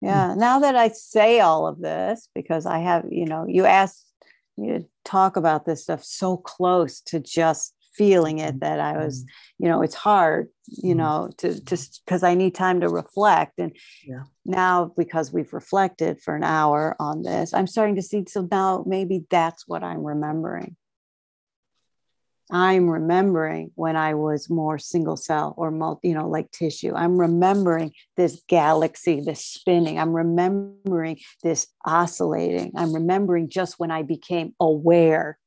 Yeah. 0.01 0.33
Hmm. 0.33 0.39
Now 0.39 0.59
that 0.59 0.75
I 0.75 0.89
say 0.89 1.39
all 1.39 1.67
of 1.67 1.79
this, 1.79 2.29
because 2.33 2.65
I 2.65 2.79
have, 2.79 3.05
you 3.09 3.25
know, 3.25 3.45
you 3.47 3.65
asked 3.65 4.05
me 4.57 4.69
to 4.69 4.85
talk 5.05 5.35
about 5.35 5.65
this 5.65 5.83
stuff 5.83 6.03
so 6.03 6.37
close 6.37 7.01
to 7.01 7.19
just 7.19 7.73
feeling 7.93 8.39
it 8.39 8.61
that 8.61 8.79
I 8.79 8.97
was, 8.97 9.21
hmm. 9.21 9.65
you 9.65 9.69
know, 9.69 9.81
it's 9.81 9.95
hard, 9.95 10.49
you 10.67 10.93
hmm. 10.93 10.99
know, 10.99 11.29
to 11.37 11.59
just 11.61 12.01
because 12.05 12.23
I 12.23 12.35
need 12.35 12.55
time 12.55 12.81
to 12.81 12.89
reflect. 12.89 13.59
And 13.59 13.75
yeah. 14.05 14.23
now 14.45 14.93
because 14.97 15.33
we've 15.33 15.53
reflected 15.53 16.21
for 16.21 16.35
an 16.35 16.43
hour 16.43 16.95
on 16.99 17.23
this, 17.23 17.53
I'm 17.53 17.67
starting 17.67 17.95
to 17.95 18.01
see. 18.01 18.23
So 18.27 18.47
now 18.49 18.83
maybe 18.87 19.25
that's 19.29 19.67
what 19.67 19.83
I'm 19.83 20.03
remembering. 20.03 20.77
I'm 22.51 22.89
remembering 22.89 23.71
when 23.75 23.95
I 23.95 24.15
was 24.15 24.49
more 24.49 24.79
single 24.79 25.17
cell 25.17 25.53
or 25.57 25.69
multi, 25.69 26.09
you 26.09 26.15
know, 26.15 26.27
like 26.27 26.51
tissue. 26.51 26.93
I'm 26.95 27.17
remembering 27.19 27.91
this 28.17 28.41
galaxy, 28.47 29.21
this 29.21 29.45
spinning. 29.45 29.99
I'm 29.99 30.13
remembering 30.13 31.19
this 31.43 31.67
oscillating. 31.85 32.73
I'm 32.75 32.93
remembering 32.93 33.49
just 33.49 33.79
when 33.79 33.91
I 33.91 34.01
became 34.01 34.55
aware 34.59 35.37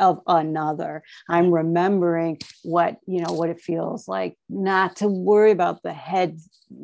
of 0.00 0.20
another. 0.26 1.02
I'm 1.28 1.52
remembering 1.52 2.38
what, 2.62 2.98
you 3.06 3.20
know, 3.20 3.32
what 3.32 3.50
it 3.50 3.60
feels 3.60 4.08
like 4.08 4.36
not 4.48 4.96
to 4.96 5.08
worry 5.08 5.50
about 5.50 5.82
the 5.82 5.92
head 5.92 6.38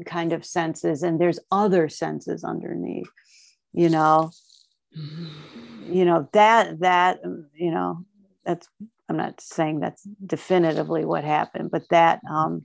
kind 0.06 0.32
of 0.32 0.44
senses. 0.44 1.02
And 1.02 1.20
there's 1.20 1.38
other 1.50 1.88
senses 1.88 2.44
underneath, 2.44 3.08
you 3.72 3.88
know, 3.88 4.30
mm-hmm. 4.96 5.92
you 5.92 6.04
know, 6.04 6.28
that, 6.32 6.80
that, 6.80 7.20
you 7.54 7.70
know, 7.70 8.04
that's 8.44 8.68
I'm 9.08 9.16
not 9.16 9.40
saying 9.40 9.80
that's 9.80 10.02
definitively 10.24 11.04
what 11.04 11.24
happened, 11.24 11.70
but 11.70 11.88
that, 11.90 12.20
um, 12.30 12.64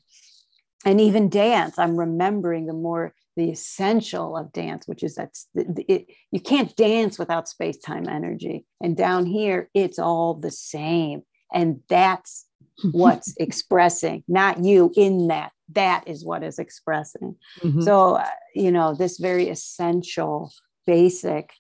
and 0.85 1.01
even 1.01 1.29
dance, 1.29 1.77
I'm 1.77 1.97
remembering 1.97 2.65
the 2.65 2.73
more 2.73 3.13
the 3.35 3.51
essential 3.51 4.35
of 4.35 4.51
dance, 4.51 4.87
which 4.87 5.03
is 5.03 5.15
that 5.15 5.33
it, 5.55 6.07
you 6.31 6.39
can't 6.39 6.75
dance 6.75 7.19
without 7.19 7.47
space 7.47 7.77
time 7.77 8.07
energy. 8.07 8.65
And 8.81 8.97
down 8.97 9.25
here, 9.25 9.69
it's 9.73 9.99
all 9.99 10.33
the 10.33 10.51
same. 10.51 11.23
And 11.53 11.81
that's 11.89 12.45
what's 12.91 13.33
expressing, 13.37 14.23
not 14.27 14.63
you 14.63 14.91
in 14.95 15.27
that. 15.27 15.51
That 15.73 16.07
is 16.07 16.25
what 16.25 16.43
is 16.43 16.59
expressing. 16.59 17.35
Mm-hmm. 17.61 17.81
So, 17.81 18.15
uh, 18.15 18.25
you 18.55 18.71
know, 18.71 18.95
this 18.95 19.19
very 19.19 19.49
essential, 19.49 20.51
basic 20.87 21.51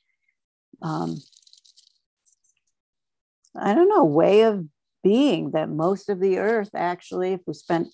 um, 0.81 1.17
I 3.55 3.73
don't 3.73 3.89
know, 3.89 4.03
way 4.03 4.43
of 4.43 4.65
being 5.03 5.51
that 5.51 5.69
most 5.69 6.09
of 6.09 6.19
the 6.19 6.37
earth 6.37 6.69
actually, 6.73 7.33
if 7.33 7.41
we 7.47 7.53
spent 7.53 7.87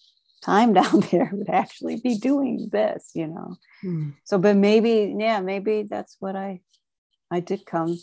time 0.44 0.73
down 0.82 1.02
there, 1.11 1.30
would 1.34 1.49
actually 1.49 1.98
be 1.98 2.18
doing 2.18 2.69
this, 2.72 3.11
you 3.14 3.27
know. 3.27 3.56
Hmm. 3.82 4.10
So, 4.23 4.38
but 4.38 4.56
maybe, 4.56 5.15
yeah, 5.18 5.40
maybe 5.41 5.84
that's 5.84 6.18
what 6.19 6.36
I 6.36 6.61
I 7.32 7.40
did 7.40 7.65
come 7.65 7.98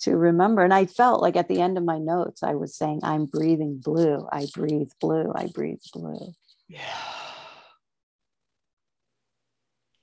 to 0.00 0.16
remember. 0.16 0.62
And 0.62 0.74
I 0.74 0.86
felt 0.86 1.22
like 1.22 1.36
at 1.36 1.48
the 1.48 1.60
end 1.60 1.78
of 1.78 1.84
my 1.84 1.98
notes, 1.98 2.42
I 2.42 2.54
was 2.54 2.76
saying, 2.76 3.00
I'm 3.02 3.26
breathing 3.26 3.80
blue. 3.82 4.28
I 4.30 4.46
breathe 4.52 4.90
blue. 5.00 5.32
I 5.34 5.46
breathe 5.46 5.80
blue. 5.92 6.34
Yeah. 6.68 6.80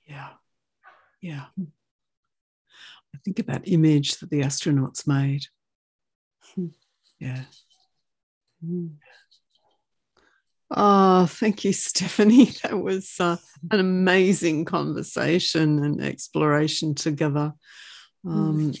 Yeah. 0.04 0.28
Yeah. 1.20 1.44
I 3.14 3.18
think 3.24 3.38
of 3.38 3.46
that 3.46 3.68
image 3.68 4.18
that 4.18 4.30
the 4.30 4.40
astronauts 4.40 5.06
made. 5.06 5.46
Yeah. 7.18 7.44
Mm. 8.64 8.94
Oh, 10.74 11.26
thank 11.26 11.64
you, 11.64 11.72
Stephanie. 11.72 12.52
That 12.62 12.80
was 12.80 13.16
uh, 13.20 13.36
an 13.70 13.80
amazing 13.80 14.64
conversation 14.64 15.84
and 15.84 16.00
exploration 16.00 16.94
together. 16.94 17.52
Um, 18.26 18.72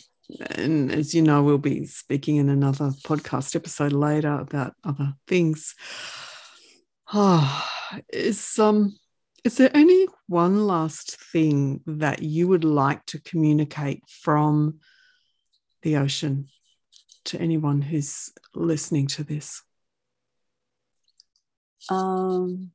and 0.52 0.90
as 0.92 1.14
you 1.14 1.22
know, 1.22 1.42
we'll 1.42 1.58
be 1.58 1.84
speaking 1.84 2.36
in 2.36 2.48
another 2.48 2.90
podcast 3.04 3.54
episode 3.54 3.92
later 3.92 4.32
about 4.32 4.74
other 4.84 5.14
things. 5.26 5.74
Oh, 7.12 7.68
is 8.12 8.58
um 8.58 8.96
is 9.44 9.56
there 9.56 9.70
any 9.74 10.06
one 10.28 10.66
last 10.66 11.20
thing 11.32 11.80
that 11.86 12.22
you 12.22 12.48
would 12.48 12.64
like 12.64 13.04
to 13.06 13.20
communicate 13.20 14.02
from 14.08 14.78
the 15.82 15.96
ocean 15.96 16.48
to 17.26 17.40
anyone 17.40 17.82
who's 17.82 18.30
listening 18.54 19.06
to 19.08 19.24
this? 19.24 19.62
Um, 21.88 22.70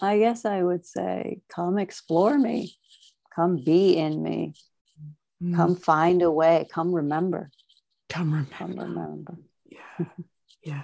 I 0.00 0.18
guess 0.18 0.44
I 0.44 0.62
would 0.62 0.84
say, 0.84 1.40
come 1.48 1.78
explore 1.78 2.38
me, 2.38 2.74
come 3.34 3.56
be 3.56 3.96
in 3.96 4.22
me, 4.22 4.54
mm. 5.42 5.56
come 5.56 5.76
find 5.76 6.22
a 6.22 6.30
way, 6.30 6.66
come 6.70 6.94
remember. 6.94 7.50
Come 8.08 8.30
remember. 8.32 8.54
Come 8.56 8.76
remember. 8.78 9.36
Yeah. 9.68 10.06
yeah. 10.62 10.82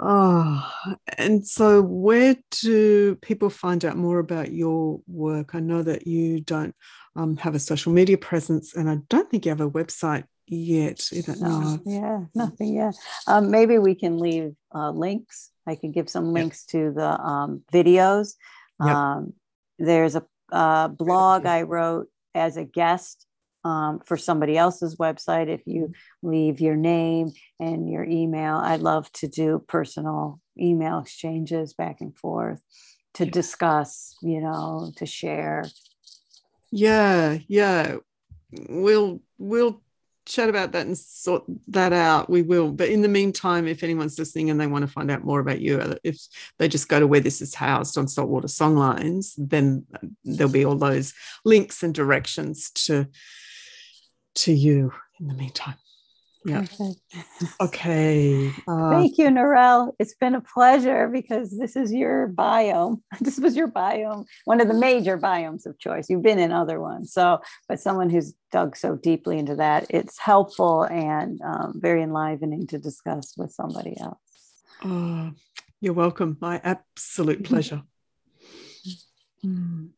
Oh, 0.00 0.70
and 1.16 1.44
so 1.44 1.82
where 1.82 2.36
do 2.62 3.16
people 3.16 3.50
find 3.50 3.84
out 3.84 3.96
more 3.96 4.20
about 4.20 4.52
your 4.52 5.00
work? 5.08 5.56
I 5.56 5.60
know 5.60 5.82
that 5.82 6.06
you 6.06 6.40
don't 6.40 6.74
um, 7.16 7.36
have 7.38 7.56
a 7.56 7.58
social 7.58 7.92
media 7.92 8.16
presence, 8.16 8.76
and 8.76 8.88
I 8.88 8.98
don't 9.08 9.28
think 9.28 9.44
you 9.44 9.50
have 9.50 9.60
a 9.60 9.70
website 9.70 10.24
yet. 10.50 11.10
No, 11.40 11.78
yeah, 11.84 12.24
nothing 12.34 12.74
yet. 12.74 12.94
Um, 13.26 13.50
maybe 13.50 13.78
we 13.78 13.94
can 13.94 14.18
leave 14.18 14.54
uh, 14.74 14.90
links. 14.90 15.50
I 15.66 15.74
can 15.74 15.92
give 15.92 16.08
some 16.08 16.32
links 16.32 16.66
yep. 16.72 16.82
to 16.82 16.92
the 16.92 17.20
um, 17.20 17.62
videos. 17.72 18.34
Yep. 18.84 18.94
Um, 18.94 19.32
there's 19.78 20.16
a, 20.16 20.24
a 20.50 20.88
blog 20.88 21.46
I 21.46 21.62
wrote 21.62 22.08
as 22.34 22.56
a 22.56 22.64
guest 22.64 23.26
um, 23.64 24.00
for 24.04 24.16
somebody 24.16 24.56
else's 24.56 24.96
website. 24.96 25.48
If 25.48 25.62
you 25.66 25.92
leave 26.22 26.60
your 26.60 26.76
name 26.76 27.32
and 27.60 27.90
your 27.90 28.04
email, 28.04 28.56
I'd 28.56 28.80
love 28.80 29.10
to 29.12 29.28
do 29.28 29.64
personal 29.66 30.40
email 30.58 31.00
exchanges 31.00 31.74
back 31.74 32.00
and 32.00 32.16
forth 32.16 32.62
to 33.14 33.26
discuss, 33.26 34.16
you 34.22 34.40
know, 34.40 34.92
to 34.96 35.06
share. 35.06 35.64
Yeah, 36.70 37.38
yeah. 37.46 37.96
We'll 38.68 39.20
we'll 39.38 39.82
chat 40.28 40.48
about 40.48 40.72
that 40.72 40.86
and 40.86 40.96
sort 40.96 41.44
that 41.68 41.92
out, 41.92 42.28
we 42.28 42.42
will. 42.42 42.70
But 42.70 42.88
in 42.88 43.02
the 43.02 43.08
meantime, 43.08 43.66
if 43.66 43.82
anyone's 43.82 44.18
listening 44.18 44.50
and 44.50 44.60
they 44.60 44.66
want 44.66 44.86
to 44.86 44.92
find 44.92 45.10
out 45.10 45.24
more 45.24 45.40
about 45.40 45.60
you, 45.60 45.80
uh, 45.80 45.94
if 46.04 46.18
they 46.58 46.68
just 46.68 46.88
go 46.88 47.00
to 47.00 47.06
where 47.06 47.20
this 47.20 47.40
is 47.40 47.54
housed 47.54 47.96
on 47.98 48.08
Saltwater 48.08 48.48
Songlines, 48.48 49.34
then 49.36 49.84
uh, 49.94 50.06
there'll 50.24 50.52
be 50.52 50.64
all 50.64 50.76
those 50.76 51.14
links 51.44 51.82
and 51.82 51.94
directions 51.94 52.70
to 52.70 53.06
to 54.34 54.52
you 54.52 54.92
in 55.18 55.26
the 55.26 55.34
meantime. 55.34 55.74
Yeah. 56.44 56.60
Perfect. 56.60 57.00
Okay. 57.60 58.52
Uh, 58.66 58.90
Thank 58.90 59.18
you, 59.18 59.28
Narelle. 59.28 59.92
It's 59.98 60.14
been 60.14 60.34
a 60.34 60.40
pleasure 60.40 61.08
because 61.08 61.56
this 61.58 61.76
is 61.76 61.92
your 61.92 62.28
biome. 62.28 63.02
This 63.20 63.38
was 63.38 63.56
your 63.56 63.68
biome, 63.68 64.24
one 64.44 64.60
of 64.60 64.68
the 64.68 64.74
major 64.74 65.18
biomes 65.18 65.66
of 65.66 65.78
choice. 65.78 66.08
You've 66.08 66.22
been 66.22 66.38
in 66.38 66.52
other 66.52 66.80
ones. 66.80 67.12
So, 67.12 67.40
but 67.68 67.80
someone 67.80 68.08
who's 68.08 68.34
dug 68.52 68.76
so 68.76 68.94
deeply 68.96 69.38
into 69.38 69.56
that, 69.56 69.86
it's 69.90 70.18
helpful 70.18 70.84
and 70.84 71.40
um, 71.42 71.74
very 71.76 72.02
enlivening 72.02 72.66
to 72.68 72.78
discuss 72.78 73.34
with 73.36 73.52
somebody 73.52 73.98
else. 74.00 74.18
Oh, 74.84 75.32
you're 75.80 75.92
welcome. 75.92 76.36
My 76.40 76.60
absolute 76.62 77.44
pleasure. 77.50 77.82
mm. 79.44 79.90